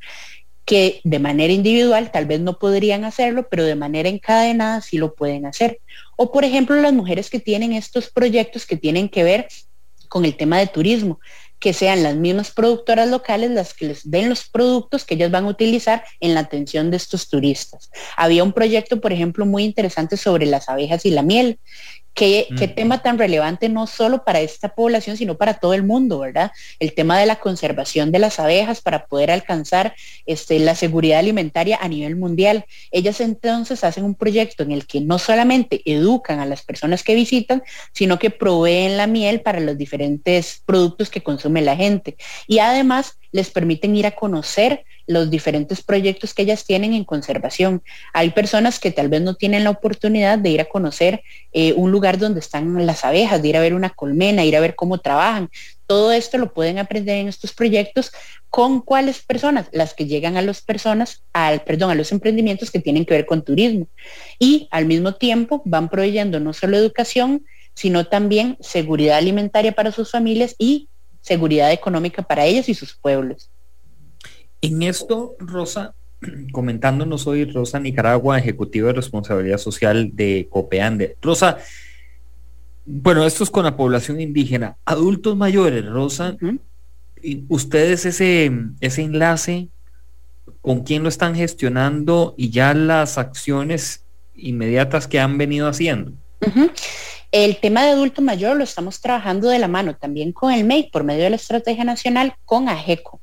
que 0.66 1.00
de 1.04 1.20
manera 1.20 1.52
individual 1.52 2.10
tal 2.10 2.26
vez 2.26 2.40
no 2.40 2.58
podrían 2.58 3.04
hacerlo, 3.04 3.46
pero 3.48 3.64
de 3.64 3.76
manera 3.76 4.08
encadenada 4.08 4.80
sí 4.80 4.98
lo 4.98 5.14
pueden 5.14 5.46
hacer. 5.46 5.78
O 6.16 6.32
por 6.32 6.44
ejemplo, 6.44 6.74
las 6.74 6.92
mujeres 6.92 7.30
que 7.30 7.38
tienen 7.38 7.72
estos 7.72 8.10
proyectos 8.10 8.66
que 8.66 8.76
tienen 8.76 9.08
que 9.08 9.22
ver 9.22 9.46
con 10.08 10.24
el 10.24 10.36
tema 10.36 10.58
de 10.58 10.66
turismo 10.66 11.20
que 11.58 11.72
sean 11.72 12.02
las 12.02 12.16
mismas 12.16 12.50
productoras 12.50 13.08
locales 13.08 13.50
las 13.50 13.74
que 13.74 13.86
les 13.86 14.10
den 14.10 14.28
los 14.28 14.48
productos 14.48 15.04
que 15.04 15.14
ellas 15.14 15.30
van 15.30 15.44
a 15.44 15.48
utilizar 15.48 16.04
en 16.20 16.34
la 16.34 16.40
atención 16.40 16.90
de 16.90 16.96
estos 16.98 17.28
turistas. 17.28 17.90
Había 18.16 18.44
un 18.44 18.52
proyecto, 18.52 19.00
por 19.00 19.12
ejemplo, 19.12 19.46
muy 19.46 19.64
interesante 19.64 20.16
sobre 20.16 20.46
las 20.46 20.68
abejas 20.68 21.06
y 21.06 21.10
la 21.10 21.22
miel, 21.22 21.58
Qué, 22.16 22.48
qué, 22.56 22.66
tema 22.66 23.02
tan 23.02 23.18
relevante 23.18 23.68
no 23.68 23.86
solo 23.86 24.24
para 24.24 24.40
esta 24.40 24.74
población, 24.74 25.18
sino 25.18 25.36
para 25.36 25.52
todo 25.54 25.74
el 25.74 25.82
mundo, 25.82 26.18
¿verdad? 26.20 26.50
El 26.80 26.94
tema 26.94 27.18
de 27.18 27.26
la 27.26 27.36
conservación 27.36 28.10
de 28.10 28.18
las 28.18 28.40
abejas 28.40 28.80
para 28.80 29.04
poder 29.04 29.30
alcanzar 29.30 29.94
este, 30.24 30.58
la 30.58 30.74
seguridad 30.74 31.18
alimentaria 31.18 31.78
a 31.78 31.88
nivel 31.88 32.16
mundial. 32.16 32.64
Ellas 32.90 33.20
entonces 33.20 33.84
hacen 33.84 34.04
un 34.04 34.14
proyecto 34.14 34.62
en 34.62 34.72
el 34.72 34.86
que 34.86 35.02
no 35.02 35.18
solamente 35.18 35.82
educan 35.84 36.40
a 36.40 36.46
las 36.46 36.62
personas 36.62 37.02
que 37.02 37.14
visitan, 37.14 37.62
sino 37.92 38.18
que 38.18 38.30
proveen 38.30 38.96
la 38.96 39.06
miel 39.06 39.42
para 39.42 39.60
los 39.60 39.76
diferentes 39.76 40.62
productos 40.64 41.10
que 41.10 41.22
consume 41.22 41.60
la 41.60 41.76
gente. 41.76 42.16
Y 42.46 42.60
además 42.60 43.18
les 43.30 43.50
permiten 43.50 43.94
ir 43.94 44.06
a 44.06 44.12
conocer 44.12 44.86
los 45.06 45.30
diferentes 45.30 45.82
proyectos 45.82 46.34
que 46.34 46.42
ellas 46.42 46.64
tienen 46.64 46.92
en 46.92 47.04
conservación. 47.04 47.82
Hay 48.12 48.30
personas 48.30 48.78
que 48.78 48.90
tal 48.90 49.08
vez 49.08 49.22
no 49.22 49.34
tienen 49.34 49.64
la 49.64 49.70
oportunidad 49.70 50.38
de 50.38 50.50
ir 50.50 50.60
a 50.60 50.66
conocer 50.66 51.22
eh, 51.52 51.72
un 51.74 51.90
lugar 51.90 52.18
donde 52.18 52.40
están 52.40 52.84
las 52.86 53.04
abejas, 53.04 53.40
de 53.40 53.48
ir 53.48 53.56
a 53.56 53.60
ver 53.60 53.74
una 53.74 53.90
colmena, 53.90 54.44
ir 54.44 54.56
a 54.56 54.60
ver 54.60 54.74
cómo 54.74 54.98
trabajan. 54.98 55.50
Todo 55.86 56.12
esto 56.12 56.38
lo 56.38 56.52
pueden 56.52 56.78
aprender 56.78 57.18
en 57.18 57.28
estos 57.28 57.52
proyectos 57.52 58.10
con 58.50 58.80
cuáles 58.80 59.20
personas, 59.20 59.68
las 59.72 59.94
que 59.94 60.06
llegan 60.06 60.36
a 60.36 60.42
las 60.42 60.60
personas, 60.60 61.22
al, 61.32 61.62
perdón, 61.62 61.90
a 61.90 61.94
los 61.94 62.10
emprendimientos 62.10 62.70
que 62.70 62.80
tienen 62.80 63.04
que 63.04 63.14
ver 63.14 63.26
con 63.26 63.44
turismo. 63.44 63.86
Y 64.38 64.68
al 64.70 64.86
mismo 64.86 65.14
tiempo 65.14 65.62
van 65.64 65.88
proveyendo 65.88 66.40
no 66.40 66.52
solo 66.52 66.76
educación, 66.76 67.44
sino 67.74 68.06
también 68.06 68.56
seguridad 68.60 69.18
alimentaria 69.18 69.72
para 69.72 69.92
sus 69.92 70.10
familias 70.10 70.56
y 70.58 70.88
seguridad 71.20 71.72
económica 71.72 72.22
para 72.22 72.46
ellos 72.46 72.68
y 72.68 72.74
sus 72.74 72.94
pueblos. 72.94 73.50
En 74.60 74.82
esto, 74.82 75.36
Rosa, 75.38 75.94
comentándonos 76.52 77.26
hoy, 77.26 77.44
Rosa 77.44 77.78
Nicaragua, 77.78 78.38
Ejecutiva 78.38 78.88
de 78.88 78.94
Responsabilidad 78.94 79.58
Social 79.58 80.10
de 80.14 80.48
Copeande. 80.50 81.16
Rosa, 81.20 81.58
bueno, 82.84 83.26
esto 83.26 83.44
es 83.44 83.50
con 83.50 83.64
la 83.64 83.76
población 83.76 84.20
indígena. 84.20 84.76
Adultos 84.84 85.36
mayores, 85.36 85.84
Rosa, 85.84 86.36
¿ustedes 87.48 88.06
ese, 88.06 88.52
ese 88.80 89.02
enlace, 89.02 89.68
con 90.60 90.84
quién 90.84 91.02
lo 91.02 91.08
están 91.08 91.34
gestionando 91.34 92.34
y 92.36 92.50
ya 92.50 92.74
las 92.74 93.18
acciones 93.18 94.04
inmediatas 94.36 95.08
que 95.08 95.18
han 95.18 95.36
venido 95.36 95.68
haciendo? 95.68 96.12
El 97.32 97.58
tema 97.58 97.84
de 97.84 97.90
adulto 97.90 98.22
mayor 98.22 98.56
lo 98.56 98.64
estamos 98.64 99.00
trabajando 99.00 99.48
de 99.48 99.58
la 99.58 99.68
mano 99.68 99.96
también 99.96 100.32
con 100.32 100.52
el 100.52 100.64
MEI 100.64 100.90
por 100.90 101.02
medio 101.02 101.24
de 101.24 101.30
la 101.30 101.36
Estrategia 101.36 101.84
Nacional 101.84 102.34
con 102.44 102.68
AGECO. 102.68 103.20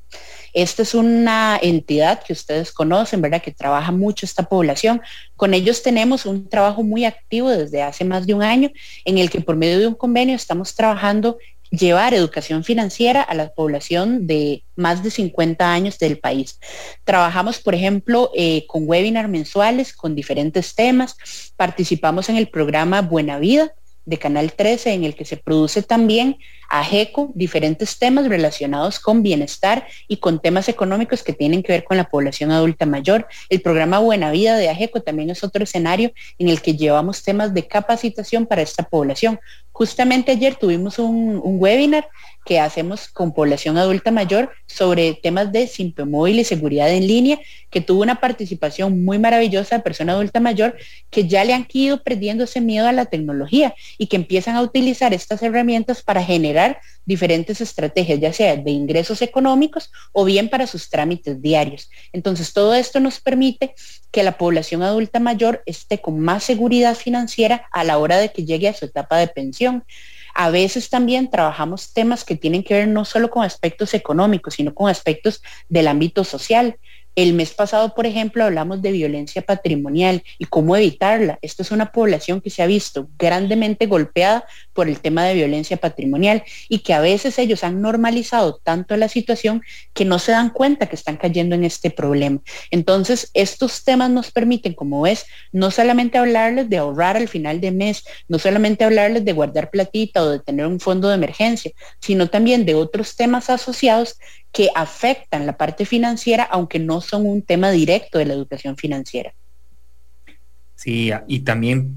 Esta 0.54 0.82
es 0.82 0.94
una 0.94 1.58
entidad 1.60 2.22
que 2.22 2.32
ustedes 2.32 2.72
conocen, 2.72 3.20
¿verdad? 3.20 3.42
Que 3.42 3.50
trabaja 3.50 3.92
mucho 3.92 4.24
esta 4.24 4.44
población. 4.44 5.02
Con 5.36 5.52
ellos 5.52 5.82
tenemos 5.82 6.26
un 6.26 6.48
trabajo 6.48 6.82
muy 6.82 7.04
activo 7.04 7.50
desde 7.50 7.82
hace 7.82 8.04
más 8.04 8.26
de 8.26 8.34
un 8.34 8.42
año 8.42 8.70
en 9.04 9.18
el 9.18 9.30
que 9.30 9.40
por 9.40 9.56
medio 9.56 9.80
de 9.80 9.88
un 9.88 9.94
convenio 9.94 10.36
estamos 10.36 10.74
trabajando 10.74 11.38
llevar 11.70 12.14
educación 12.14 12.64
financiera 12.64 13.22
a 13.22 13.34
la 13.34 13.50
población 13.50 14.26
de 14.26 14.62
más 14.76 15.02
de 15.02 15.10
50 15.10 15.72
años 15.72 15.98
del 15.98 16.18
país. 16.18 16.60
Trabajamos, 17.04 17.58
por 17.58 17.74
ejemplo, 17.74 18.30
eh, 18.34 18.64
con 18.66 18.88
webinars 18.88 19.28
mensuales 19.28 19.92
con 19.92 20.14
diferentes 20.14 20.74
temas. 20.74 21.16
Participamos 21.56 22.28
en 22.28 22.36
el 22.36 22.48
programa 22.48 23.02
Buena 23.02 23.38
Vida, 23.38 23.72
de 24.04 24.18
Canal 24.18 24.52
13, 24.52 24.92
en 24.92 25.04
el 25.04 25.14
que 25.14 25.24
se 25.24 25.36
produce 25.36 25.82
también 25.82 26.38
AGECO 26.68 27.30
diferentes 27.34 27.98
temas 27.98 28.28
relacionados 28.28 28.98
con 28.98 29.22
bienestar 29.22 29.86
y 30.08 30.16
con 30.16 30.40
temas 30.40 30.68
económicos 30.68 31.22
que 31.22 31.32
tienen 31.32 31.62
que 31.62 31.72
ver 31.72 31.84
con 31.84 31.96
la 31.96 32.08
población 32.08 32.50
adulta 32.50 32.86
mayor. 32.86 33.26
El 33.48 33.62
programa 33.62 33.98
Buena 33.98 34.30
Vida 34.30 34.56
de 34.56 34.68
AGECO 34.68 35.02
también 35.02 35.30
es 35.30 35.44
otro 35.44 35.64
escenario 35.64 36.12
en 36.38 36.48
el 36.48 36.60
que 36.60 36.76
llevamos 36.76 37.22
temas 37.22 37.54
de 37.54 37.66
capacitación 37.66 38.46
para 38.46 38.62
esta 38.62 38.82
población. 38.82 39.38
Justamente 39.74 40.30
ayer 40.30 40.54
tuvimos 40.54 41.00
un, 41.00 41.40
un 41.42 41.56
webinar 41.60 42.08
que 42.44 42.60
hacemos 42.60 43.08
con 43.08 43.34
población 43.34 43.76
adulta 43.76 44.12
mayor 44.12 44.52
sobre 44.66 45.14
temas 45.14 45.50
de 45.50 45.66
simple 45.66 46.04
móvil 46.04 46.38
y 46.38 46.44
seguridad 46.44 46.88
en 46.90 47.08
línea, 47.08 47.40
que 47.70 47.80
tuvo 47.80 48.02
una 48.02 48.20
participación 48.20 49.04
muy 49.04 49.18
maravillosa 49.18 49.76
de 49.76 49.82
persona 49.82 50.12
adulta 50.12 50.38
mayor 50.38 50.76
que 51.10 51.26
ya 51.26 51.42
le 51.44 51.54
han 51.54 51.66
ido 51.72 52.04
perdiendo 52.04 52.44
ese 52.44 52.60
miedo 52.60 52.86
a 52.86 52.92
la 52.92 53.06
tecnología 53.06 53.74
y 53.98 54.06
que 54.06 54.14
empiezan 54.14 54.54
a 54.54 54.62
utilizar 54.62 55.12
estas 55.12 55.42
herramientas 55.42 56.02
para 56.02 56.22
generar 56.22 56.78
diferentes 57.06 57.60
estrategias, 57.60 58.20
ya 58.20 58.32
sea 58.32 58.56
de 58.56 58.70
ingresos 58.70 59.22
económicos 59.22 59.90
o 60.12 60.24
bien 60.24 60.48
para 60.48 60.66
sus 60.66 60.90
trámites 60.90 61.40
diarios. 61.42 61.90
Entonces, 62.12 62.52
todo 62.52 62.74
esto 62.74 63.00
nos 63.00 63.20
permite 63.20 63.74
que 64.10 64.22
la 64.22 64.38
población 64.38 64.82
adulta 64.82 65.20
mayor 65.20 65.62
esté 65.66 66.00
con 66.00 66.20
más 66.20 66.44
seguridad 66.44 66.94
financiera 66.94 67.68
a 67.72 67.84
la 67.84 67.98
hora 67.98 68.18
de 68.18 68.32
que 68.32 68.44
llegue 68.44 68.68
a 68.68 68.74
su 68.74 68.84
etapa 68.84 69.18
de 69.18 69.28
pensión. 69.28 69.84
A 70.34 70.50
veces 70.50 70.90
también 70.90 71.30
trabajamos 71.30 71.92
temas 71.92 72.24
que 72.24 72.36
tienen 72.36 72.64
que 72.64 72.74
ver 72.74 72.88
no 72.88 73.04
solo 73.04 73.30
con 73.30 73.44
aspectos 73.44 73.94
económicos, 73.94 74.54
sino 74.54 74.74
con 74.74 74.90
aspectos 74.90 75.42
del 75.68 75.86
ámbito 75.86 76.24
social. 76.24 76.78
El 77.16 77.32
mes 77.34 77.52
pasado, 77.52 77.94
por 77.94 78.06
ejemplo, 78.06 78.44
hablamos 78.44 78.82
de 78.82 78.90
violencia 78.90 79.42
patrimonial 79.42 80.24
y 80.38 80.46
cómo 80.46 80.76
evitarla. 80.76 81.38
Esta 81.42 81.62
es 81.62 81.70
una 81.70 81.92
población 81.92 82.40
que 82.40 82.50
se 82.50 82.62
ha 82.62 82.66
visto 82.66 83.08
grandemente 83.16 83.86
golpeada 83.86 84.44
por 84.72 84.88
el 84.88 84.98
tema 85.00 85.24
de 85.24 85.34
violencia 85.34 85.76
patrimonial 85.76 86.42
y 86.68 86.80
que 86.80 86.92
a 86.92 87.00
veces 87.00 87.38
ellos 87.38 87.62
han 87.62 87.80
normalizado 87.80 88.60
tanto 88.62 88.96
la 88.96 89.08
situación 89.08 89.62
que 89.92 90.04
no 90.04 90.18
se 90.18 90.32
dan 90.32 90.50
cuenta 90.50 90.88
que 90.88 90.96
están 90.96 91.16
cayendo 91.16 91.54
en 91.54 91.64
este 91.64 91.90
problema. 91.90 92.40
Entonces, 92.72 93.30
estos 93.34 93.84
temas 93.84 94.10
nos 94.10 94.32
permiten, 94.32 94.74
como 94.74 95.02
ves, 95.02 95.26
no 95.52 95.70
solamente 95.70 96.18
hablarles 96.18 96.68
de 96.68 96.78
ahorrar 96.78 97.16
al 97.16 97.28
final 97.28 97.60
de 97.60 97.70
mes, 97.70 98.04
no 98.26 98.40
solamente 98.40 98.84
hablarles 98.84 99.24
de 99.24 99.32
guardar 99.32 99.70
platita 99.70 100.22
o 100.22 100.30
de 100.30 100.40
tener 100.40 100.66
un 100.66 100.80
fondo 100.80 101.08
de 101.08 101.14
emergencia, 101.14 101.70
sino 102.00 102.28
también 102.28 102.66
de 102.66 102.74
otros 102.74 103.14
temas 103.14 103.50
asociados 103.50 104.16
que 104.54 104.70
afectan 104.74 105.46
la 105.46 105.56
parte 105.56 105.84
financiera, 105.84 106.44
aunque 106.44 106.78
no 106.78 107.00
son 107.00 107.26
un 107.26 107.42
tema 107.42 107.72
directo 107.72 108.18
de 108.18 108.26
la 108.26 108.34
educación 108.34 108.76
financiera. 108.76 109.34
Sí, 110.76 111.10
y 111.26 111.40
también 111.40 111.96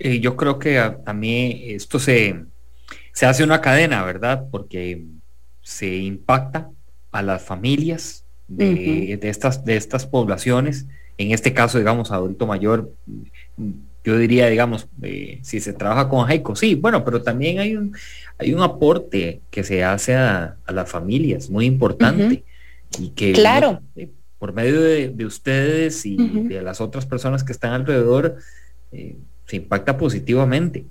eh, 0.00 0.18
yo 0.18 0.36
creo 0.36 0.58
que 0.58 0.78
también 1.04 1.56
esto 1.62 2.00
se, 2.00 2.44
se 3.12 3.26
hace 3.26 3.44
una 3.44 3.60
cadena, 3.60 4.04
¿verdad? 4.04 4.44
Porque 4.50 5.04
se 5.62 5.96
impacta 5.96 6.68
a 7.12 7.22
las 7.22 7.42
familias 7.42 8.24
de, 8.48 9.18
estas, 9.22 9.64
de 9.64 9.76
estas 9.76 10.04
poblaciones, 10.04 10.86
en 11.16 11.30
este 11.30 11.54
caso, 11.54 11.78
digamos, 11.78 12.10
adulto 12.10 12.46
mayor, 12.46 12.90
yo 14.04 14.18
diría, 14.18 14.48
digamos, 14.48 14.88
eh, 15.02 15.38
si 15.42 15.60
se 15.60 15.72
trabaja 15.72 16.08
con 16.08 16.28
AICO, 16.28 16.56
sí, 16.56 16.74
bueno, 16.74 17.04
pero 17.04 17.22
también 17.22 17.60
hay 17.60 17.76
un, 17.76 17.96
hay 18.38 18.52
un 18.52 18.62
aporte 18.62 19.40
que 19.50 19.64
se 19.64 19.84
hace 19.84 20.14
a, 20.14 20.56
las 20.68 20.90
familias, 20.90 21.50
muy 21.50 21.66
importante, 21.66 22.44
y 22.98 23.08
que 23.10 23.32
claro. 23.32 23.80
Eh, 23.96 24.10
por 24.38 24.52
medio 24.52 24.82
de, 24.82 25.24
ustedes 25.24 26.04
y 26.04 26.16
de 26.16 26.60
las 26.60 26.82
otras 26.82 27.06
personas 27.06 27.42
que 27.42 27.52
están 27.52 27.72
alrededor, 27.72 28.36
eh, 28.92 29.16
se 29.46 29.56
impacta 29.56 29.96
positivamente. 29.96 30.84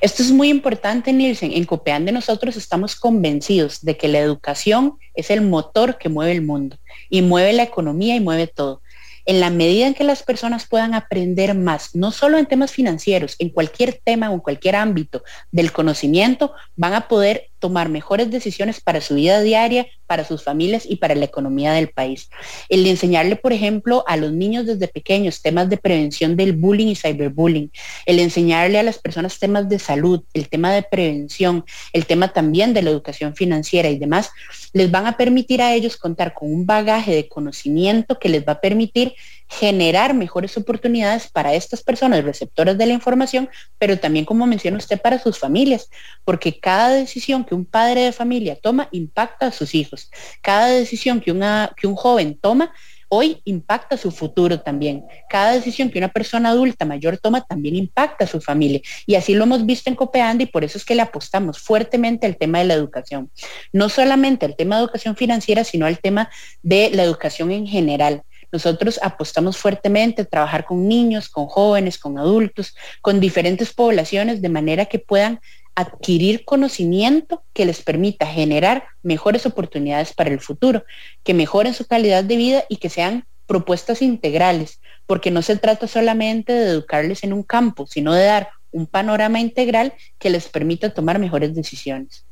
Esto 0.00 0.22
es 0.22 0.30
muy 0.30 0.48
importante, 0.48 1.12
Nielsen. 1.12 1.52
En 1.52 1.64
Copeán 1.64 2.04
de 2.04 2.12
nosotros 2.12 2.56
estamos 2.56 2.96
convencidos 2.96 3.82
de 3.82 3.96
que 3.96 4.08
la 4.08 4.20
educación 4.20 4.94
es 5.14 5.30
el 5.30 5.42
motor 5.42 5.98
que 5.98 6.08
mueve 6.08 6.32
el 6.32 6.42
mundo 6.42 6.78
y 7.10 7.22
mueve 7.22 7.52
la 7.52 7.62
economía 7.62 8.16
y 8.16 8.20
mueve 8.20 8.46
todo 8.46 8.80
en 9.26 9.40
la 9.40 9.50
medida 9.50 9.86
en 9.86 9.94
que 9.94 10.04
las 10.04 10.22
personas 10.22 10.66
puedan 10.66 10.94
aprender 10.94 11.54
más, 11.54 11.94
no 11.94 12.12
solo 12.12 12.38
en 12.38 12.46
temas 12.46 12.70
financieros, 12.70 13.36
en 13.38 13.50
cualquier 13.50 14.00
tema 14.02 14.30
o 14.30 14.34
en 14.34 14.40
cualquier 14.40 14.76
ámbito 14.76 15.22
del 15.50 15.72
conocimiento, 15.72 16.52
van 16.76 16.94
a 16.94 17.08
poder 17.08 17.50
tomar 17.58 17.88
mejores 17.88 18.30
decisiones 18.30 18.80
para 18.80 19.00
su 19.00 19.14
vida 19.14 19.40
diaria, 19.40 19.86
para 20.06 20.24
sus 20.24 20.42
familias 20.42 20.84
y 20.88 20.96
para 20.96 21.14
la 21.14 21.24
economía 21.24 21.72
del 21.72 21.88
país. 21.88 22.30
El 22.68 22.84
de 22.84 22.90
enseñarle, 22.90 23.36
por 23.36 23.52
ejemplo, 23.52 24.04
a 24.06 24.16
los 24.16 24.32
niños 24.32 24.66
desde 24.66 24.88
pequeños 24.88 25.42
temas 25.42 25.68
de 25.68 25.76
prevención 25.76 26.36
del 26.36 26.52
bullying 26.52 26.88
y 26.88 26.96
cyberbullying, 26.96 27.70
el 28.06 28.20
enseñarle 28.20 28.78
a 28.78 28.82
las 28.82 28.98
personas 28.98 29.38
temas 29.38 29.68
de 29.68 29.78
salud, 29.78 30.22
el 30.34 30.48
tema 30.48 30.72
de 30.72 30.82
prevención, 30.82 31.64
el 31.92 32.06
tema 32.06 32.32
también 32.32 32.74
de 32.74 32.82
la 32.82 32.90
educación 32.90 33.34
financiera 33.34 33.88
y 33.88 33.98
demás, 33.98 34.30
les 34.72 34.90
van 34.90 35.06
a 35.06 35.16
permitir 35.16 35.62
a 35.62 35.74
ellos 35.74 35.96
contar 35.96 36.34
con 36.34 36.52
un 36.52 36.66
bagaje 36.66 37.14
de 37.14 37.28
conocimiento 37.28 38.18
que 38.18 38.28
les 38.28 38.46
va 38.46 38.52
a 38.52 38.60
permitir 38.60 39.14
generar 39.48 40.14
mejores 40.14 40.56
oportunidades 40.56 41.28
para 41.28 41.54
estas 41.54 41.82
personas 41.82 42.24
receptoras 42.24 42.76
de 42.76 42.86
la 42.86 42.92
información, 42.92 43.48
pero 43.78 43.98
también, 43.98 44.24
como 44.24 44.46
menciona 44.46 44.76
usted, 44.76 45.00
para 45.00 45.18
sus 45.18 45.38
familias, 45.38 45.88
porque 46.24 46.58
cada 46.58 46.90
decisión 46.90 47.44
que 47.44 47.54
un 47.54 47.64
padre 47.64 48.02
de 48.02 48.12
familia 48.12 48.56
toma 48.60 48.88
impacta 48.92 49.46
a 49.46 49.52
sus 49.52 49.74
hijos. 49.74 50.10
Cada 50.42 50.68
decisión 50.68 51.20
que, 51.20 51.32
una, 51.32 51.72
que 51.76 51.86
un 51.86 51.94
joven 51.94 52.38
toma 52.40 52.72
hoy 53.08 53.40
impacta 53.44 53.96
su 53.96 54.10
futuro 54.10 54.60
también. 54.60 55.04
Cada 55.28 55.52
decisión 55.52 55.90
que 55.90 55.98
una 55.98 56.08
persona 56.08 56.50
adulta 56.50 56.84
mayor 56.84 57.18
toma 57.18 57.42
también 57.42 57.76
impacta 57.76 58.24
a 58.24 58.26
su 58.26 58.40
familia. 58.40 58.80
Y 59.06 59.14
así 59.14 59.34
lo 59.34 59.44
hemos 59.44 59.64
visto 59.64 59.90
en 59.90 59.96
Copeando 59.96 60.42
y 60.42 60.46
por 60.46 60.64
eso 60.64 60.78
es 60.78 60.84
que 60.84 60.94
le 60.94 61.02
apostamos 61.02 61.58
fuertemente 61.58 62.26
al 62.26 62.36
tema 62.36 62.58
de 62.58 62.64
la 62.64 62.74
educación. 62.74 63.30
No 63.72 63.88
solamente 63.88 64.46
al 64.46 64.56
tema 64.56 64.76
de 64.76 64.82
educación 64.82 65.16
financiera, 65.16 65.64
sino 65.64 65.86
al 65.86 66.00
tema 66.00 66.30
de 66.62 66.90
la 66.90 67.04
educación 67.04 67.52
en 67.52 67.66
general. 67.66 68.22
Nosotros 68.52 69.00
apostamos 69.02 69.56
fuertemente 69.56 70.22
a 70.22 70.24
trabajar 70.24 70.64
con 70.64 70.88
niños, 70.88 71.28
con 71.28 71.46
jóvenes, 71.46 71.98
con 71.98 72.18
adultos, 72.18 72.74
con 73.02 73.20
diferentes 73.20 73.72
poblaciones, 73.72 74.42
de 74.42 74.48
manera 74.48 74.86
que 74.86 74.98
puedan 74.98 75.40
adquirir 75.74 76.44
conocimiento 76.44 77.44
que 77.52 77.66
les 77.66 77.82
permita 77.82 78.26
generar 78.26 78.84
mejores 79.02 79.44
oportunidades 79.44 80.14
para 80.14 80.30
el 80.30 80.40
futuro, 80.40 80.84
que 81.22 81.34
mejoren 81.34 81.74
su 81.74 81.86
calidad 81.86 82.24
de 82.24 82.36
vida 82.36 82.64
y 82.68 82.78
que 82.78 82.88
sean 82.88 83.26
propuestas 83.46 84.02
integrales, 84.02 84.80
porque 85.06 85.30
no 85.30 85.42
se 85.42 85.56
trata 85.56 85.86
solamente 85.86 86.52
de 86.52 86.70
educarles 86.70 87.22
en 87.24 87.32
un 87.32 87.42
campo, 87.42 87.86
sino 87.86 88.12
de 88.12 88.24
dar 88.24 88.48
un 88.72 88.86
panorama 88.86 89.40
integral 89.40 89.94
que 90.18 90.30
les 90.30 90.48
permita 90.48 90.92
tomar 90.92 91.18
mejores 91.18 91.54
decisiones. 91.54 92.25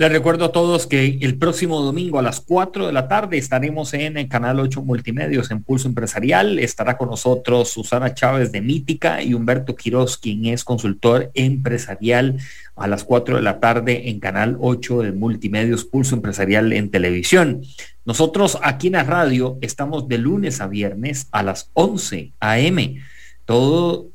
Les 0.00 0.10
recuerdo 0.10 0.46
a 0.46 0.52
todos 0.52 0.86
que 0.86 1.18
el 1.20 1.36
próximo 1.36 1.82
domingo 1.82 2.18
a 2.18 2.22
las 2.22 2.40
4 2.40 2.86
de 2.86 2.92
la 2.94 3.06
tarde 3.06 3.36
estaremos 3.36 3.92
en 3.92 4.16
el 4.16 4.28
Canal 4.28 4.58
8 4.58 4.80
Multimedios 4.80 5.50
en 5.50 5.62
Pulso 5.62 5.88
Empresarial. 5.88 6.58
Estará 6.58 6.96
con 6.96 7.10
nosotros 7.10 7.68
Susana 7.68 8.14
Chávez 8.14 8.50
de 8.50 8.62
Mítica 8.62 9.22
y 9.22 9.34
Humberto 9.34 9.76
Quiroz, 9.76 10.16
quien 10.16 10.46
es 10.46 10.64
consultor 10.64 11.30
empresarial 11.34 12.38
a 12.76 12.88
las 12.88 13.04
4 13.04 13.36
de 13.36 13.42
la 13.42 13.60
tarde 13.60 14.08
en 14.08 14.20
Canal 14.20 14.56
8 14.58 15.02
de 15.02 15.12
Multimedios 15.12 15.84
Pulso 15.84 16.14
Empresarial 16.14 16.72
en 16.72 16.90
televisión. 16.90 17.60
Nosotros 18.06 18.58
aquí 18.62 18.86
en 18.86 18.94
la 18.94 19.04
radio 19.04 19.58
estamos 19.60 20.08
de 20.08 20.16
lunes 20.16 20.62
a 20.62 20.66
viernes 20.66 21.28
a 21.30 21.42
las 21.42 21.68
11 21.74 22.32
a.m. 22.40 23.02
Todo 23.44 24.06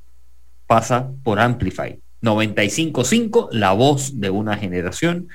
pasa 0.66 1.12
por 1.24 1.40
Amplify. 1.40 2.00
95.5, 2.24 3.50
la 3.52 3.74
voz 3.74 4.20
de 4.20 4.32
una 4.32 4.58
generación 4.58 5.28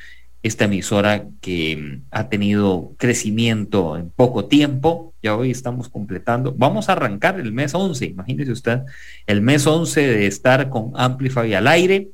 esta 0.43 0.65
emisora 0.65 1.27
que 1.41 1.77
mm, 1.77 2.05
ha 2.11 2.29
tenido 2.29 2.95
crecimiento 2.97 3.97
en 3.97 4.11
poco 4.11 4.47
tiempo. 4.47 5.15
Ya 5.23 5.37
hoy 5.37 5.51
estamos 5.51 5.89
completando. 5.89 6.55
Vamos 6.57 6.89
a 6.89 6.93
arrancar 6.93 7.39
el 7.39 7.53
mes 7.53 7.75
11, 7.75 8.07
imagínese 8.07 8.53
usted, 8.53 8.81
el 9.27 9.43
mes 9.43 9.67
11 9.67 10.01
de 10.01 10.27
estar 10.27 10.69
con 10.71 10.93
Amplify 10.95 11.53
al 11.55 11.67
aire. 11.67 12.09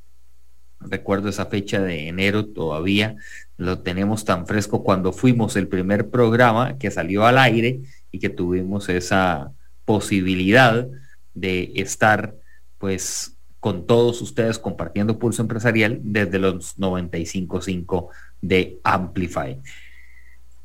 Recuerdo 0.80 1.28
esa 1.28 1.46
fecha 1.46 1.80
de 1.80 2.08
enero 2.08 2.46
todavía, 2.46 3.16
lo 3.56 3.78
tenemos 3.78 4.24
tan 4.24 4.46
fresco 4.46 4.84
cuando 4.84 5.12
fuimos 5.12 5.56
el 5.56 5.68
primer 5.68 6.10
programa 6.10 6.76
que 6.78 6.90
salió 6.90 7.26
al 7.26 7.38
aire 7.38 7.80
y 8.12 8.18
que 8.18 8.28
tuvimos 8.28 8.88
esa 8.88 9.52
posibilidad 9.84 10.86
de 11.34 11.72
estar 11.76 12.34
pues 12.78 13.35
con 13.66 13.84
todos 13.84 14.22
ustedes 14.22 14.60
compartiendo 14.60 15.18
Pulso 15.18 15.42
Empresarial 15.42 15.98
desde 16.00 16.38
los 16.38 16.78
95.5 16.78 18.10
de 18.40 18.78
Amplify. 18.84 19.60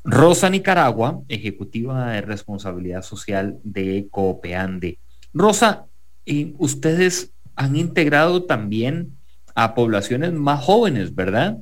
Rosa 0.04 0.48
Nicaragua, 0.48 1.20
ejecutiva 1.26 2.12
de 2.12 2.20
responsabilidad 2.20 3.02
social 3.02 3.58
de 3.64 4.06
Coopeande. 4.08 5.00
Rosa, 5.34 5.86
ustedes 6.58 7.32
han 7.56 7.74
integrado 7.74 8.44
también 8.44 9.16
a 9.56 9.74
poblaciones 9.74 10.32
más 10.32 10.64
jóvenes, 10.64 11.12
¿verdad? 11.12 11.58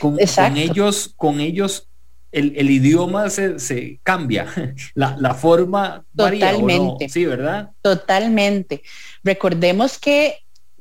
con, 0.00 0.18
ellos, 0.56 1.14
con 1.16 1.40
ellos 1.40 1.87
el, 2.32 2.70
idioma 2.70 3.30
se, 3.30 4.00
cambia, 4.02 4.46
la, 4.94 5.34
forma 5.34 6.04
Totalmente. 6.16 7.08
Sí, 7.08 7.24
¿verdad? 7.24 7.70
Totalmente. 7.82 8.82
Recordemos 9.22 9.98
que 9.98 10.38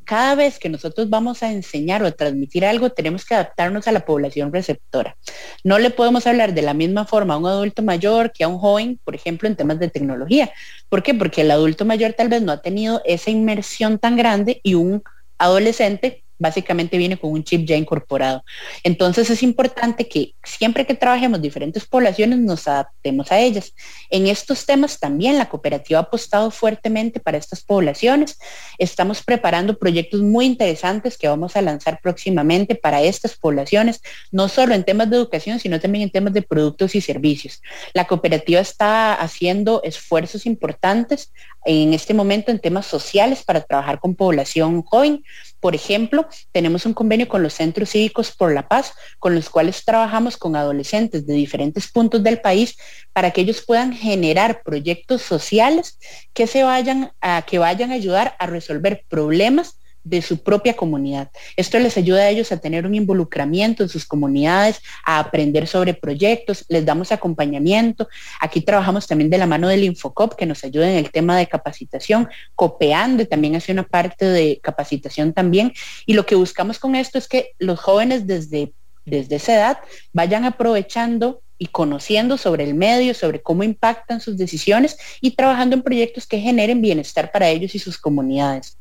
cada 0.07 0.35
vez 0.35 0.57
que 0.57 0.69
nosotros 0.69 1.09
vamos 1.09 1.43
a 1.43 1.51
enseñar 1.51 2.01
o 2.01 2.07
a 2.07 2.11
transmitir 2.11 2.65
algo, 2.65 2.89
tenemos 2.89 3.25
que 3.25 3.35
adaptarnos 3.35 3.89
a 3.89 3.91
la 3.91 4.05
población 4.05 4.53
receptora. 4.53 5.17
No 5.65 5.79
le 5.79 5.89
podemos 5.89 6.25
hablar 6.25 6.53
de 6.53 6.61
la 6.61 6.73
misma 6.73 7.05
forma 7.05 7.33
a 7.33 7.37
un 7.37 7.45
adulto 7.45 7.83
mayor 7.83 8.31
que 8.31 8.45
a 8.45 8.47
un 8.47 8.57
joven, 8.57 9.01
por 9.03 9.15
ejemplo, 9.15 9.49
en 9.49 9.57
temas 9.57 9.79
de 9.79 9.89
tecnología. 9.89 10.49
¿Por 10.87 11.03
qué? 11.03 11.13
Porque 11.13 11.41
el 11.41 11.51
adulto 11.51 11.83
mayor 11.83 12.13
tal 12.13 12.29
vez 12.29 12.41
no 12.41 12.53
ha 12.53 12.61
tenido 12.61 13.01
esa 13.03 13.31
inmersión 13.31 13.99
tan 13.99 14.15
grande 14.15 14.61
y 14.63 14.75
un 14.75 15.03
adolescente 15.37 16.23
básicamente 16.37 16.97
viene 16.97 17.17
con 17.17 17.31
un 17.31 17.43
chip 17.43 17.65
ya 17.65 17.75
incorporado. 17.75 18.43
Entonces 18.83 19.29
es 19.29 19.43
importante 19.43 20.07
que 20.07 20.33
siempre 20.43 20.85
que 20.85 20.95
trabajemos 20.95 21.41
diferentes 21.41 21.85
poblaciones 21.85 22.39
nos 22.39 22.67
adaptemos 22.67 23.31
a 23.31 23.39
ellas. 23.39 23.73
En 24.09 24.27
estos 24.27 24.65
temas 24.65 24.99
también 24.99 25.37
la 25.37 25.49
cooperativa 25.49 25.99
ha 25.99 26.03
apostado 26.03 26.51
fuertemente 26.51 27.19
para 27.19 27.37
estas 27.37 27.63
poblaciones. 27.63 28.37
Estamos 28.77 29.23
preparando 29.23 29.77
proyectos 29.77 30.21
muy 30.21 30.45
interesantes 30.45 31.17
que 31.17 31.27
vamos 31.27 31.55
a 31.55 31.61
lanzar 31.61 31.99
próximamente 32.01 32.75
para 32.75 33.01
estas 33.01 33.35
poblaciones, 33.35 34.01
no 34.31 34.49
solo 34.49 34.73
en 34.73 34.83
temas 34.83 35.09
de 35.09 35.17
educación, 35.17 35.59
sino 35.59 35.79
también 35.79 36.03
en 36.03 36.11
temas 36.11 36.33
de 36.33 36.41
productos 36.41 36.95
y 36.95 37.01
servicios. 37.01 37.61
La 37.93 38.05
cooperativa 38.05 38.59
está 38.59 39.13
haciendo 39.13 39.81
esfuerzos 39.83 40.45
importantes 40.45 41.31
en 41.67 41.93
este 41.93 42.13
momento 42.13 42.49
en 42.49 42.59
temas 42.59 42.85
sociales 42.85 43.43
para 43.43 43.61
trabajar 43.61 43.99
con 43.99 44.15
población 44.15 44.81
joven. 44.83 45.23
Por 45.59 45.75
ejemplo, 45.75 46.27
tenemos 46.53 46.85
un 46.85 46.93
convenio 46.93 47.27
con 47.27 47.43
los 47.43 47.53
centros 47.53 47.89
cívicos 47.89 48.31
por 48.31 48.53
la 48.53 48.67
paz, 48.67 48.93
con 49.19 49.35
los 49.35 49.49
cuales 49.49 49.83
trabajamos 49.83 50.37
con 50.37 50.55
adolescentes 50.55 51.27
de 51.27 51.33
diferentes 51.33 51.91
puntos 51.91 52.23
del 52.23 52.39
país 52.39 52.77
para 53.11 53.31
que 53.31 53.41
ellos 53.41 53.63
puedan 53.67 53.93
generar 53.93 54.63
proyectos 54.63 55.21
sociales 55.21 55.99
que 56.33 56.47
se 56.47 56.63
vayan 56.63 57.11
a 57.19 57.41
que 57.41 57.59
vayan 57.59 57.91
a 57.91 57.95
ayudar 57.95 58.35
a 58.39 58.45
resolver 58.47 59.03
problemas 59.09 59.77
de 60.09 60.21
su 60.21 60.43
propia 60.43 60.75
comunidad. 60.75 61.29
Esto 61.55 61.79
les 61.79 61.97
ayuda 61.97 62.21
a 62.21 62.29
ellos 62.29 62.51
a 62.51 62.57
tener 62.57 62.85
un 62.85 62.95
involucramiento 62.95 63.83
en 63.83 63.89
sus 63.89 64.05
comunidades, 64.05 64.81
a 65.05 65.19
aprender 65.19 65.67
sobre 65.67 65.93
proyectos, 65.93 66.65
les 66.69 66.85
damos 66.85 67.11
acompañamiento. 67.11 68.07
Aquí 68.39 68.61
trabajamos 68.61 69.07
también 69.07 69.29
de 69.29 69.37
la 69.37 69.47
mano 69.47 69.67
del 69.67 69.83
Infocop, 69.83 70.35
que 70.35 70.45
nos 70.45 70.63
ayuda 70.63 70.89
en 70.89 70.97
el 70.97 71.11
tema 71.11 71.37
de 71.37 71.47
capacitación. 71.47 72.29
Copeande 72.55 73.25
también 73.25 73.55
hace 73.55 73.71
una 73.71 73.83
parte 73.83 74.25
de 74.25 74.59
capacitación 74.61 75.33
también. 75.33 75.73
Y 76.05 76.13
lo 76.13 76.25
que 76.25 76.35
buscamos 76.35 76.79
con 76.79 76.95
esto 76.95 77.17
es 77.17 77.27
que 77.27 77.51
los 77.59 77.79
jóvenes 77.79 78.27
desde, 78.27 78.73
desde 79.05 79.35
esa 79.35 79.55
edad 79.55 79.77
vayan 80.13 80.45
aprovechando 80.45 81.41
y 81.57 81.67
conociendo 81.67 82.37
sobre 82.37 82.63
el 82.63 82.73
medio, 82.73 83.13
sobre 83.13 83.41
cómo 83.41 83.63
impactan 83.63 84.21
sus 84.21 84.37
decisiones 84.37 84.97
y 85.21 85.31
trabajando 85.31 85.75
en 85.75 85.81
proyectos 85.81 86.27
que 86.27 86.39
generen 86.39 86.81
bienestar 86.81 87.31
para 87.31 87.49
ellos 87.49 87.75
y 87.75 87.79
sus 87.79 87.97
comunidades. 87.97 88.77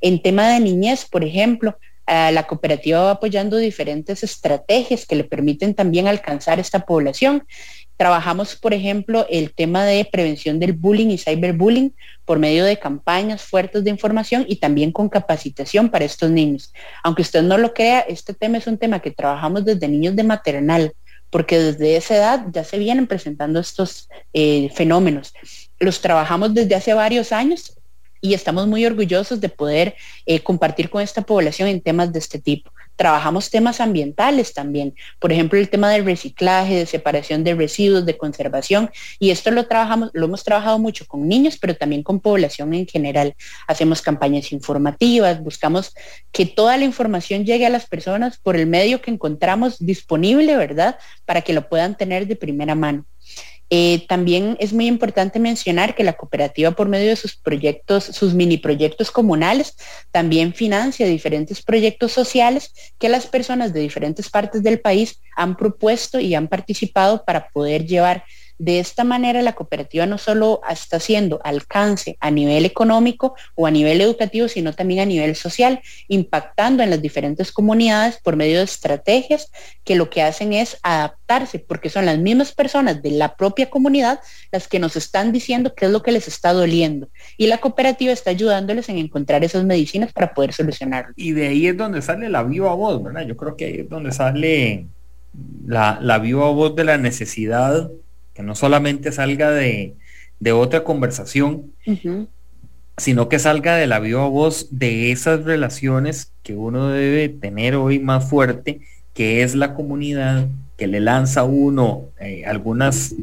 En 0.00 0.20
tema 0.20 0.48
de 0.48 0.60
niñez, 0.60 1.06
por 1.06 1.24
ejemplo, 1.24 1.78
eh, 2.08 2.32
la 2.32 2.46
cooperativa 2.46 3.02
va 3.02 3.10
apoyando 3.12 3.58
diferentes 3.58 4.22
estrategias 4.24 5.04
que 5.04 5.14
le 5.14 5.24
permiten 5.24 5.74
también 5.74 6.08
alcanzar 6.08 6.58
esta 6.58 6.80
población. 6.86 7.46
Trabajamos, 7.98 8.56
por 8.56 8.72
ejemplo, 8.72 9.26
el 9.28 9.52
tema 9.52 9.84
de 9.84 10.06
prevención 10.10 10.58
del 10.58 10.72
bullying 10.72 11.08
y 11.08 11.18
cyberbullying 11.18 11.94
por 12.24 12.38
medio 12.38 12.64
de 12.64 12.78
campañas 12.78 13.42
fuertes 13.42 13.84
de 13.84 13.90
información 13.90 14.46
y 14.48 14.56
también 14.56 14.90
con 14.90 15.10
capacitación 15.10 15.90
para 15.90 16.06
estos 16.06 16.30
niños. 16.30 16.72
Aunque 17.02 17.22
usted 17.22 17.42
no 17.42 17.58
lo 17.58 17.74
crea, 17.74 18.00
este 18.00 18.32
tema 18.32 18.56
es 18.56 18.66
un 18.66 18.78
tema 18.78 19.00
que 19.00 19.10
trabajamos 19.10 19.66
desde 19.66 19.88
niños 19.88 20.16
de 20.16 20.22
maternal 20.22 20.94
porque 21.30 21.58
desde 21.58 21.96
esa 21.96 22.16
edad 22.16 22.46
ya 22.52 22.64
se 22.64 22.78
vienen 22.78 23.06
presentando 23.06 23.60
estos 23.60 24.08
eh, 24.32 24.70
fenómenos. 24.74 25.34
Los 25.78 26.00
trabajamos 26.00 26.54
desde 26.54 26.74
hace 26.74 26.94
varios 26.94 27.32
años 27.32 27.74
y 28.20 28.34
estamos 28.34 28.66
muy 28.66 28.84
orgullosos 28.84 29.40
de 29.40 29.48
poder 29.48 29.94
eh, 30.26 30.40
compartir 30.40 30.90
con 30.90 31.02
esta 31.02 31.22
población 31.22 31.68
en 31.68 31.80
temas 31.80 32.12
de 32.12 32.18
este 32.18 32.38
tipo 32.38 32.70
trabajamos 32.98 33.48
temas 33.48 33.80
ambientales 33.80 34.52
también, 34.52 34.94
por 35.20 35.30
ejemplo, 35.32 35.56
el 35.56 35.70
tema 35.70 35.88
del 35.88 36.04
reciclaje, 36.04 36.74
de 36.74 36.86
separación 36.86 37.44
de 37.44 37.54
residuos, 37.54 38.04
de 38.04 38.18
conservación, 38.18 38.90
y 39.20 39.30
esto 39.30 39.52
lo 39.52 39.68
trabajamos, 39.68 40.10
lo 40.14 40.26
hemos 40.26 40.42
trabajado 40.42 40.80
mucho 40.80 41.06
con 41.06 41.28
niños, 41.28 41.56
pero 41.60 41.76
también 41.76 42.02
con 42.02 42.18
población 42.18 42.74
en 42.74 42.88
general. 42.88 43.36
Hacemos 43.68 44.02
campañas 44.02 44.50
informativas, 44.50 45.40
buscamos 45.40 45.94
que 46.32 46.44
toda 46.44 46.76
la 46.76 46.84
información 46.84 47.44
llegue 47.44 47.66
a 47.66 47.70
las 47.70 47.86
personas 47.86 48.36
por 48.36 48.56
el 48.56 48.66
medio 48.66 49.00
que 49.00 49.12
encontramos 49.12 49.78
disponible, 49.78 50.56
¿verdad? 50.56 50.98
Para 51.24 51.42
que 51.42 51.52
lo 51.52 51.68
puedan 51.68 51.96
tener 51.96 52.26
de 52.26 52.34
primera 52.34 52.74
mano. 52.74 53.06
Eh, 53.70 54.06
también 54.08 54.56
es 54.60 54.72
muy 54.72 54.86
importante 54.86 55.38
mencionar 55.38 55.94
que 55.94 56.04
la 56.04 56.14
cooperativa 56.14 56.70
por 56.70 56.88
medio 56.88 57.08
de 57.08 57.16
sus 57.16 57.36
proyectos, 57.36 58.04
sus 58.04 58.32
mini 58.32 58.56
proyectos 58.56 59.10
comunales, 59.10 59.76
también 60.10 60.54
financia 60.54 61.06
diferentes 61.06 61.62
proyectos 61.62 62.12
sociales 62.12 62.72
que 62.98 63.10
las 63.10 63.26
personas 63.26 63.74
de 63.74 63.80
diferentes 63.80 64.30
partes 64.30 64.62
del 64.62 64.80
país 64.80 65.20
han 65.36 65.56
propuesto 65.56 66.18
y 66.18 66.34
han 66.34 66.48
participado 66.48 67.24
para 67.24 67.48
poder 67.50 67.86
llevar 67.86 68.24
de 68.58 68.80
esta 68.80 69.04
manera, 69.04 69.40
la 69.42 69.54
cooperativa 69.54 70.04
no 70.06 70.18
solo 70.18 70.60
está 70.68 70.96
haciendo 70.96 71.40
alcance 71.44 72.16
a 72.20 72.30
nivel 72.32 72.64
económico 72.64 73.36
o 73.54 73.66
a 73.66 73.70
nivel 73.70 74.00
educativo, 74.00 74.48
sino 74.48 74.72
también 74.72 75.00
a 75.00 75.06
nivel 75.06 75.36
social, 75.36 75.80
impactando 76.08 76.82
en 76.82 76.90
las 76.90 77.00
diferentes 77.00 77.52
comunidades 77.52 78.18
por 78.22 78.34
medio 78.34 78.58
de 78.58 78.64
estrategias 78.64 79.52
que 79.84 79.94
lo 79.94 80.10
que 80.10 80.22
hacen 80.22 80.52
es 80.52 80.76
adaptarse, 80.82 81.60
porque 81.60 81.88
son 81.88 82.04
las 82.06 82.18
mismas 82.18 82.52
personas 82.52 83.00
de 83.00 83.12
la 83.12 83.36
propia 83.36 83.70
comunidad 83.70 84.20
las 84.50 84.66
que 84.66 84.80
nos 84.80 84.96
están 84.96 85.30
diciendo 85.30 85.74
qué 85.76 85.86
es 85.86 85.92
lo 85.92 86.02
que 86.02 86.12
les 86.12 86.26
está 86.26 86.52
doliendo. 86.52 87.08
Y 87.36 87.46
la 87.46 87.58
cooperativa 87.58 88.12
está 88.12 88.30
ayudándoles 88.30 88.88
en 88.88 88.98
encontrar 88.98 89.44
esas 89.44 89.64
medicinas 89.64 90.12
para 90.12 90.34
poder 90.34 90.52
solucionarlo. 90.52 91.12
Y 91.14 91.30
de 91.30 91.48
ahí 91.48 91.68
es 91.68 91.76
donde 91.76 92.02
sale 92.02 92.28
la 92.28 92.42
viva 92.42 92.74
voz, 92.74 93.00
¿verdad? 93.02 93.24
Yo 93.24 93.36
creo 93.36 93.56
que 93.56 93.66
ahí 93.66 93.80
es 93.80 93.88
donde 93.88 94.10
sale 94.10 94.86
la, 95.64 95.98
la 96.02 96.18
viva 96.18 96.50
voz 96.50 96.74
de 96.74 96.82
la 96.82 96.98
necesidad 96.98 97.88
que 98.38 98.44
no 98.44 98.54
solamente 98.54 99.10
salga 99.10 99.50
de, 99.50 99.96
otra 100.52 100.84
conversación, 100.84 101.72
sino 102.96 103.28
que 103.28 103.40
salga 103.40 103.74
de 103.74 103.88
la 103.88 103.98
viva 103.98 104.28
voz 104.28 104.68
de 104.70 105.10
esas 105.10 105.42
relaciones 105.42 106.30
que 106.44 106.54
uno 106.54 106.86
debe 106.86 107.30
tener 107.30 107.74
hoy 107.74 107.98
más 107.98 108.30
fuerte, 108.30 108.80
que 109.12 109.42
es 109.42 109.56
la 109.56 109.74
comunidad 109.74 110.46
que 110.76 110.86
le 110.86 111.00
lanza 111.00 111.40
a 111.40 111.44
uno 111.44 112.04
eh, 112.20 112.44
algunos 112.46 113.16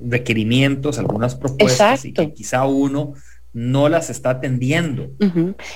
requerimientos, 0.00 0.98
algunas 0.98 1.36
propuestas 1.36 2.04
y 2.04 2.12
que 2.12 2.32
quizá 2.32 2.66
uno 2.66 3.14
no 3.56 3.88
las 3.88 4.10
está 4.10 4.28
atendiendo. 4.28 5.08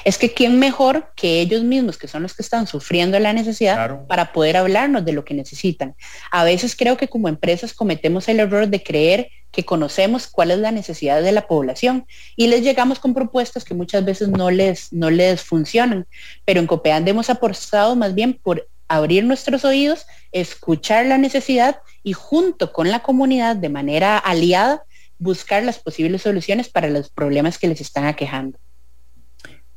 Es 0.05 0.19
que 0.19 0.35
quién 0.35 0.59
mejor 0.59 1.13
que 1.17 1.41
ellos 1.41 1.63
mismos, 1.63 1.97
que 1.97 2.09
son 2.09 2.23
los 2.23 2.35
que 2.35 2.43
están 2.43 2.67
sufriendo 2.67 3.19
la 3.19 3.33
necesidad, 3.33 4.07
para 4.07 4.35
poder 4.35 4.59
hablarnos 4.59 5.03
de 5.03 5.15
lo 5.15 5.25
que 5.25 5.33
necesitan. 5.33 5.95
A 6.31 6.45
veces 6.45 6.77
creo 6.77 6.99
que 6.99 7.09
como 7.09 7.31
empresas 7.31 7.73
cometemos 7.73 8.29
el 8.29 8.41
error 8.41 8.69
de 8.69 8.83
creer 8.83 9.29
que 9.51 9.65
conocemos 9.65 10.27
cuál 10.27 10.51
es 10.51 10.59
la 10.59 10.73
necesidad 10.73 11.23
de 11.23 11.33
la 11.33 11.47
población 11.47 12.05
y 12.37 12.49
les 12.49 12.61
llegamos 12.61 12.99
con 12.99 13.15
propuestas 13.15 13.65
que 13.65 13.73
muchas 13.73 14.05
veces 14.05 14.29
no 14.29 14.51
les, 14.51 14.93
no 14.93 15.09
les 15.09 15.41
funcionan. 15.41 16.07
Pero 16.45 16.61
en 16.61 16.67
Copeand 16.67 17.09
hemos 17.09 17.31
apostado 17.31 17.97
más 17.97 18.15
bien 18.15 18.35
por 18.35 18.69
abrir 18.89 19.25
nuestros 19.25 19.65
oídos, 19.65 20.05
escuchar 20.33 21.07
la 21.07 21.17
necesidad 21.17 21.79
y 22.03 22.13
junto 22.13 22.75
con 22.75 22.91
la 22.91 23.01
comunidad 23.01 23.57
de 23.57 23.71
manera 23.71 24.19
aliada 24.19 24.85
buscar 25.21 25.63
las 25.63 25.79
posibles 25.79 26.23
soluciones 26.23 26.69
para 26.69 26.89
los 26.89 27.11
problemas 27.11 27.59
que 27.59 27.69
les 27.69 27.81
están 27.81 28.07
aquejando. 28.07 28.59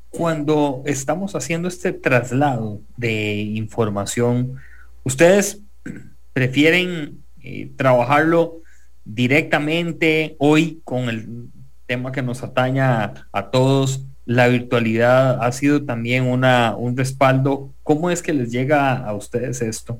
Cuando 0.10 0.82
estamos 0.86 1.36
haciendo 1.36 1.68
este 1.68 1.92
traslado 1.92 2.82
de 2.98 3.36
información, 3.36 4.56
¿ustedes 5.04 5.60
prefieren 6.32 7.24
eh, 7.42 7.70
trabajarlo 7.76 8.62
directamente 9.06 10.36
hoy 10.40 10.82
con 10.84 11.10
el 11.10 11.50
tema 11.88 12.12
que 12.12 12.22
nos 12.22 12.42
ataña 12.42 13.28
a 13.32 13.52
todos? 13.52 14.06
La 14.26 14.48
virtualidad 14.48 15.44
ha 15.44 15.52
sido 15.52 15.84
también 15.84 16.26
una, 16.26 16.76
un 16.78 16.96
respaldo. 16.96 17.74
¿Cómo 17.84 18.10
es 18.10 18.22
que 18.22 18.32
les 18.34 18.52
llega 18.52 18.96
a 18.96 19.14
ustedes 19.14 19.62
esto? 19.62 20.00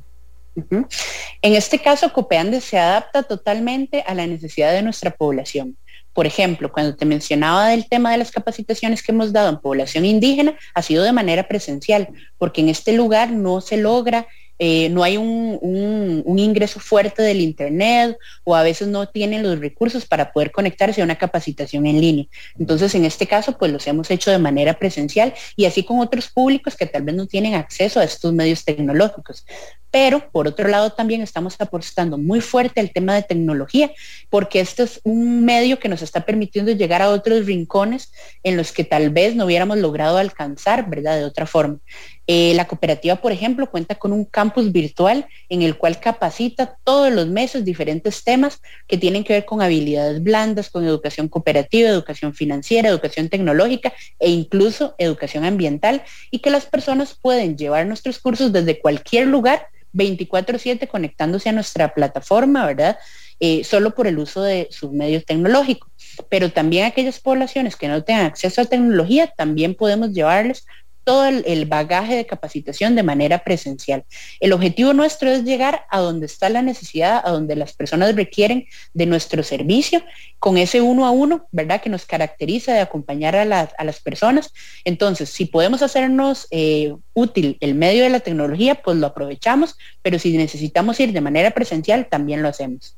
En 0.56 1.56
este 1.56 1.80
caso, 1.80 2.12
Copeande 2.14 2.62
se 2.62 2.78
adapta 2.78 3.24
totalmente 3.24 4.04
a 4.06 4.14
la 4.14 4.28
necesidad 4.28 4.72
de 4.72 4.82
nuestra 4.82 5.12
población. 5.12 5.78
Por 6.14 6.28
ejemplo, 6.28 6.72
cuando 6.72 6.96
te 6.96 7.06
mencionaba 7.06 7.70
del 7.70 7.90
tema 7.90 8.12
de 8.12 8.20
las 8.20 8.32
capacitaciones 8.32 9.02
que 9.02 9.12
hemos 9.12 9.34
dado 9.34 9.50
en 9.50 9.60
población 9.60 10.06
indígena, 10.06 10.56
ha 10.76 10.82
sido 10.84 11.04
de 11.04 11.12
manera 11.12 11.48
presencial, 11.48 12.10
porque 12.38 12.62
en 12.62 12.70
este 12.70 12.94
lugar 12.94 13.32
no 13.32 13.62
se 13.62 13.78
logra 13.78 14.28
eh, 14.60 14.90
no 14.90 15.04
hay 15.04 15.18
un, 15.18 16.24
ingreso 16.38 16.80
fuerte 16.80 17.22
del 17.22 17.42
Internet 17.42 18.18
o 18.44 18.56
a 18.56 18.64
veces 18.64 18.88
no 18.88 19.08
tienen 19.08 19.44
los 19.44 19.60
recursos 19.60 20.06
para 20.06 20.32
poder 20.32 20.52
conectarse 20.52 21.02
a 21.02 21.06
una 21.06 21.18
capacitación 21.18 21.86
en 21.86 22.02
línea. 22.02 22.26
Entonces, 22.60 22.94
en 22.96 23.06
este 23.06 23.28
caso, 23.28 23.58
pues 23.58 23.72
los 23.72 23.88
hemos 23.88 24.12
hecho 24.12 24.30
de 24.30 24.40
manera 24.40 24.74
presencial 24.78 25.34
y 25.56 25.66
así 25.66 25.84
con 25.84 26.00
otros 26.00 26.30
públicos 26.30 26.76
que 26.76 26.86
tal 26.86 27.04
vez 27.04 27.16
no 27.16 27.28
tienen 27.28 27.56
acceso 27.56 28.00
a 28.00 28.04
estos 28.04 28.34
medios 28.34 28.66
tecnológicos. 28.66 29.46
pero 29.92 30.32
por 30.32 30.48
otro 30.48 30.68
lado 30.68 30.90
también 30.94 31.22
estamos 31.22 31.56
apostando 31.60 32.18
muy 32.18 32.42
fuerte 32.42 32.80
al 32.80 32.92
tema 32.92 33.14
de 33.14 33.22
tecnología, 33.22 33.92
porque 34.32 34.60
este 34.60 34.84
es 34.84 35.00
un 35.04 35.46
medio 35.46 35.78
que 35.78 35.88
nos 35.88 36.02
está 36.02 36.22
permitiendo 36.26 36.72
llegar 36.72 37.04
a 37.04 37.10
otros 37.10 37.46
rincones 37.46 38.12
en 38.42 38.58
los 38.58 38.72
que 38.72 38.84
tal 38.84 39.12
vez 39.12 39.36
no 39.36 39.46
hubiéramos 39.46 39.78
logrado 39.78 40.18
alcanzar, 40.18 40.90
¿verdad? 40.90 41.18
De 41.18 41.26
otra 41.26 41.46
forma. 41.46 41.78
Eh, 42.26 42.54
la 42.56 42.68
cooperativa, 42.68 43.18
por 43.18 43.34
ejemplo, 43.34 43.70
cuenta 43.70 43.96
con 43.96 44.14
un 44.14 44.24
campus 44.24 44.72
virtual 44.72 45.28
en 45.50 45.62
el 45.62 45.78
cual 45.78 46.00
capacita 46.00 46.78
todos 46.84 47.12
los 47.12 47.28
meses 47.28 47.66
diferentes 47.66 48.24
temas 48.24 48.62
que 48.88 48.98
tienen 48.98 49.26
que 49.26 49.34
ver 49.34 49.46
con 49.46 49.62
habilidades 49.62 50.24
blandas, 50.24 50.70
con 50.70 50.86
educación 50.86 51.28
cooperativa, 51.28 51.90
educación 51.90 52.34
financiera, 52.34 52.88
educación 52.88 53.28
tecnológica 53.28 53.94
e 54.20 54.30
incluso 54.30 54.96
educación 54.98 55.44
ambiental 55.44 56.04
y 56.32 56.40
que 56.40 56.50
las 56.50 56.66
personas 56.66 57.18
pueden 57.22 57.58
llevar 57.58 57.86
nuestros 57.88 58.20
cursos 58.20 58.54
desde 58.54 58.80
cualquier 58.80 59.28
lugar 59.28 59.68
24/7 59.92 60.88
conectándose 60.88 61.50
a 61.50 61.52
nuestra 61.52 61.94
plataforma, 61.94 62.66
¿verdad? 62.66 62.98
Eh, 63.40 63.64
solo 63.64 63.94
por 63.94 64.08
el 64.08 64.18
uso 64.18 64.42
de 64.42 64.68
sus 64.72 64.92
medios 64.92 65.26
tecnológicos. 65.26 65.92
Pero 66.30 66.52
también 66.52 66.86
aquellas 66.86 67.20
poblaciones 67.20 67.76
que 67.76 67.88
no 67.88 68.04
tengan 68.04 68.28
acceso 68.28 68.62
a 68.62 68.66
tecnología, 68.66 69.28
también 69.28 69.76
podemos 69.76 70.14
llevarles 70.14 70.66
todo 71.04 71.26
el, 71.26 71.66
bagaje 71.66 72.16
de 72.16 72.26
capacitación 72.26 72.96
de 72.96 73.04
manera 73.04 73.44
presencial. 73.44 74.04
El 74.40 74.54
objetivo 74.54 74.94
nuestro 74.94 75.30
es 75.30 75.44
llegar 75.44 75.86
a 75.90 76.00
donde 76.00 76.26
está 76.26 76.50
la 76.50 76.62
necesidad, 76.62 77.22
a 77.24 77.32
donde 77.32 77.56
las 77.56 77.74
personas 77.74 78.16
requieren 78.16 78.66
de 78.94 79.06
nuestro 79.06 79.44
servicio, 79.44 80.04
con 80.40 80.58
ese 80.58 80.82
uno 80.82 81.06
a 81.06 81.12
uno, 81.12 81.48
¿verdad? 81.52 81.82
Que 81.82 81.90
nos 81.90 82.06
caracteriza 82.06 82.74
de 82.74 82.80
acompañar 82.82 83.36
a, 83.36 83.46
las 83.46 84.00
personas. 84.02 84.54
Entonces, 84.84 85.30
si 85.30 85.46
podemos 85.46 85.82
hacernos 85.82 86.48
eh, 86.52 86.94
útil 87.14 87.58
el 87.60 87.76
medio 87.76 88.04
de 88.04 88.10
la 88.10 88.20
tecnología, 88.20 88.76
pues 88.76 88.98
lo 88.98 89.08
aprovechamos, 89.08 89.78
pero 90.02 90.20
si 90.20 90.36
necesitamos 90.38 91.00
ir 91.00 91.14
de 91.14 91.22
manera 91.22 91.52
presencial, 91.52 92.08
también 92.08 92.42
lo 92.42 92.50
hacemos. 92.50 92.98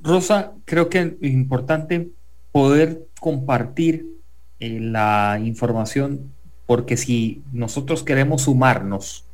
Rosa, 0.00 0.52
creo 0.64 0.88
que 0.88 1.16
es 1.20 1.30
importante 1.32 2.08
poder 2.52 3.06
compartir 3.20 4.17
eh, 4.60 4.78
la 4.80 5.40
información, 5.42 6.32
porque 6.66 6.96
si 6.96 7.42
nosotros 7.52 8.02
queremos 8.02 8.42
sumarnos 8.42 9.24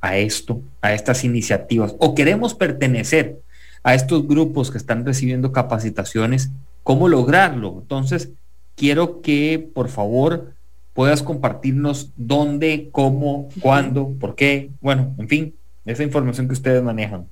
a 0.00 0.16
esto, 0.16 0.62
a 0.80 0.92
estas 0.92 1.24
iniciativas, 1.24 1.94
o 1.98 2.14
queremos 2.14 2.54
pertenecer 2.54 3.40
a 3.82 3.94
estos 3.94 4.26
grupos 4.26 4.70
que 4.70 4.78
están 4.78 5.04
recibiendo 5.04 5.52
capacitaciones, 5.52 6.50
¿cómo 6.82 7.08
lograrlo? 7.08 7.78
Entonces, 7.80 8.30
quiero 8.76 9.20
que 9.22 9.68
por 9.74 9.88
favor 9.88 10.54
puedas 10.94 11.22
compartirnos 11.22 12.10
dónde, 12.16 12.88
cómo, 12.92 13.48
cuándo, 13.60 14.14
por 14.18 14.34
qué, 14.34 14.70
bueno, 14.80 15.14
en 15.18 15.28
fin, 15.28 15.54
esa 15.84 16.02
información 16.02 16.46
que 16.46 16.54
ustedes 16.54 16.82
manejan. 16.82 17.26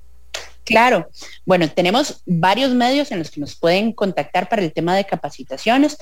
Claro, 0.63 1.07
bueno, 1.45 1.69
tenemos 1.69 2.21
varios 2.25 2.73
medios 2.73 3.11
en 3.11 3.19
los 3.19 3.31
que 3.31 3.39
nos 3.39 3.55
pueden 3.55 3.93
contactar 3.93 4.49
para 4.49 4.61
el 4.61 4.73
tema 4.73 4.95
de 4.95 5.05
capacitaciones. 5.05 5.97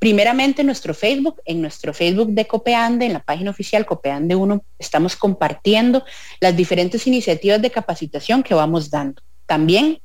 Primeramente 0.00 0.64
nuestro 0.64 0.94
Facebook, 0.94 1.42
en 1.44 1.60
nuestro 1.60 1.92
Facebook 1.92 2.30
de 2.30 2.46
Copeande, 2.46 3.04
en 3.04 3.12
la 3.12 3.22
página 3.22 3.50
oficial 3.50 3.84
Copeande 3.84 4.34
1, 4.34 4.64
estamos 4.78 5.14
compartiendo 5.14 6.02
las 6.40 6.56
diferentes 6.56 7.06
iniciativas 7.06 7.60
de 7.60 7.70
capacitación 7.70 8.42
que 8.42 8.54
vamos 8.54 8.88
dando. 8.90 9.20
También 9.44 10.00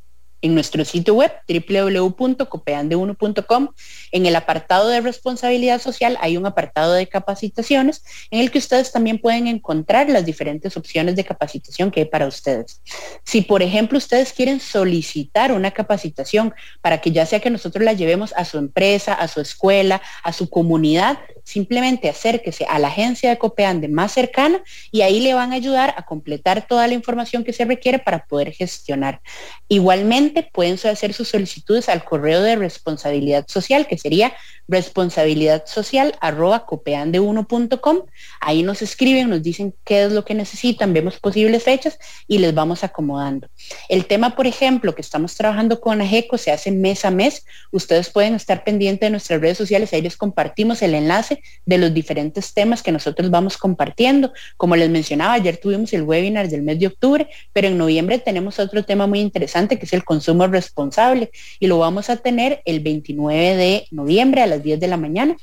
en 0.45 0.53
nuestro 0.53 0.85
sitio 0.85 1.15
web 1.15 1.31
www.copeande1.com. 1.47 3.69
En 4.11 4.27
el 4.27 4.35
apartado 4.35 4.89
de 4.89 5.01
responsabilidad 5.01 5.81
social 5.81 6.19
hay 6.21 6.37
un 6.37 6.45
apartado 6.45 6.93
de 6.93 7.07
capacitaciones 7.07 8.03
en 8.29 8.41
el 8.41 8.51
que 8.51 8.59
ustedes 8.59 8.91
también 8.91 9.17
pueden 9.17 9.47
encontrar 9.47 10.07
las 10.07 10.23
diferentes 10.23 10.77
opciones 10.77 11.15
de 11.15 11.23
capacitación 11.23 11.89
que 11.89 12.01
hay 12.01 12.05
para 12.05 12.27
ustedes. 12.27 12.79
Si, 13.23 13.41
por 13.41 13.63
ejemplo, 13.63 13.97
ustedes 13.97 14.33
quieren 14.33 14.59
solicitar 14.59 15.51
una 15.51 15.71
capacitación 15.71 16.53
para 16.81 17.01
que 17.01 17.11
ya 17.11 17.25
sea 17.25 17.39
que 17.39 17.49
nosotros 17.49 17.83
la 17.83 17.93
llevemos 17.93 18.31
a 18.37 18.45
su 18.45 18.59
empresa, 18.59 19.15
a 19.15 19.27
su 19.27 19.41
escuela, 19.41 20.03
a 20.23 20.31
su 20.31 20.51
comunidad, 20.51 21.17
simplemente 21.45 22.09
acérquese 22.09 22.65
a 22.67 22.79
la 22.79 22.89
agencia 22.89 23.29
de 23.29 23.37
Copeande 23.37 23.87
más 23.87 24.11
cercana 24.11 24.61
y 24.91 25.01
ahí 25.01 25.19
le 25.19 25.33
van 25.33 25.53
a 25.53 25.55
ayudar 25.55 25.93
a 25.95 26.03
completar 26.03 26.67
toda 26.67 26.87
la 26.87 26.95
información 26.95 27.43
que 27.43 27.53
se 27.53 27.65
requiere 27.65 27.99
para 27.99 28.25
poder 28.25 28.51
gestionar. 28.51 29.21
Igualmente 29.69 30.49
pueden 30.51 30.73
hacer 30.73 31.13
sus 31.13 31.29
solicitudes 31.29 31.87
al 31.87 32.03
correo 32.03 32.41
de 32.41 32.55
responsabilidad 32.55 33.45
social 33.47 33.87
que 33.87 33.97
sería 33.97 34.33
responsabilidad 34.67 35.65
social 35.67 36.15
arroba 36.19 36.65
copeande1.com. 36.65 37.99
Ahí 38.41 38.63
nos 38.63 38.81
escriben, 38.81 39.29
nos 39.29 39.43
dicen 39.43 39.75
qué 39.83 40.05
es 40.05 40.11
lo 40.11 40.25
que 40.25 40.33
necesitan, 40.33 40.93
vemos 40.93 41.19
posibles 41.19 41.63
fechas 41.63 41.99
y 42.27 42.39
les 42.39 42.55
vamos 42.55 42.83
acomodando. 42.83 43.47
El 43.87 44.07
tema, 44.07 44.35
por 44.35 44.47
ejemplo, 44.47 44.95
que 44.95 45.01
estamos 45.01 45.35
trabajando 45.35 45.79
con 45.79 46.01
AGECO 46.01 46.39
se 46.39 46.51
hace 46.51 46.71
mes 46.71 47.05
a 47.05 47.11
mes. 47.11 47.45
Ustedes 47.71 48.09
pueden 48.09 48.33
estar 48.33 48.63
pendientes 48.63 49.05
de 49.05 49.11
nuestras 49.11 49.39
redes 49.39 49.59
sociales, 49.59 49.93
ahí 49.93 50.01
les 50.01 50.17
compartimos 50.17 50.81
el 50.81 50.95
enlace 50.95 51.34
de 51.65 51.77
los 51.77 51.93
diferentes 51.93 52.53
temas 52.53 52.83
que 52.83 52.91
nosotros 52.91 53.29
vamos 53.29 53.57
compartiendo. 53.57 54.33
Como 54.57 54.75
les 54.75 54.89
mencionaba, 54.89 55.33
ayer 55.33 55.57
tuvimos 55.57 55.93
el 55.93 56.03
webinar 56.03 56.49
del 56.49 56.61
mes 56.61 56.79
de 56.79 56.87
octubre, 56.87 57.27
pero 57.53 57.67
en 57.67 57.77
noviembre 57.77 58.19
tenemos 58.19 58.59
otro 58.59 58.83
tema 58.83 59.07
muy 59.07 59.19
interesante 59.19 59.77
que 59.77 59.85
es 59.85 59.93
el 59.93 60.03
consumo 60.03 60.47
responsable 60.47 61.31
y 61.59 61.67
lo 61.67 61.79
vamos 61.79 62.09
a 62.09 62.17
tener 62.17 62.61
el 62.65 62.79
29 62.79 63.55
de 63.55 63.87
noviembre 63.91 64.41
a 64.41 64.47
las 64.47 64.63
10 64.63 64.79
de 64.79 64.87
la 64.87 64.97
mañana 64.97 65.35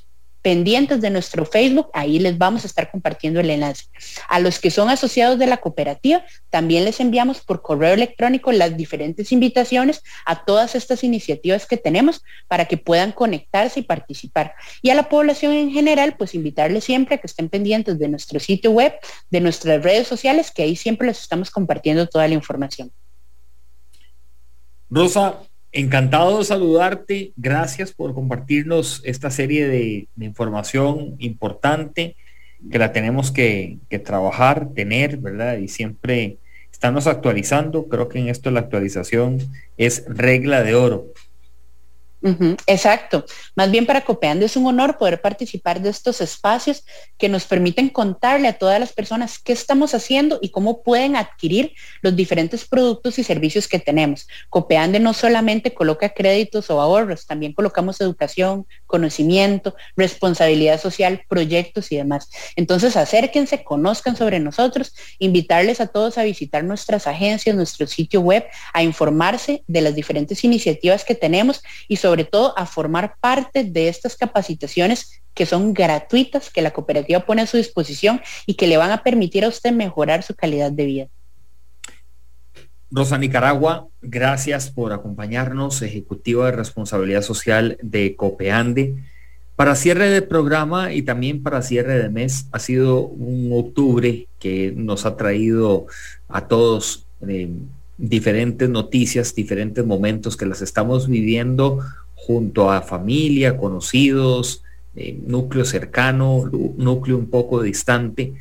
pendientes 0.43 1.01
de 1.01 1.11
nuestro 1.11 1.47
Facebook, 1.47 1.89
ahí 1.95 2.19
les 2.19 2.37
vamos 2.37 2.65
a 2.65 2.67
estar 2.67 2.91
compartiendo 2.91 3.41
el 3.41 3.49
enlace. 3.49 3.87
A 4.29 4.41
los 4.41 4.59
que 4.59 4.71
son 4.71 4.91
asociados 4.91 5.39
de 5.39 5.47
la 5.47 5.59
cooperativa, 5.59 6.25
también 6.51 6.85
les 6.85 6.99
enviamos 7.01 7.41
por 7.41 7.63
correo 7.63 7.95
electrónico 7.95 8.51
las 8.51 8.77
diferentes 8.77 9.31
invitaciones 9.33 10.03
a 10.27 10.45
todas 10.45 10.75
estas 10.75 11.05
iniciativas 11.05 11.67
que 11.67 11.77
tenemos 11.77 12.23
para 12.49 12.67
que 12.67 12.77
puedan 12.77 13.13
conectarse 13.13 13.81
y 13.81 13.85
participar. 13.85 14.55
Y 14.83 14.91
a 14.91 14.95
la 14.95 15.09
población 15.09 15.53
en 15.53 15.71
general, 15.71 16.17
pues 16.19 16.35
invitarles 16.35 16.85
siempre 16.85 17.15
a 17.15 17.19
que 17.19 17.29
estén 17.29 17.49
pendientes 17.49 17.99
de 17.99 18.09
nuestro 18.09 18.41
sitio 18.41 18.73
web, 18.73 18.95
de 19.31 19.41
nuestras 19.41 19.83
redes 19.83 20.09
sociales, 20.09 20.51
que 20.51 20.65
ahí 20.65 20.75
siempre 20.75 21.07
les 21.07 21.21
estamos 21.21 21.51
compartiendo 21.51 22.09
toda 22.09 22.27
la 22.27 22.35
información. 22.35 22.91
Rosa, 24.91 25.39
Encantado 25.73 26.39
de 26.39 26.45
saludarte. 26.45 27.33
Gracias 27.37 27.93
por 27.93 28.15
compartirnos 28.15 29.01
esta 29.05 29.31
serie 29.31 29.67
de, 29.67 30.09
información 30.21 31.17
importante 31.19 32.15
que 32.71 32.79
la 32.79 32.93
tenemos 32.93 33.33
que, 33.33 33.79
que, 33.89 33.99
trabajar, 33.99 34.69
tener, 34.75 35.17
¿verdad? 35.17 35.57
Y 35.57 35.69
siempre 35.69 36.37
estamos 36.71 37.07
actualizando. 37.07 37.89
Creo 37.89 38.09
que 38.09 38.19
en 38.19 38.29
esto 38.29 38.51
la 38.51 38.61
actualización 38.61 39.39
es 39.77 40.05
regla 40.07 40.63
de 40.63 40.75
oro 40.75 41.07
exacto. 42.67 43.25
Más 43.57 43.71
bien 43.71 43.87
para 43.87 44.05
Copeando 44.05 44.47
es 44.47 44.57
un 44.57 44.67
honor 44.67 44.97
poder 44.97 45.21
participar 45.21 45.81
de 45.81 45.91
estos 45.91 46.21
espacios 46.21 46.85
que 47.19 47.29
nos 47.29 47.45
permiten 47.45 47.89
contarle 47.89 48.49
a 48.49 48.59
todas 48.59 48.79
las 48.79 48.93
personas 48.93 49.39
qué 49.39 49.53
estamos 49.53 49.95
haciendo 49.95 50.39
y 50.41 50.51
cómo 50.51 50.83
pueden 50.83 51.17
adquirir 51.17 51.73
los 52.01 52.15
diferentes 52.15 52.65
productos 52.65 53.19
y 53.19 53.25
servicios 53.25 53.67
que 53.67 53.79
tenemos. 53.79 54.29
Copeande 54.51 55.01
no 55.01 55.15
solamente 55.15 55.75
coloca 55.75 56.11
créditos 56.11 56.71
o 56.71 56.81
ahorros, 56.81 57.27
también 57.27 57.55
colocamos 57.55 58.01
educación, 58.01 58.67
conocimiento, 58.87 59.75
responsabilidad 59.97 60.81
social, 60.81 61.25
proyectos 61.29 61.91
y 61.91 61.97
demás. 61.97 62.31
Entonces 62.57 62.97
acérquense, 62.97 63.65
conozcan 63.65 64.17
sobre 64.17 64.39
nosotros, 64.39 64.95
invitarles 65.19 65.81
a 65.81 65.89
todos 65.89 66.19
a 66.19 66.23
visitar 66.23 66.63
nuestras 66.63 67.07
agencias, 67.07 67.57
nuestro 67.57 67.87
sitio 67.87 68.21
web, 68.21 68.45
a 68.73 68.83
informarse 68.83 69.65
de 69.67 69.81
las 69.81 69.95
diferentes 69.95 70.45
iniciativas 70.45 71.05
que 71.05 71.15
tenemos 71.15 71.63
y 71.89 71.97
sobre 71.97 72.12
sobre 72.13 72.25
todo 72.25 72.53
a 72.59 72.67
formar 72.67 73.17
parte 73.23 73.65
de 73.65 73.89
estas 73.89 74.19
capacitaciones 74.19 75.23
que 75.33 75.47
son 75.47 75.73
gratuitas, 75.73 76.51
que 76.51 76.61
la 76.61 76.71
cooperativa 76.71 77.21
pone 77.21 77.41
a 77.41 77.47
su 77.47 77.57
disposición 77.57 78.21
y 78.45 78.53
que 78.53 78.67
le 78.67 78.77
van 78.77 78.91
a 78.91 79.03
permitir 79.03 79.47
a 79.47 79.49
usted 79.49 79.73
mejorar 79.73 80.23
su 80.23 80.35
calidad 80.35 80.71
de 80.71 80.85
vida. 80.85 81.07
Rosa 82.91 83.17
Nicaragua, 83.17 83.87
gracias 84.03 84.69
por 84.69 84.93
acompañarnos, 84.93 85.81
Ejecutiva 85.81 86.45
de 86.45 86.53
Responsabilidad 86.53 87.23
Social 87.23 87.79
de 87.81 88.15
Copeande. 88.15 88.97
Para 89.57 89.75
cierre 89.75 90.11
del 90.11 90.25
programa 90.25 90.93
y 90.93 91.01
también 91.01 91.43
para 91.43 91.63
cierre 91.63 91.95
de 91.99 92.11
mes, 92.11 92.45
ha 92.53 92.59
sido 92.59 93.07
un 93.07 93.53
octubre 93.59 94.29
que 94.39 94.75
nos 94.77 95.07
ha 95.07 95.17
traído 95.17 95.87
a 96.29 96.47
todos 96.47 97.07
eh, 97.27 97.49
diferentes 97.97 98.69
noticias, 98.69 99.35
diferentes 99.35 99.87
momentos 99.87 100.37
que 100.37 100.45
las 100.45 100.61
estamos 100.61 101.09
viviendo 101.09 101.79
junto 102.27 102.71
a 102.71 102.83
familia, 102.83 103.57
conocidos, 103.57 104.63
eh, 104.95 105.19
núcleo 105.27 105.65
cercano, 105.65 106.49
núcleo 106.77 107.17
un 107.17 107.29
poco 107.29 107.63
distante. 107.63 108.35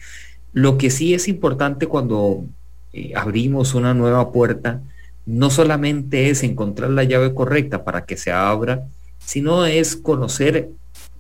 Lo 0.53 0.77
que 0.77 0.89
sí 0.89 1.13
es 1.13 1.27
importante 1.27 1.87
cuando 1.87 2.45
eh, 2.93 3.13
abrimos 3.15 3.73
una 3.73 3.93
nueva 3.93 4.31
puerta, 4.31 4.81
no 5.25 5.49
solamente 5.49 6.29
es 6.29 6.43
encontrar 6.43 6.91
la 6.91 7.03
llave 7.03 7.33
correcta 7.33 7.83
para 7.83 8.05
que 8.05 8.17
se 8.17 8.31
abra, 8.31 8.87
sino 9.19 9.65
es 9.65 9.95
conocer 9.95 10.69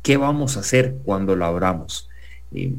qué 0.03 0.17
vamos 0.17 0.57
a 0.57 0.61
hacer 0.61 0.97
cuando 1.03 1.35
la 1.35 1.47
abramos. 1.47 2.09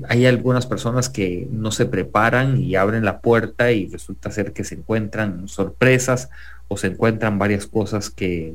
hay 0.09 0.27
algunas 0.27 0.67
personas 0.67 1.09
que 1.09 1.49
no 1.51 1.71
se 1.73 1.87
preparan 1.87 2.59
y 2.61 2.77
abren 2.77 3.05
la 3.05 3.21
puerta 3.21 3.73
y 3.73 3.87
resulta 3.87 4.31
ser 4.31 4.53
que 4.53 4.65
se 4.65 4.75
encuentran 4.75 5.49
sorpresas 5.49 6.29
o 6.69 6.77
se 6.77 6.89
encuentran 6.89 7.39
varias 7.39 7.67
cosas 7.67 8.11
que 8.11 8.55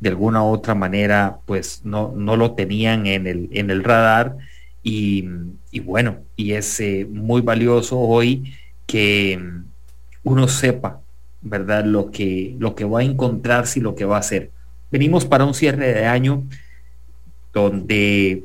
de 0.00 0.08
alguna 0.08 0.42
u 0.42 0.46
otra 0.46 0.74
manera 0.74 1.38
pues 1.46 1.82
no, 1.84 2.12
no 2.16 2.36
lo 2.36 2.52
tenían 2.52 3.06
en 3.06 3.26
el, 3.26 3.48
en 3.52 3.70
el 3.70 3.84
radar 3.84 4.36
y, 4.82 5.28
bueno, 5.84 6.18
y 6.36 6.52
es 6.52 6.80
eh, 6.80 7.06
muy 7.10 7.42
valioso 7.42 7.98
hoy 7.98 8.54
que 8.86 9.38
uno 10.24 10.48
sepa, 10.48 11.00
¿verdad? 11.42 11.84
Lo 11.84 12.10
que, 12.10 12.56
lo 12.58 12.74
que 12.74 12.84
va 12.84 13.00
a 13.00 13.04
encontrarse 13.04 13.78
y 13.78 13.82
lo 13.82 13.94
que 13.94 14.06
va 14.06 14.16
a 14.16 14.20
hacer. 14.20 14.50
Venimos 14.90 15.26
para 15.26 15.44
un 15.44 15.54
cierre 15.54 15.92
de 15.92 16.06
año 16.06 16.44
donde 17.52 18.42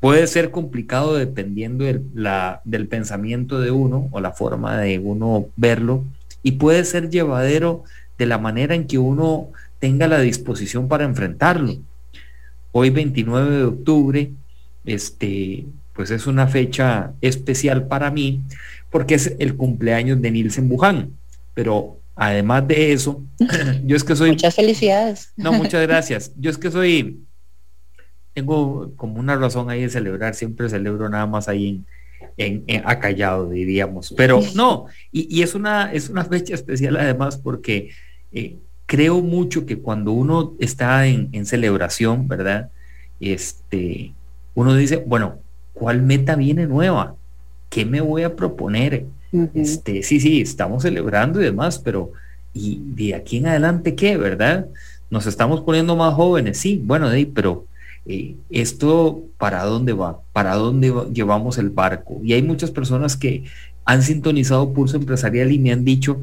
puede 0.00 0.26
ser 0.26 0.50
complicado 0.50 1.14
dependiendo 1.14 1.84
la, 2.14 2.60
del 2.64 2.88
pensamiento 2.88 3.60
de 3.60 3.70
uno 3.70 4.08
o 4.10 4.20
la 4.20 4.32
forma 4.32 4.78
de 4.78 4.98
uno 4.98 5.46
verlo 5.56 6.04
y 6.42 6.52
puede 6.52 6.84
ser 6.84 7.10
llevadero 7.10 7.84
de 8.16 8.26
la 8.26 8.38
manera 8.38 8.74
en 8.74 8.86
que 8.86 8.98
uno 8.98 9.48
tenga 9.78 10.08
la 10.08 10.20
disposición 10.20 10.88
para 10.88 11.04
enfrentarlo. 11.04 11.76
Hoy 12.72 12.90
29 12.90 13.56
de 13.56 13.64
octubre, 13.64 14.30
este, 14.84 15.66
pues 15.94 16.10
es 16.10 16.26
una 16.26 16.46
fecha 16.46 17.12
especial 17.20 17.86
para 17.86 18.10
mí 18.10 18.42
porque 18.90 19.14
es 19.14 19.34
el 19.38 19.56
cumpleaños 19.56 20.20
de 20.20 20.30
Nielsen 20.30 20.68
Buján. 20.68 21.12
Pero 21.54 21.98
además 22.14 22.66
de 22.68 22.92
eso, 22.92 23.22
yo 23.84 23.96
es 23.96 24.04
que 24.04 24.16
soy... 24.16 24.30
Muchas 24.30 24.54
felicidades. 24.54 25.32
No, 25.36 25.52
muchas 25.52 25.86
gracias. 25.86 26.32
Yo 26.36 26.50
es 26.50 26.58
que 26.58 26.70
soy... 26.70 27.20
Tengo 28.34 28.92
como 28.96 29.18
una 29.18 29.34
razón 29.36 29.68
ahí 29.68 29.82
de 29.82 29.88
celebrar, 29.88 30.34
siempre 30.34 30.68
celebro 30.68 31.08
nada 31.08 31.26
más 31.26 31.48
ahí 31.48 31.82
en, 32.36 32.64
acallado, 32.84 33.48
diríamos. 33.50 34.14
Pero 34.16 34.40
no, 34.54 34.86
y, 35.10 35.42
es, 35.42 35.56
una, 35.56 35.92
es 35.92 36.08
una 36.08 36.24
fecha 36.24 36.54
especial 36.54 36.96
además 36.96 37.36
porque 37.36 37.90
eh, 38.30 38.56
creo 38.88 39.20
mucho 39.20 39.66
que 39.66 39.78
cuando 39.78 40.12
uno 40.12 40.54
está 40.58 41.06
en, 41.06 41.44
celebración, 41.44 42.26
¿verdad? 42.26 42.70
Este, 43.20 44.14
uno 44.54 44.74
dice, 44.74 45.04
bueno, 45.06 45.40
¿cuál 45.74 46.02
meta 46.02 46.36
viene 46.36 46.66
nueva? 46.66 47.14
¿Qué 47.68 47.84
me 47.84 48.00
voy 48.00 48.22
a 48.22 48.34
proponer? 48.34 49.04
Este, 49.52 50.02
sí, 50.02 50.20
sí, 50.20 50.40
estamos 50.40 50.84
celebrando 50.84 51.38
y 51.38 51.44
demás, 51.44 51.78
pero 51.78 52.12
¿y 52.54 52.80
de 52.94 53.14
aquí 53.14 53.36
en 53.36 53.48
adelante 53.48 53.94
qué, 53.94 54.16
verdad? 54.16 54.66
Nos 55.10 55.26
estamos 55.26 55.60
poniendo 55.60 55.94
más 55.94 56.14
jóvenes, 56.14 56.56
sí, 56.56 56.80
bueno, 56.82 57.10
de 57.10 57.26
pero 57.26 57.66
eh, 58.06 58.36
esto 58.48 59.22
para 59.36 59.64
dónde 59.64 59.92
va, 59.92 60.22
para 60.32 60.54
dónde 60.54 60.94
llevamos 61.12 61.58
el 61.58 61.68
barco. 61.68 62.20
Y 62.24 62.32
hay 62.32 62.42
muchas 62.42 62.70
personas 62.70 63.18
que 63.18 63.44
han 63.84 64.02
sintonizado 64.02 64.72
Pulso 64.72 64.96
Empresarial 64.96 65.52
y 65.52 65.58
me 65.58 65.72
han 65.72 65.84
dicho, 65.84 66.22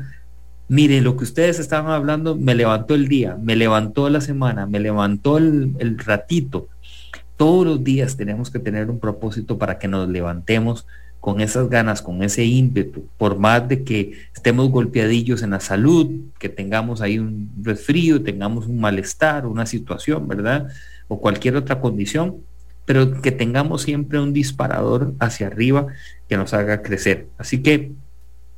mire, 0.68 1.01
lo 1.01 1.16
que 1.18 1.24
ustedes 1.24 1.59
estaban 1.59 1.91
hablando 1.91 2.36
me 2.36 2.55
levantó 2.55 2.95
el 2.95 3.07
día, 3.07 3.38
me 3.41 3.55
levantó 3.55 4.09
la 4.09 4.22
semana, 4.22 4.66
me 4.66 4.80
levantó 4.80 5.38
el, 5.38 5.97
ratito. 5.99 6.68
Todos 7.38 7.66
los 7.66 7.84
días 7.84 8.18
tenemos 8.18 8.49
que 8.49 8.59
tener 8.59 8.89
un 8.89 8.99
propósito 8.99 9.57
para 9.57 9.78
que 9.78 9.88
nos 9.88 10.07
levantemos 10.09 10.88
con 11.20 11.41
esas 11.41 11.70
ganas, 11.70 12.01
con 12.01 12.22
ese 12.24 12.45
ímpetu, 12.45 13.07
por 13.18 13.38
más 13.39 13.68
de 13.68 13.84
que 13.84 14.13
estemos 14.34 14.70
golpeadillos 14.70 15.41
en 15.41 15.49
la 15.51 15.59
salud, 15.59 16.11
que 16.39 16.49
tengamos 16.49 17.01
ahí 17.01 17.18
un 17.18 17.49
resfrío, 17.63 18.22
tengamos 18.22 18.68
un 18.68 18.80
malestar, 18.80 19.47
una 19.47 19.66
situación, 19.66 20.28
¿verdad? 20.28 20.68
O 21.07 21.20
cualquier 21.20 21.55
otra 21.55 21.82
condición, 21.82 22.38
pero 22.86 23.22
que 23.22 23.32
tengamos 23.32 23.82
siempre 23.82 24.20
un 24.20 24.34
disparador 24.34 25.13
hacia 25.20 25.47
arriba 25.47 25.88
que 26.30 26.38
nos 26.38 26.53
haga 26.53 26.84
crecer. 26.84 27.28
Así 27.39 27.63
que 27.63 27.91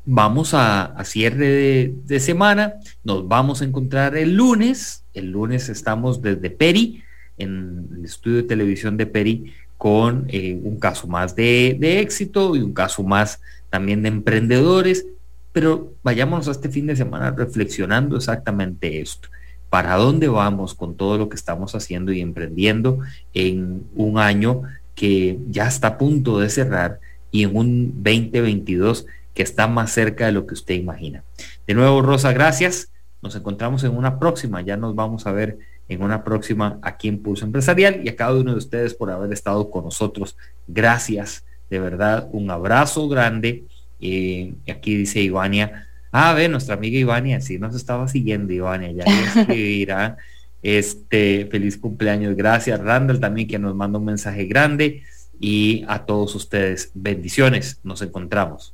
vamos 0.10 0.54
a, 0.54 0.96
cierre 1.04 1.94
de, 2.06 2.20
semana, 2.22 2.76
nos 3.04 3.28
vamos 3.28 3.62
a 3.62 3.66
encontrar 3.66 4.16
el 4.16 4.36
lunes, 4.36 5.04
el 5.14 5.32
lunes 5.32 5.68
estamos 5.68 6.22
desde 6.22 6.50
Peri, 6.50 7.04
en 7.38 7.90
el 7.94 8.06
estudio 8.06 8.38
de 8.38 8.44
televisión 8.44 8.96
de 8.96 9.06
Peri, 9.06 9.54
con 9.78 10.26
eh, 10.30 10.58
un 10.64 10.80
caso 10.80 11.08
más 11.08 11.36
de, 11.36 11.76
de, 11.78 12.00
éxito 12.00 12.56
y 12.56 12.62
un 12.62 12.74
caso 12.74 13.04
más 13.04 13.42
también 13.70 14.02
de 14.02 14.08
emprendedores, 14.08 15.06
pero 15.52 15.94
vayámonos 16.04 16.48
a 16.48 16.52
este 16.52 16.70
fin 16.70 16.88
de 16.88 16.96
semana 16.96 17.32
reflexionando 17.32 18.16
exactamente 18.16 19.02
esto. 19.02 19.28
¿Para 19.70 19.96
dónde 19.96 20.30
vamos 20.30 20.74
con 20.74 20.96
todo 20.96 21.18
lo 21.18 21.28
que 21.28 21.36
estamos 21.36 21.76
haciendo 21.76 22.14
y 22.14 22.22
emprendiendo 22.22 23.00
en 23.34 23.84
un 23.94 24.20
año 24.20 24.62
que 24.96 25.38
ya 25.50 25.68
está 25.68 25.88
a 25.88 25.98
punto 25.98 26.40
de 26.40 26.50
cerrar 26.50 27.02
y 27.30 27.44
en 27.44 27.58
un 27.58 27.92
2022 28.04 29.06
que 29.38 29.44
está 29.44 29.68
más 29.68 29.92
cerca 29.92 30.26
de 30.26 30.32
lo 30.32 30.48
que 30.48 30.56
usted 30.56 30.74
imagina. 30.74 31.24
De 31.68 31.76
nuevo, 31.76 32.02
Rosa, 32.02 32.34
gracias. 32.34 32.92
Nos 33.22 33.36
encontramos 33.36 33.84
en 33.84 33.96
una 33.96 34.18
próxima. 34.18 34.62
Ya 34.62 34.78
nos 34.78 34.96
vamos 34.96 35.28
a 35.28 35.32
ver 35.32 35.60
en 35.88 36.02
una 36.02 36.24
próxima 36.24 36.80
aquí 36.82 37.08
en 37.08 37.22
Pulso 37.22 37.46
Empresarial 37.46 38.02
y 38.04 38.10
a 38.10 38.16
cada 38.16 38.34
uno 38.34 38.54
de 38.54 38.58
ustedes 38.58 38.96
por 38.96 39.12
haber 39.12 39.32
estado 39.32 39.70
con 39.70 39.84
nosotros. 39.84 40.36
Gracias, 40.68 41.46
de 41.70 41.80
verdad, 41.80 42.28
un 42.32 42.50
abrazo 42.50 43.08
grande. 43.08 43.66
Eh, 44.02 44.56
aquí 44.68 44.96
dice 44.96 45.22
Ivania. 45.22 45.88
Ah, 46.12 46.34
ve, 46.34 46.50
nuestra 46.50 46.74
amiga 46.74 46.98
Ivania, 46.98 47.40
sí 47.40 47.60
nos 47.60 47.76
estaba 47.76 48.08
siguiendo, 48.08 48.54
Ivania, 48.54 48.92
ya 48.92 49.04
escribirá. 49.40 50.18
Este, 50.64 51.48
feliz 51.52 51.78
cumpleaños, 51.78 52.36
gracias. 52.36 52.80
Randall 52.80 53.20
también 53.20 53.48
que 53.48 53.60
nos 53.60 53.76
manda 53.76 54.00
un 54.00 54.06
mensaje 54.06 54.46
grande 54.46 55.04
y 55.40 55.86
a 55.88 56.08
todos 56.08 56.34
ustedes, 56.34 56.90
bendiciones, 56.96 57.80
nos 57.84 58.02
encontramos. 58.02 58.74